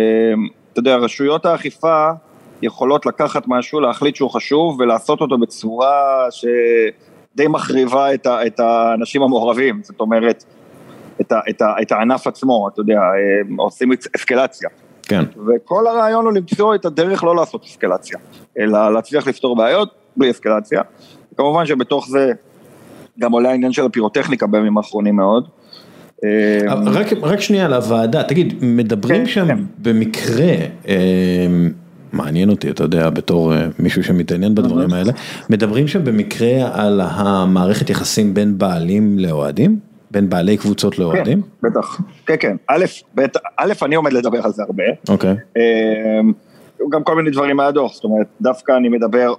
אתה 0.73 0.81
יודע, 0.81 0.97
רשויות 0.97 1.47
האכיפה 1.47 2.11
יכולות 2.63 3.07
לקחת 3.07 3.43
משהו, 3.47 3.81
להחליט 3.81 4.17
שהוא 4.17 4.31
חשוב 4.31 4.81
ולעשות 4.81 5.21
אותו 5.21 5.39
בצורה 5.39 6.27
ש... 6.31 6.45
די 7.37 7.49
מחריבה 7.49 8.15
את, 8.15 8.27
ה, 8.27 8.47
את 8.47 8.61
האנשים 8.61 9.23
המעורבים, 9.23 9.81
זאת 9.83 10.01
אומרת, 10.01 10.45
את, 11.21 11.33
ה, 11.33 11.41
את, 11.51 11.63
ה, 11.63 11.75
את 11.83 11.93
הענף 11.93 12.27
עצמו, 12.27 12.69
אתה 12.73 12.81
יודע, 12.81 13.01
עושים 13.59 13.91
אסקלציה. 14.17 14.69
כן. 15.05 15.25
וכל 15.47 15.87
הרעיון 15.87 16.25
הוא 16.25 16.33
למצוא 16.33 16.75
את 16.75 16.85
הדרך 16.85 17.25
לא 17.25 17.37
לעשות 17.37 17.65
אסקלציה, 17.65 18.19
אלא 18.59 18.95
להצליח 18.95 19.27
לפתור 19.27 19.57
בעיות 19.57 19.89
בלי 20.17 20.31
אסקלציה. 20.31 20.81
כמובן 21.37 21.67
שבתוך 21.67 22.09
זה 22.09 22.33
גם 23.21 23.33
עולה 23.33 23.51
העניין 23.51 23.73
של 23.73 23.85
הפירוטכניקה 23.85 24.47
בימים 24.47 24.77
האחרונים 24.77 25.17
מאוד. 25.17 25.49
רק, 26.87 27.07
רק 27.23 27.41
שנייה 27.41 27.65
על 27.65 27.75
הוועדה, 27.75 28.23
תגיד, 28.23 28.55
מדברים 28.63 29.25
כן, 29.25 29.27
שם 29.27 29.47
כן. 29.47 29.59
במקרה, 29.83 30.53
מעניין 32.13 32.51
אותי, 32.51 32.71
אתה 32.71 32.85
יודע, 32.85 33.11
בתור 33.11 33.55
אה, 33.55 33.67
מישהו 33.79 34.05
שמתעניין 34.05 34.55
בדברים 34.55 34.93
האלה, 34.93 35.13
מדברים 35.51 35.89
שם 35.89 36.05
במקרה 36.05 36.71
על 36.73 37.01
המערכת 37.05 37.91
יחסים 37.91 38.35
בין 38.35 38.59
בעלים 38.59 39.19
לאוהדים? 39.19 39.79
בין 40.15 40.31
בעלי 40.31 40.57
קבוצות 40.57 40.99
לאוהדים? 40.99 41.43
כן, 41.43 41.69
בטח, 41.69 42.01
כן, 42.27 42.35
כן. 42.41 42.57
א', 42.67 42.85
בית, 43.15 43.37
א', 43.57 43.73
אני 43.83 43.95
עומד 43.95 44.12
לדבר 44.12 44.45
על 44.45 44.53
זה 44.53 44.62
הרבה. 44.62 44.85
אוקיי. 45.09 45.35
אמ, 45.57 46.33
גם 46.91 47.05
כל 47.05 47.17
מיני 47.17 47.31
דברים 47.31 47.57
מהדוח, 47.57 47.95
זאת 47.95 48.05
אומרת, 48.05 48.27
דווקא 48.41 48.73
אני 48.73 48.89
מדבר 48.89 49.35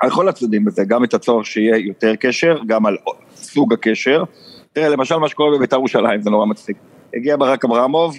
על 0.00 0.10
כל 0.10 0.28
הצדדים 0.28 0.64
בזה, 0.64 0.84
גם 0.84 1.04
את 1.04 1.14
הצורך 1.14 1.46
שיהיה 1.46 1.76
יותר 1.76 2.14
קשר, 2.16 2.58
גם 2.66 2.86
על 2.86 2.96
סוג 3.34 3.72
הקשר. 3.72 4.24
תראה, 4.72 4.88
למשל 4.88 5.16
מה 5.16 5.28
שקורה 5.28 5.56
בבית"ר 5.56 5.76
ירושלים, 5.76 6.22
זה 6.22 6.30
נורא 6.30 6.46
מצחיק. 6.46 6.76
הגיע 7.14 7.36
ברק 7.36 7.64
אברמוב, 7.64 8.16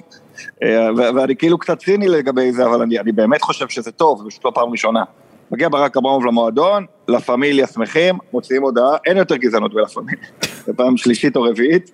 אה, 0.63 0.89
ואני 1.15 1.35
כאילו 1.35 1.57
קצת 1.57 1.79
ציני 1.79 2.07
לגבי 2.07 2.51
זה, 2.51 2.65
אבל 2.65 2.81
אני, 2.81 2.99
אני 2.99 3.11
באמת 3.11 3.41
חושב 3.41 3.67
שזה 3.67 3.91
טוב, 3.91 4.21
זה 4.23 4.29
פשוט 4.29 4.45
לא 4.45 4.51
פעם 4.55 4.69
ראשונה. 4.69 5.03
מגיע 5.51 5.69
ברק 5.69 5.97
אברמוב 5.97 6.25
למועדון, 6.25 6.85
לה 7.07 7.19
פמיליה 7.19 7.67
שמחים, 7.67 8.17
מוציאים 8.33 8.63
הודעה, 8.63 8.97
אין 9.05 9.17
יותר 9.17 9.35
גזענות 9.35 9.73
בלה 9.73 9.87
פמיליה. 9.87 10.25
זה 10.65 10.73
פעם 10.73 10.97
שלישית 10.97 11.35
או 11.35 11.41
רביעית, 11.41 11.91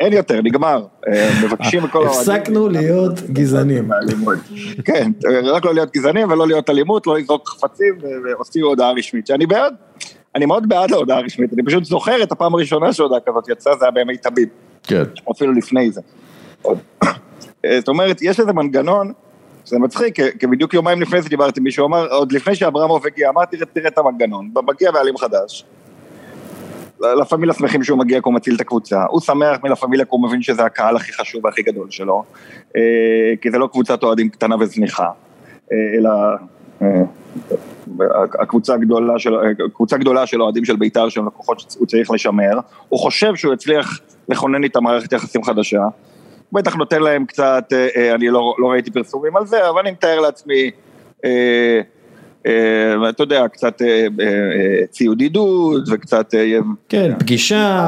אין 0.00 0.12
יותר, 0.12 0.40
נגמר. 0.42 0.84
אה, 1.08 1.30
מבקשים 1.44 1.82
מכל 1.82 1.98
האוהדים. 1.98 2.20
הפסקנו 2.20 2.68
להיות 2.68 3.20
גזענים. 3.20 3.90
כן, 4.84 5.10
רק 5.44 5.64
לא 5.64 5.74
להיות 5.74 5.92
גזענים 5.92 6.30
ולא 6.30 6.46
להיות 6.46 6.70
אלימות, 6.70 7.06
לא 7.06 7.18
לזרוק 7.18 7.48
חפצים, 7.48 7.94
והוציאו 8.24 8.68
הודעה 8.68 8.92
רשמית, 8.92 9.26
שאני 9.26 9.46
בעד, 9.46 9.74
אני 10.34 10.46
מאוד 10.46 10.68
בעד 10.68 10.92
ההודעה 10.92 11.18
הרשמית, 11.18 11.52
אני 11.52 11.62
פשוט 11.62 11.84
זוכר 11.84 12.22
את 12.22 12.32
הפעם 12.32 12.54
הראשונה 12.54 12.92
שהודעה 12.92 13.20
כזאת 13.20 13.48
יצאה, 13.48 13.76
זה 13.76 13.84
היה 13.84 13.90
בימי 13.92 14.16
תביב. 14.16 14.48
כן. 14.82 15.02
אפילו 15.30 15.52
לפני 15.52 15.90
זה. 15.90 16.00
אה, 17.64 17.78
זאת 17.78 17.88
אומרת, 17.88 18.22
יש 18.22 18.40
איזה 18.40 18.52
מנגנון, 18.52 19.12
זה 19.64 19.78
מצחיק, 19.78 20.16
כי 20.38 20.46
בדיוק 20.46 20.74
יומיים 20.74 21.02
לפני 21.02 21.22
זה 21.22 21.28
דיברתי, 21.28 21.60
מישהו 21.60 21.86
אמר, 21.86 22.06
עוד 22.12 22.32
לפני 22.32 22.54
שאברמוב 22.54 23.06
הגיע, 23.06 23.28
אמרתי, 23.28 23.56
תראה 23.72 23.88
את 23.88 23.98
המנגנון, 23.98 24.50
מגיע 24.66 24.90
בעלים 24.90 25.16
חדש, 25.16 25.64
לה 27.00 27.24
פמיליה 27.24 27.54
שמחים 27.54 27.84
שהוא 27.84 27.98
מגיע 27.98 28.20
כי 28.20 28.22
הוא 28.24 28.34
מציל 28.34 28.54
את 28.54 28.60
הקבוצה, 28.60 29.04
הוא 29.10 29.20
שמח 29.20 29.58
מלה 29.64 29.76
פמיליה 29.76 30.04
כי 30.04 30.10
הוא 30.12 30.22
מבין 30.22 30.42
שזה 30.42 30.64
הקהל 30.64 30.96
הכי 30.96 31.12
חשוב 31.12 31.44
והכי 31.44 31.62
גדול 31.62 31.90
שלו, 31.90 32.24
אה, 32.76 32.82
כי 33.40 33.50
זה 33.50 33.58
לא 33.58 33.68
קבוצת 33.72 34.02
אוהדים 34.02 34.28
קטנה 34.28 34.56
וזניחה, 34.60 35.10
אה, 35.72 35.76
אלא 35.98 36.10
הקבוצה 38.40 38.74
הגדולה 38.74 39.18
של, 39.18 39.34
קבוצה 39.74 39.96
גדולה 39.96 40.26
של 40.26 40.42
אוהדים 40.42 40.64
של 40.64 40.76
בית"ר 40.76 41.08
שהם 41.08 41.26
לקוחות 41.26 41.60
שהוא 41.60 41.86
צריך 41.86 42.10
לשמר, 42.10 42.58
הוא 42.88 43.00
חושב 43.00 43.34
שהוא 43.34 43.54
יצליח 43.54 44.00
לכונן 44.28 44.64
איתם 44.64 44.82
מערכת 44.84 45.12
יחסים 45.12 45.44
חדשה, 45.44 45.82
בטח 46.52 46.74
נותן 46.74 47.02
להם 47.02 47.26
קצת, 47.26 47.64
אה, 47.72 47.88
אה, 47.96 48.14
אני 48.14 48.28
לא, 48.28 48.54
לא 48.58 48.66
ראיתי 48.70 48.90
פרסומים 48.90 49.36
על 49.36 49.46
זה, 49.46 49.68
אבל 49.68 49.80
אני 49.80 49.90
מתאר 49.90 50.20
לעצמי, 50.20 50.70
אה, 51.24 51.80
אתה 53.08 53.22
יודע, 53.22 53.48
קצת 53.48 53.82
ציוד 54.90 55.20
עידוד 55.20 55.88
וקצת... 55.92 56.34
כן, 56.88 57.18
פגישה. 57.18 57.86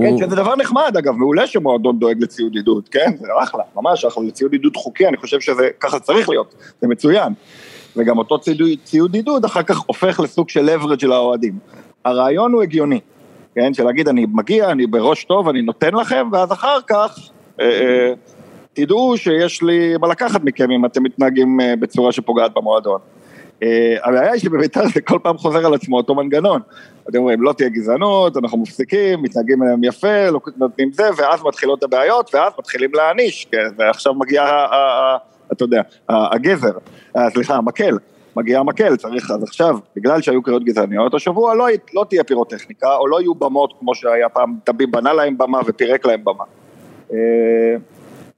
כן, 0.00 0.18
שזה 0.18 0.36
דבר 0.36 0.56
נחמד 0.56 0.96
אגב, 0.98 1.14
מעולה 1.14 1.46
שמועדון 1.46 1.98
דואג 1.98 2.22
לציוד 2.22 2.54
עידוד, 2.54 2.88
כן, 2.88 3.10
זה 3.20 3.26
אחלה, 3.42 3.62
ממש 3.76 4.04
אחלה, 4.04 4.24
לציוד 4.24 4.52
עידוד 4.52 4.76
חוקי, 4.76 5.06
אני 5.08 5.16
חושב 5.16 5.40
שזה 5.40 5.68
ככה 5.80 5.98
צריך 5.98 6.28
להיות, 6.28 6.54
זה 6.80 6.88
מצוין. 6.88 7.32
וגם 7.96 8.18
אותו 8.18 8.38
ציוד 8.84 9.14
עידוד 9.14 9.44
אחר 9.44 9.62
כך 9.62 9.78
הופך 9.78 10.20
לסוג 10.20 10.48
של 10.48 10.68
leverage 10.68 11.06
לאוהדים. 11.06 11.58
הרעיון 12.04 12.52
הוא 12.52 12.62
הגיוני, 12.62 13.00
כן, 13.54 13.74
של 13.74 13.84
להגיד 13.84 14.08
אני 14.08 14.26
מגיע, 14.32 14.70
אני 14.70 14.86
בראש 14.86 15.24
טוב, 15.24 15.48
אני 15.48 15.62
נותן 15.62 15.94
לכם, 15.94 16.28
ואז 16.32 16.52
אחר 16.52 16.78
כך 16.86 17.18
אה, 17.60 17.66
אה, 17.66 18.12
תדעו 18.72 19.16
שיש 19.16 19.62
לי 19.62 19.96
מה 19.96 20.08
לקחת 20.08 20.44
מכם 20.44 20.70
אם 20.70 20.84
אתם 20.84 21.02
מתנהגים 21.02 21.60
אה, 21.60 21.76
בצורה 21.76 22.12
שפוגעת 22.12 22.54
במועדון. 22.54 23.00
הבעיה 24.04 24.32
היא 24.32 24.40
שבביתר 24.40 24.88
זה 24.94 25.00
כל 25.00 25.18
פעם 25.22 25.38
חוזר 25.38 25.66
על 25.66 25.74
עצמו 25.74 25.96
אותו 25.96 26.14
מנגנון. 26.14 26.60
אתם 27.08 27.18
אומרים, 27.18 27.42
לא 27.42 27.52
תהיה 27.52 27.68
גזענות, 27.68 28.36
אנחנו 28.36 28.58
מפסיקים, 28.58 29.22
מתנהגים 29.22 29.62
אליהם 29.62 29.84
יפה, 29.84 30.30
לא 30.30 30.40
נותנים 30.56 30.92
זה, 30.92 31.08
ואז 31.16 31.40
מתחילות 31.44 31.82
הבעיות, 31.82 32.34
ואז 32.34 32.52
מתחילים 32.58 32.90
להעניש, 32.94 33.46
כן, 33.52 33.66
ועכשיו 33.76 34.14
מגיע, 34.14 34.44
אתה 35.52 35.64
יודע, 35.64 35.82
הגזר, 36.08 36.72
סליחה, 37.28 37.54
המקל. 37.54 37.98
מגיע 38.36 38.60
המקל, 38.60 38.96
צריך, 38.96 39.30
אז 39.30 39.42
עכשיו, 39.42 39.78
בגלל 39.96 40.22
שהיו 40.22 40.42
קריאות 40.42 40.64
גזעניות, 40.64 41.14
השבוע 41.14 41.54
לא, 41.54 41.66
לא 41.94 42.06
תהיה 42.08 42.24
פירוטכניקה, 42.24 42.96
או 42.96 43.08
לא 43.08 43.20
יהיו 43.20 43.34
במות 43.34 43.72
כמו 43.80 43.94
שהיה 43.94 44.28
פעם, 44.28 44.56
טביב 44.64 44.90
בנה 44.90 45.12
להם 45.12 45.38
במה 45.38 45.60
ופירק 45.66 46.06
להם 46.06 46.24
במה. 46.24 46.44
אה, 47.12 47.76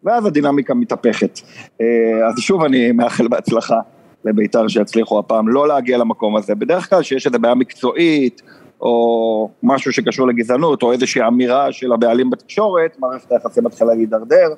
ואז 0.05 0.27
הדינמיקה 0.27 0.75
מתהפכת. 0.75 1.41
אה, 1.81 2.27
אז 2.29 2.35
שוב 2.39 2.65
אני 2.65 2.93
מאחל 2.93 3.29
בהצלחה 3.29 3.81
לבית"ר 4.25 4.69
שיצליחו 4.69 5.19
הפעם 5.19 5.49
לא 5.49 5.69
להגיע 5.69 5.99
למקום 5.99 6.37
הזה. 6.37 6.55
בדרך 6.55 6.91
כלל 6.91 7.03
שיש 7.03 7.27
איזו 7.27 7.39
בעיה 7.39 7.55
מקצועית, 7.55 8.43
או 8.81 9.51
משהו 9.63 9.93
שקשור 9.93 10.27
לגזענות, 10.27 10.83
או 10.83 10.93
איזושהי 10.93 11.27
אמירה 11.27 11.73
של 11.73 11.93
הבעלים 11.93 12.31
בתקשורת, 12.31 12.97
מערכת 12.99 13.33
היחסים 13.33 13.65
מתחילה 13.65 13.95
להידרדר. 13.95 14.49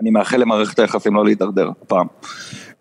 אני 0.00 0.10
מאחל 0.10 0.36
למערכת 0.36 0.78
היחסים 0.78 1.14
לא 1.14 1.24
להידרדר 1.24 1.70
הפעם. 1.82 2.06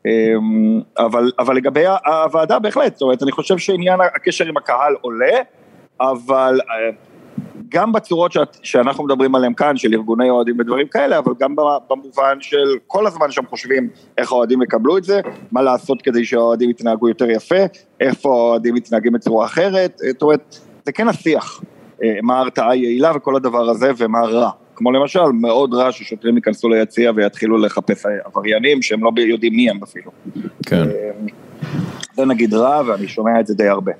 אמ, 0.06 0.82
אבל, 0.98 1.32
אבל 1.40 1.56
לגבי 1.56 1.86
הוועדה 2.06 2.60
בהחלט, 2.60 2.94
זאת 2.94 3.02
אומרת, 3.02 3.24
אני 3.24 3.32
חושב 3.32 3.58
שעניין 3.58 4.00
הקשר 4.02 4.46
עם 4.46 4.58
הקהל 4.58 4.96
עולה, 5.02 5.36
אבל 6.02 6.60
אה, 6.70 6.90
גם 7.76 7.92
בצורות 7.92 8.32
שאת, 8.32 8.58
שאנחנו 8.64 9.04
מדברים 9.04 9.36
עליהן 9.36 9.54
כאן, 9.54 9.78
של 9.78 9.94
ארגוני 9.94 10.30
אוהדים 10.30 10.60
ודברים 10.60 10.88
כאלה, 10.88 11.18
אבל 11.18 11.32
גם 11.40 11.56
במובן 11.90 12.38
של 12.40 12.66
כל 12.88 13.08
הזמן 13.08 13.32
שהם 13.32 13.46
חושבים 13.46 13.90
איך 14.18 14.32
האוהדים 14.32 14.62
יקבלו 14.62 14.98
את 14.98 15.04
זה, 15.04 15.22
מה 15.52 15.62
לעשות 15.62 16.02
כדי 16.02 16.26
שהאוהדים 16.26 16.70
יתנהגו 16.70 17.10
יותר 17.10 17.30
יפה, 17.30 17.64
איפה 18.00 18.30
האוהדים 18.30 18.76
מתנהגים 18.76 19.14
בצורה 19.14 19.46
אחרת, 19.46 20.02
זאת 20.12 20.22
אומרת, 20.22 20.56
זה 20.86 20.92
כן 20.92 21.08
השיח, 21.08 21.62
אה, 22.04 22.14
מה 22.24 22.36
ההרתעה 22.38 22.72
היעילה 22.72 23.12
וכל 23.16 23.36
הדבר 23.36 23.70
הזה 23.70 23.92
ומה 23.98 24.22
רע. 24.22 24.50
כמו 24.76 24.92
למשל, 24.92 25.26
מאוד 25.34 25.74
רע 25.74 25.92
ששוטרים 25.92 26.36
ייכנסו 26.36 26.70
ליציע 26.70 27.12
ויתחילו 27.16 27.58
לחפש 27.58 28.06
עבריינים 28.26 28.82
שהם 28.82 29.04
לא 29.04 29.12
יודעים 29.18 29.54
מי 29.54 29.70
הם 29.70 29.80
אפילו. 29.84 30.12
כן. 30.66 30.84
אה, 30.84 31.12
זה 32.16 32.26
נגיד 32.26 32.54
רע 32.54 32.82
ואני 32.88 33.08
שומע 33.08 33.40
את 33.40 33.48
זה 33.48 33.54
די 33.54 33.68
הרבה. 33.68 33.92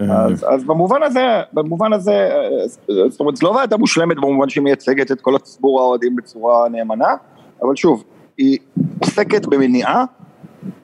אה. 0.00 0.24
אז, 0.24 0.44
אז 0.48 0.64
במובן 0.64 1.02
הזה, 1.02 1.42
במובן 1.52 1.92
הזה, 1.92 2.12
אה, 2.12 2.68
זאת 3.08 3.20
אומרת, 3.20 3.36
זו 3.36 3.46
לא 3.46 3.52
ועדה 3.52 3.76
מושלמת 3.76 4.16
במובן 4.16 4.48
שהיא 4.48 4.62
מייצגת 4.62 5.12
את 5.12 5.20
כל 5.20 5.36
הציבור 5.36 5.80
האוהדים 5.80 6.16
בצורה 6.16 6.68
נאמנה, 6.68 7.14
אבל 7.62 7.76
שוב, 7.76 8.04
היא 8.38 8.58
עוסקת 8.98 9.46
במניעה, 9.46 10.04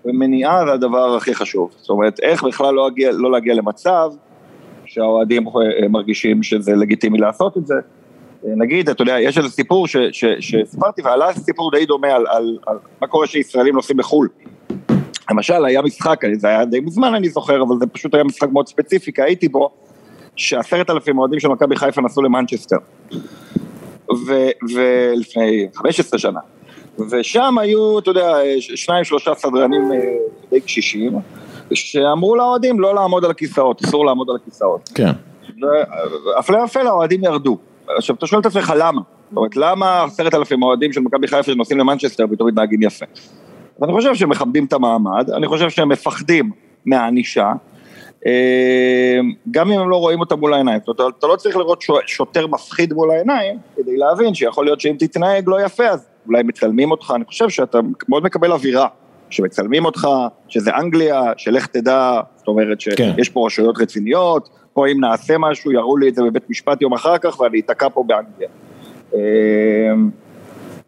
ומניעה 0.04 0.66
זה 0.66 0.72
הדבר 0.72 1.16
הכי 1.16 1.34
חשוב. 1.34 1.70
זאת 1.76 1.90
אומרת, 1.90 2.20
איך 2.20 2.44
בכלל 2.44 2.74
לא, 2.74 2.84
להגיע, 2.84 3.10
לא 3.12 3.30
להגיע 3.30 3.54
למצב 3.54 4.10
שהאוהדים 4.84 5.44
מרגישים 5.90 6.42
שזה 6.42 6.72
לגיטימי 6.76 7.18
לעשות 7.18 7.56
את 7.56 7.66
זה. 7.66 7.74
נגיד, 8.44 8.88
אתה 8.88 9.02
יודע, 9.02 9.20
יש 9.20 9.38
איזה 9.38 9.48
סיפור 9.48 9.86
שסיפרתי 10.40 11.02
ועלה 11.02 11.32
סיפור 11.32 11.70
די 11.70 11.86
דומה 11.86 12.08
על, 12.08 12.26
על, 12.28 12.58
על 12.66 12.78
מה 13.00 13.06
קורה 13.06 13.26
שישראלים 13.26 13.74
נוסעים 13.74 13.98
לחו"ל. 13.98 14.28
למשל, 15.30 15.64
היה 15.64 15.82
משחק, 15.82 16.20
זה 16.32 16.48
היה 16.48 16.64
די 16.64 16.80
מזמן 16.80 17.14
אני 17.14 17.28
זוכר, 17.28 17.62
אבל 17.62 17.76
זה 17.80 17.86
פשוט 17.86 18.14
היה 18.14 18.24
משחק 18.24 18.48
מאוד 18.52 18.68
ספציפי, 18.68 19.12
כי 19.12 19.22
הייתי 19.22 19.48
בו, 19.48 19.70
שעשרת 20.36 20.90
אלפים 20.90 21.18
אוהדים 21.18 21.40
של 21.40 21.48
מכבי 21.48 21.76
חיפה 21.76 22.00
נסעו 22.00 22.22
למנצ'סטר. 22.22 22.76
ולפני 24.74 25.68
15 25.74 26.18
שנה. 26.18 26.40
ושם 27.10 27.58
היו, 27.58 27.98
אתה 27.98 28.10
יודע, 28.10 28.36
שניים 28.58 29.04
שלושה 29.04 29.34
סדרנים 29.34 29.92
אה, 29.92 29.98
די 30.50 30.60
קשישים, 30.60 31.12
שאמרו 31.74 32.36
לאוהדים 32.36 32.80
לא 32.80 32.94
לעמוד 32.94 33.24
על 33.24 33.30
הכיסאות, 33.30 33.84
אסור 33.84 34.06
לעמוד 34.06 34.30
על 34.30 34.36
הכיסאות. 34.36 34.90
כן. 34.94 35.10
והפלא 36.36 36.58
ופלא 36.64 36.88
האוהדים 36.88 37.24
ירדו. 37.24 37.58
עכשיו, 37.96 38.16
אתה 38.16 38.26
שואל 38.26 38.40
את 38.40 38.46
עצמך 38.46 38.72
למה? 38.76 39.00
זאת 39.28 39.36
אומרת, 39.36 39.56
למה 39.56 40.04
עשרת 40.04 40.34
אלפים 40.34 40.62
אוהדים 40.62 40.92
של 40.92 41.00
מכבי 41.00 41.26
חיפה 41.28 41.42
שנוסעים 41.42 41.78
למנצ'סטר 41.78 42.26
פתאום 42.26 42.48
מתנהגים 42.48 42.82
יפה? 42.82 43.06
אז 43.80 43.84
אני 43.84 43.92
חושב 43.92 44.14
שהם 44.14 44.28
מכבדים 44.28 44.64
את 44.64 44.72
המעמד, 44.72 45.30
אני 45.30 45.46
חושב 45.46 45.70
שהם 45.70 45.88
מפחדים 45.88 46.50
מהענישה, 46.86 47.52
אה, 48.26 49.18
גם 49.50 49.72
אם 49.72 49.80
הם 49.80 49.90
לא 49.90 49.96
רואים 49.96 50.20
אותה 50.20 50.36
מול 50.36 50.54
העיניים. 50.54 50.80
זאת 50.86 51.00
אומרת, 51.00 51.14
אתה 51.18 51.26
לא 51.26 51.36
צריך 51.36 51.56
לראות 51.56 51.84
שוטר 52.06 52.46
מפחיד 52.46 52.92
מול 52.92 53.10
העיניים, 53.10 53.58
כדי 53.76 53.96
להבין 53.96 54.34
שיכול 54.34 54.64
להיות 54.64 54.80
שאם 54.80 54.96
תתנהג 54.98 55.44
לא 55.46 55.64
יפה, 55.64 55.86
אז 55.88 56.06
אולי 56.26 56.42
מצלמים 56.42 56.90
אותך, 56.90 57.12
אני 57.16 57.24
חושב 57.24 57.48
שאתה 57.48 57.78
מאוד 58.08 58.24
מקבל 58.24 58.52
אווירה. 58.52 58.86
שמצלמים 59.30 59.84
אותך, 59.84 60.08
שזה 60.48 60.70
אנגליה, 60.76 61.22
שלך 61.36 61.66
תדע, 61.66 62.20
זאת 62.36 62.48
אומרת 62.48 62.80
שיש 62.80 62.94
כן. 62.96 63.22
פה 63.32 63.46
רשויות 63.46 63.78
רציניות, 63.78 64.48
פה 64.72 64.88
אם 64.88 65.00
נעשה 65.00 65.38
משהו, 65.38 65.72
יראו 65.72 65.96
לי 65.96 66.08
את 66.08 66.14
זה 66.14 66.22
בבית 66.22 66.50
משפט 66.50 66.82
יום 66.82 66.92
אחר 66.92 67.18
כך 67.18 67.40
ואני 67.40 67.60
אתקע 67.60 67.88
פה 67.88 68.04
באנגליה. 68.06 68.48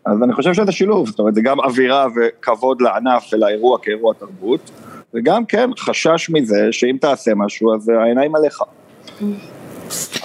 אז 0.07 0.23
אני 0.23 0.33
חושב 0.33 0.55
שזה 0.55 0.73
שילוב, 0.73 1.09
זאת 1.09 1.19
אומרת, 1.19 1.35
זה 1.35 1.41
גם 1.43 1.61
אווירה 1.61 2.07
וכבוד 2.17 2.83
לענף 2.83 3.25
ולאירוע 3.33 3.79
כאירוע 3.83 4.15
תרבות, 4.15 4.71
וגם 5.15 5.45
כן 5.45 5.71
חשש 5.79 6.31
מזה 6.31 6.69
שאם 6.71 6.97
תעשה 7.01 7.35
משהו 7.35 7.75
אז 7.75 7.89
העיניים 7.89 8.35
עליך. 8.35 8.63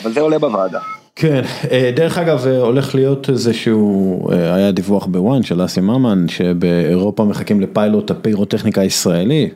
אבל 0.04 0.12
זה 0.12 0.22
עולה 0.22 0.40
בוועדה. 0.40 0.80
כן, 1.16 1.41
אה, 1.72 1.91
דרך 1.95 2.18
אגב 2.18 2.48
אה, 2.48 2.58
הולך 2.58 2.95
להיות 2.95 3.30
איזשהו, 3.30 4.20
אה, 4.32 4.56
היה 4.56 4.72
דיווח 4.72 5.06
בוואן 5.06 5.44
של 5.44 5.66
אסי 5.66 5.82
ממן 5.82 6.28
שבאירופה 6.28 7.24
מחכים 7.24 7.62
לפיילוט 7.62 8.12
הפירוטכניקה 8.12 8.82
הישראלי, 8.82 9.49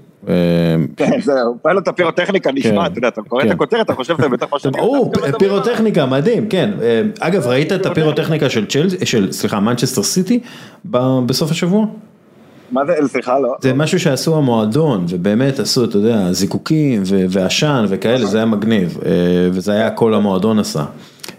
זהו, 1.24 1.58
פיילוט 1.62 1.88
הפירוטכניקה 1.88 2.52
נשמע, 2.52 2.86
כן. 2.86 2.92
אתה 2.92 2.98
יודע, 2.98 3.08
אתה 3.08 3.22
קורא 3.22 3.42
את 3.42 3.48
כן. 3.48 3.54
הכותרת, 3.54 3.86
אתה 3.86 3.94
חושב 3.94 4.18
שזה 4.18 4.30
בטח 4.30 4.48
מה 4.54 4.60
שאני... 4.60 4.78
ברור, 4.78 5.12
פירוטכניקה, 5.40 6.06
מדהים, 6.06 6.50
כן. 6.50 6.72
אגב, 7.20 7.48
ראית 7.48 7.72
את 7.72 7.86
הפירוטכניקה 7.86 8.50
של, 9.04 9.32
סליחה, 9.32 9.60
מנצ'סטר 9.60 10.04
סיטי 10.04 10.40
בסוף 11.26 11.52
השבוע? 11.52 11.86
מה 12.72 12.82
זה, 12.86 13.08
סליחה, 13.08 13.40
לא. 13.40 13.56
זה 13.62 13.74
משהו 13.74 14.00
שעשו 14.00 14.38
המועדון, 14.38 15.06
ובאמת 15.10 15.60
עשו, 15.60 15.86
אתה 15.86 15.98
יודע, 15.98 16.34
זיקוקים 16.34 17.02
ועשן 17.06 17.86
וכאלה, 17.90 18.26
זה 18.26 18.38
היה 18.38 18.46
מגניב, 18.46 18.98
וזה 19.52 19.72
היה 19.72 19.92
כל 19.92 20.14
המועדון 20.14 20.60
עשה. 20.60 20.84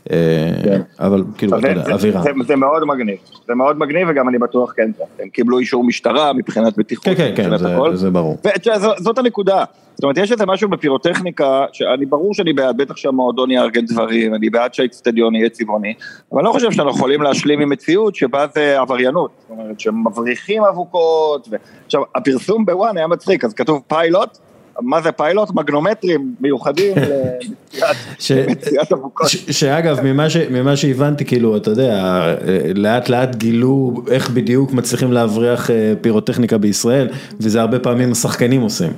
כן. 0.09 0.81
אבל 1.01 1.25
כאילו, 1.39 1.59
אתה 1.59 1.69
יודע, 1.69 1.93
אווירה. 1.93 2.23
זה 2.47 2.57
מאוד 2.57 2.85
מגניב, 2.85 3.17
זה 3.47 3.55
מאוד 3.55 3.79
מגניב 3.79 4.09
וגם 4.11 4.29
אני 4.29 4.39
בטוח 4.39 4.73
כן, 4.77 4.91
הם 5.19 5.29
קיבלו 5.29 5.59
אישור 5.59 5.85
משטרה 5.85 6.33
מבחינת 6.33 6.77
בטיחות. 6.77 7.05
כן, 7.05 7.15
כן, 7.15 7.33
כן, 7.37 7.57
זה 7.95 8.11
ברור. 8.11 8.37
זאת 8.99 9.19
הנקודה, 9.19 9.65
זאת 9.95 10.03
אומרת, 10.03 10.17
יש 10.17 10.33
איזה 10.33 10.47
משהו 10.47 10.69
בפירוטכניקה, 10.69 11.65
שאני 11.73 12.07
ברור 12.07 12.35
שאני 12.35 12.53
בעד, 12.53 12.77
בטח 12.77 12.97
שהמועדון 12.97 13.51
יארגן 13.51 13.85
דברים, 13.87 14.35
אני 14.35 14.51
בעד 14.51 14.75
שהאיצטדיון 14.75 15.35
יהיה 15.35 15.49
צבעוני, 15.49 15.95
אבל 16.33 16.41
אני 16.41 16.47
לא 16.47 16.53
חושב 16.53 16.73
שאנחנו 16.73 16.91
יכולים 16.91 17.23
להשלים 17.23 17.61
עם 17.61 17.69
מציאות 17.69 18.15
שבה 18.15 18.47
זה 18.55 18.81
עבריינות, 18.81 19.31
זאת 19.41 19.59
אומרת, 19.59 19.81
שמבריחים 19.81 20.65
אבוקות, 20.65 21.49
עכשיו, 21.87 22.03
הפרסום 22.15 22.67
בוואן 22.67 22.97
היה 22.97 23.07
מצחיק, 23.07 23.45
אז 23.45 23.55
כתוב 23.55 23.83
פיילוט, 23.89 24.39
מה 24.81 25.03
זה 25.03 25.13
פיילוט? 25.13 25.51
מגנומטרים 25.55 26.35
מיוחדים 26.41 26.95
למציאת 28.31 28.93
אבוקות. 28.93 29.27
שאגב, 29.51 29.99
ממה 30.51 30.77
שהבנתי, 30.77 31.25
כאילו, 31.25 31.57
אתה 31.57 31.71
יודע, 31.71 32.23
לאט 32.75 33.09
לאט 33.09 33.37
גילו 33.37 33.95
איך 34.11 34.31
בדיוק 34.31 34.73
מצליחים 34.73 35.13
להבריח 35.13 35.71
אה, 35.71 35.93
פירוטכניקה 36.01 36.59
בישראל, 36.59 37.09
וזה 37.41 37.61
הרבה 37.61 37.79
פעמים 37.79 38.13
השחקנים 38.13 38.61
עושים. 38.61 38.93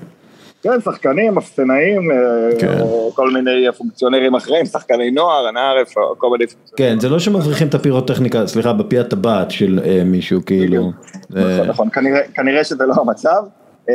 כן, 0.62 0.80
שחקנים, 0.84 1.38
אפסנאים, 1.38 2.10
אה, 2.10 2.16
כן. 2.60 2.80
או 2.80 3.12
כל 3.14 3.30
מיני 3.30 3.50
פונקציונרים 3.78 4.34
אחרים, 4.34 4.66
שחקני 4.66 5.10
נוער, 5.10 5.46
הנער, 5.46 5.82
כל 6.18 6.30
מיני... 6.30 6.44
כן, 6.76 7.00
זה 7.00 7.08
לא 7.08 7.18
שמבריחים 7.18 7.68
את 7.68 7.74
הפירוטכניקה, 7.74 8.46
סליחה, 8.46 8.72
בפי 8.72 8.98
הטבעת 8.98 9.50
של 9.50 9.80
אה, 9.84 10.02
מישהו, 10.04 10.40
כאילו. 10.46 10.92
נכון, 11.30 11.66
נכון, 11.66 11.88
כנראה 12.34 12.64
שזה 12.64 12.84
לא 12.86 12.94
המצב. 13.00 13.42
אה, 13.90 13.94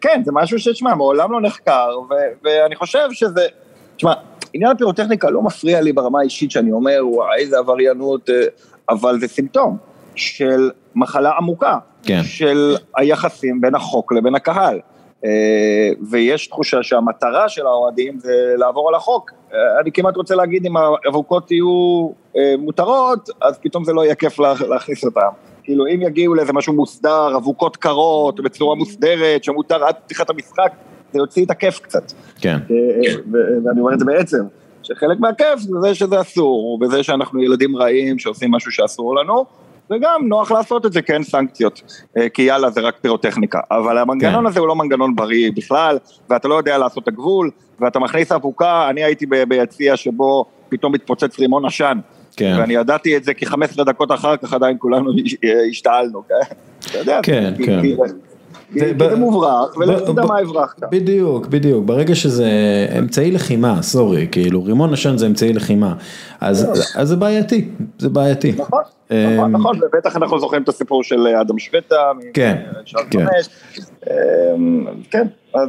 כן, 0.00 0.22
זה 0.24 0.32
משהו 0.32 0.58
שתשמע, 0.58 0.94
מעולם 0.94 1.32
לא 1.32 1.40
נחקר, 1.40 1.88
ואני 2.44 2.76
חושב 2.76 3.08
שזה, 3.12 3.46
תשמע, 3.96 4.12
עניין 4.52 4.70
הפירוטכניקה 4.70 5.30
לא 5.30 5.42
מפריע 5.42 5.80
לי 5.80 5.92
ברמה 5.92 6.20
האישית 6.20 6.50
שאני 6.50 6.72
אומר, 6.72 7.00
וואי, 7.02 7.38
איזה 7.38 7.58
עבריינות, 7.58 8.30
אה, 8.30 8.34
אבל 8.88 9.20
זה 9.20 9.28
סימפטום 9.28 9.76
של 10.14 10.70
מחלה 10.94 11.32
עמוקה, 11.38 11.78
כן. 12.02 12.22
של 12.22 12.76
היחסים 12.96 13.60
בין 13.60 13.74
החוק 13.74 14.12
לבין 14.12 14.34
הקהל. 14.34 14.80
אה, 15.24 15.90
ויש 16.10 16.46
תחושה 16.46 16.82
שהמטרה 16.82 17.48
של 17.48 17.66
האוהדים 17.66 18.18
זה 18.18 18.54
לעבור 18.56 18.88
על 18.88 18.94
החוק. 18.94 19.30
אני 19.80 19.92
כמעט 19.92 20.16
רוצה 20.16 20.34
להגיד, 20.34 20.66
אם 20.66 20.76
האבוקות 20.76 21.50
יהיו 21.50 22.08
מותרות, 22.58 23.28
אז 23.42 23.58
פתאום 23.58 23.84
זה 23.84 23.92
לא 23.92 24.04
יהיה 24.04 24.14
כיף 24.14 24.38
להכניס 24.38 25.04
אותן. 25.04 25.20
כאילו 25.64 25.86
אם 25.86 26.02
יגיעו 26.02 26.34
לאיזה 26.34 26.52
משהו 26.52 26.72
מוסדר, 26.72 27.36
אבוקות 27.36 27.76
קרות, 27.76 28.40
בצורה 28.40 28.74
מוסדרת, 28.74 29.44
שמותר 29.44 29.84
עד 29.84 29.94
פתיחת 29.94 30.30
המשחק, 30.30 30.72
זה 31.12 31.18
יוציא 31.18 31.44
את 31.44 31.50
הכיף 31.50 31.78
קצת. 31.78 32.12
כן. 32.40 32.58
ואני 33.64 33.80
אומר 33.80 33.94
את 33.94 33.98
זה 33.98 34.04
בעצם, 34.04 34.44
שחלק 34.82 35.20
מהכיף 35.20 35.58
זה 35.58 35.80
זה 35.80 35.94
שזה 35.94 36.20
אסור, 36.20 36.78
וזה 36.82 37.02
שאנחנו 37.02 37.42
ילדים 37.42 37.76
רעים 37.76 38.18
שעושים 38.18 38.50
משהו 38.50 38.72
שאסור 38.72 39.16
לנו, 39.16 39.44
וגם 39.90 40.20
נוח 40.28 40.50
לעשות 40.50 40.86
את 40.86 40.92
זה, 40.92 41.00
אין 41.08 41.22
סנקציות, 41.22 41.82
אה, 42.16 42.28
כי 42.28 42.42
יאללה 42.42 42.70
זה 42.70 42.80
רק 42.80 42.94
פירוטכניקה, 43.00 43.60
אבל 43.70 43.98
המנגנון 43.98 44.40
כן. 44.40 44.46
הזה 44.46 44.60
הוא 44.60 44.68
לא 44.68 44.76
מנגנון 44.76 45.16
בריא 45.16 45.50
בכלל, 45.56 45.98
ואתה 46.30 46.48
לא 46.48 46.54
יודע 46.54 46.78
לעשות 46.78 47.02
את 47.02 47.08
הגבול, 47.08 47.50
ואתה 47.80 47.98
מכניס 47.98 48.32
אבוקה, 48.32 48.90
אני 48.90 49.04
הייתי 49.04 49.26
ביציע 49.48 49.96
שבו 49.96 50.44
פתאום 50.68 50.92
מתפוצץ 50.94 51.38
רימון 51.38 51.66
עשן, 51.66 51.98
כן. 52.36 52.56
ואני 52.58 52.74
ידעתי 52.74 53.16
את 53.16 53.24
זה 53.24 53.34
כי 53.34 53.46
15 53.46 53.84
דקות 53.84 54.12
אחר 54.12 54.36
כך 54.36 54.52
עדיין 54.52 54.76
כולנו 54.78 55.10
השתעלנו, 55.70 56.22
כן? 56.28 56.54
אתה 56.90 56.98
יודע, 56.98 57.20
כן, 57.22 57.54
כן. 57.66 57.80
זה 58.72 59.16
מוברח, 59.16 59.76
ולך 59.76 60.00
תדע 60.00 60.24
מה 60.24 60.38
הברחת. 60.38 60.82
בדיוק, 60.90 61.46
בדיוק, 61.46 61.84
ברגע 61.84 62.14
שזה 62.14 62.48
אמצעי 62.98 63.30
לחימה, 63.30 63.82
סורי, 63.82 64.28
כאילו 64.32 64.64
רימון 64.64 64.92
עשן 64.92 65.16
זה 65.16 65.26
אמצעי 65.26 65.52
לחימה, 65.52 65.94
אז 66.40 66.84
זה 67.02 67.16
בעייתי, 67.16 67.68
זה 67.98 68.08
בעייתי. 68.08 68.52
נכון, 68.58 68.82
נכון, 69.10 69.52
נכון, 69.52 69.80
ובטח 69.82 70.16
אנחנו 70.16 70.38
זוכרים 70.38 70.62
את 70.62 70.68
הסיפור 70.68 71.02
של 71.02 71.26
אדם 71.26 71.58
שווטה, 71.58 72.12
כן, 72.34 72.62
כן. 73.10 73.26
כן, 75.10 75.26
אז 75.54 75.68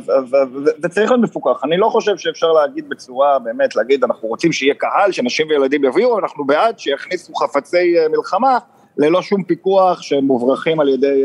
זה 0.77 0.89
צריך 0.89 1.11
להיות 1.11 1.23
מפוקח, 1.23 1.63
אני 1.63 1.77
לא 1.77 1.89
חושב 1.89 2.17
שאפשר 2.17 2.51
להגיד 2.51 2.89
בצורה, 2.89 3.39
באמת, 3.39 3.75
להגיד 3.75 4.03
אנחנו 4.03 4.27
רוצים 4.27 4.51
שיהיה 4.51 4.73
קהל, 4.73 5.11
שנשים 5.11 5.47
וילדים 5.49 5.85
יביאו, 5.85 6.19
אנחנו 6.19 6.45
בעד 6.45 6.79
שיכניסו 6.79 7.35
חפצי 7.35 7.95
מלחמה, 8.11 8.57
ללא 8.97 9.21
שום 9.21 9.43
פיקוח, 9.43 10.01
שהם 10.01 10.25
מוברחים 10.25 10.79
על 10.79 10.89
ידי 10.89 11.23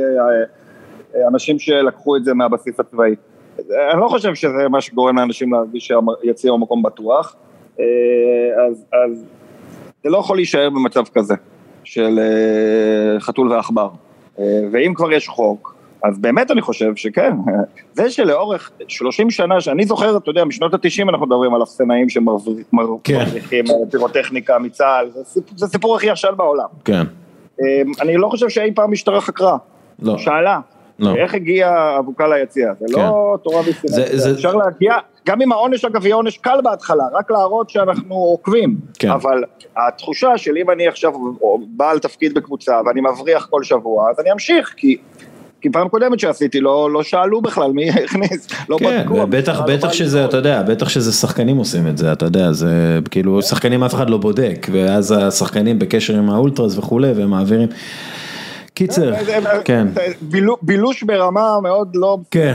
אנשים 1.28 1.58
שלקחו 1.58 2.16
את 2.16 2.24
זה 2.24 2.34
מהבסיס 2.34 2.80
הצבאי. 2.80 3.14
אני 3.92 4.00
לא 4.00 4.08
חושב 4.08 4.34
שזה 4.34 4.68
מה 4.70 4.80
שגורם 4.80 5.18
לאנשים 5.18 5.52
להרגיש 5.52 5.86
שהיציא 5.86 6.50
הוא 6.50 6.60
מקום 6.60 6.82
בטוח, 6.82 7.36
אז, 7.76 8.84
אז 8.92 9.24
זה 10.04 10.10
לא 10.10 10.18
יכול 10.18 10.36
להישאר 10.36 10.70
במצב 10.70 11.04
כזה, 11.14 11.34
של 11.84 12.20
חתול 13.18 13.52
ועכבר. 13.52 13.88
ואם 14.72 14.92
כבר 14.94 15.12
יש 15.12 15.28
חוק, 15.28 15.74
אז 16.04 16.18
באמת 16.18 16.50
אני 16.50 16.60
חושב 16.60 16.96
שכן, 16.96 17.32
זה 17.94 18.10
שלאורך 18.10 18.70
30 18.88 19.30
שנה, 19.30 19.60
שאני 19.60 19.86
זוכר, 19.86 20.16
אתה 20.16 20.30
יודע, 20.30 20.44
משנות 20.44 20.74
ה-90 20.74 21.08
אנחנו 21.08 21.26
מדברים 21.26 21.54
על 21.54 21.62
אפסנאים 21.62 22.08
שמרוויחים 22.08 23.64
כן. 23.66 23.90
פירוטכניקה 23.90 24.58
מצה"ל, 24.58 25.10
זה 25.56 25.66
סיפור 25.66 25.96
הכי 25.96 26.06
ישן 26.06 26.32
בעולם. 26.36 26.68
כן. 26.84 27.02
אני 28.00 28.16
לא 28.16 28.28
חושב 28.28 28.48
שאי 28.48 28.70
פעם 28.74 28.92
משטרה 28.92 29.20
חקרה. 29.20 29.56
לא. 30.02 30.18
שאלה. 30.18 30.60
לא. 31.00 31.14
איך 31.14 31.34
הגיע 31.34 31.96
אבוקה 31.98 32.28
ליציע, 32.28 32.72
זה 32.80 32.86
כן. 32.94 33.02
לא 33.02 33.36
תורה 33.42 33.60
וסימן, 33.60 34.16
זה... 34.16 34.30
אפשר 34.30 34.54
להגיע, 34.54 34.94
גם 35.26 35.42
אם 35.42 35.52
העונש 35.52 35.84
אגב 35.84 36.06
יהיה 36.06 36.14
עונש 36.14 36.38
קל 36.38 36.58
בהתחלה, 36.64 37.04
רק 37.12 37.30
להראות 37.30 37.70
שאנחנו 37.70 38.14
עוקבים, 38.14 38.76
כן. 38.98 39.10
אבל 39.10 39.44
התחושה 39.76 40.38
של 40.38 40.56
אם 40.56 40.70
אני 40.70 40.88
עכשיו 40.88 41.12
בעל 41.76 41.98
תפקיד 41.98 42.34
בקבוצה 42.34 42.80
ואני 42.86 43.00
מבריח 43.00 43.46
כל 43.50 43.64
שבוע, 43.64 44.10
אז 44.10 44.20
אני 44.20 44.32
אמשיך, 44.32 44.74
כי... 44.76 44.96
כי 45.62 45.70
פעם 45.70 45.88
קודמת 45.88 46.20
שעשיתי 46.20 46.60
לא, 46.60 46.90
לא 46.92 47.02
שאלו 47.02 47.40
בכלל 47.40 47.72
מי 47.72 47.90
הכניס, 48.04 48.48
לא 48.68 48.78
כן, 48.78 49.00
בדקו. 49.00 49.26
בטח, 49.26 49.60
בטח 49.66 49.92
שזה, 49.92 50.24
אתה 50.24 50.36
יודע, 50.36 50.62
בטח 50.62 50.88
שזה 50.88 51.12
שחקנים 51.12 51.56
עושים 51.56 51.86
את 51.86 51.98
זה, 51.98 52.12
אתה 52.12 52.24
יודע, 52.26 52.52
זה 52.52 52.98
כאילו 53.10 53.42
שחקנים 53.42 53.84
אף 53.84 53.94
אחד 53.94 54.10
לא 54.10 54.16
בודק, 54.16 54.66
ואז 54.72 55.14
השחקנים 55.18 55.78
בקשר 55.78 56.16
עם 56.16 56.30
האולטרס 56.30 56.78
וכולי, 56.78 57.12
והם 57.12 57.30
מעבירים. 57.30 57.68
קיצר, 58.80 59.12
כן. 59.64 59.86
בילוש 60.62 61.02
ברמה 61.02 61.60
מאוד 61.62 61.96
לא... 61.96 62.18
כן. 62.30 62.54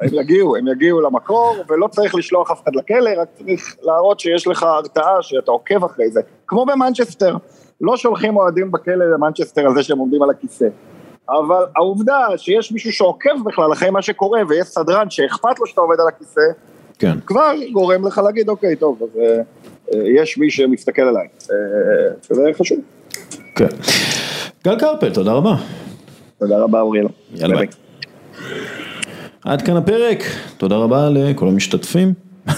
הם 0.00 0.08
יגיעו, 0.12 0.56
הם 0.56 0.68
יגיעו 0.68 1.00
למקור, 1.00 1.56
ולא 1.68 1.86
צריך 1.86 2.14
לשלוח 2.14 2.50
אף 2.50 2.62
אחד 2.62 2.76
לכלא, 2.76 3.10
רק 3.16 3.28
צריך 3.38 3.76
להראות 3.82 4.20
שיש 4.20 4.46
לך 4.46 4.62
הרתעה, 4.62 5.22
שאתה 5.22 5.50
עוקב 5.50 5.84
אחרי 5.84 6.10
זה. 6.10 6.20
כמו 6.46 6.66
במנצ'סטר, 6.66 7.36
לא 7.80 7.96
שולחים 7.96 8.36
אוהדים 8.36 8.70
בכלא 8.70 9.10
למנצ'סטר 9.14 9.66
על 9.66 9.74
זה 9.74 9.82
שהם 9.82 9.98
עומדים 9.98 10.22
על 10.22 10.30
הכיסא. 10.30 10.68
אבל 11.28 11.64
העובדה 11.76 12.26
שיש 12.36 12.72
מישהו 12.72 12.92
שעוקב 12.92 13.44
בכלל 13.44 13.72
אחרי 13.72 13.90
מה 13.90 14.02
שקורה, 14.02 14.40
ויש 14.48 14.66
סדרן 14.66 15.10
שאכפת 15.10 15.58
לו 15.58 15.66
שאתה 15.66 15.80
עומד 15.80 16.00
על 16.00 16.08
הכיסא, 16.08 16.40
כן. 16.98 17.20
כבר 17.26 17.52
גורם 17.72 18.06
לך 18.06 18.18
להגיד, 18.18 18.48
אוקיי, 18.48 18.76
טוב, 18.76 19.02
אז 19.02 19.20
אה, 19.20 19.42
יש 20.20 20.38
מי 20.38 20.50
שמסתכל 20.50 21.02
עליי. 21.02 21.28
אה, 21.50 21.56
זה 22.30 22.50
חשוב. 22.58 22.78
כן. 23.54 23.66
גל 24.64 24.78
קרפל, 24.78 25.10
תודה 25.10 25.32
רבה. 25.32 25.56
תודה 26.38 26.58
רבה 26.58 26.80
אוריאל. 26.80 27.06
יאללה 27.34 27.56
ביי. 27.56 27.66
עד 29.44 29.62
כאן 29.62 29.76
הפרק, 29.76 30.22
תודה 30.56 30.76
רבה 30.76 31.08
לכל 31.10 31.48
המשתתפים, 31.48 32.12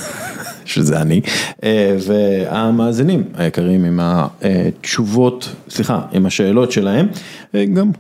שזה 0.65 1.01
אני, 1.01 1.21
אה, 1.65 1.97
והמאזינים 2.07 3.25
היקרים 3.35 3.85
עם 3.85 4.01
התשובות, 4.03 5.49
סליחה, 5.69 6.01
עם 6.13 6.27
השאלות 6.27 6.73
שלהם, 6.73 7.09
אה, 7.55 7.65
גם 7.65 7.91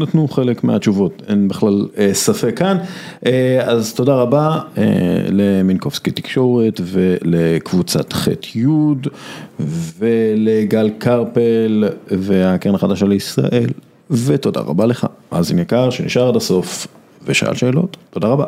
נתנו 0.00 0.28
חלק 0.28 0.64
מהתשובות, 0.64 1.22
אין 1.28 1.48
בכלל 1.48 1.86
אה, 1.98 2.14
ספק 2.14 2.58
כאן, 2.58 2.78
אז 3.62 3.94
תודה 3.94 4.14
רבה 4.14 4.60
למינקובסקי 5.28 6.10
תקשורת 6.10 6.80
ולקבוצת 6.84 8.12
ח' 8.12 8.28
י' 8.56 8.66
ולגל 9.98 10.90
קרפל 10.98 11.84
והקרן 12.06 12.74
החדשה 12.74 13.06
לישראל 13.06 13.70
ותודה 14.10 14.60
רבה 14.60 14.86
לך, 14.86 15.06
מאזין 15.32 15.58
יקר 15.58 15.90
שנשאר 15.90 16.28
עד 16.28 16.36
הסוף 16.36 16.86
ושאל 17.24 17.54
שאלות, 17.54 17.96
תודה 18.10 18.28
רבה. 18.28 18.44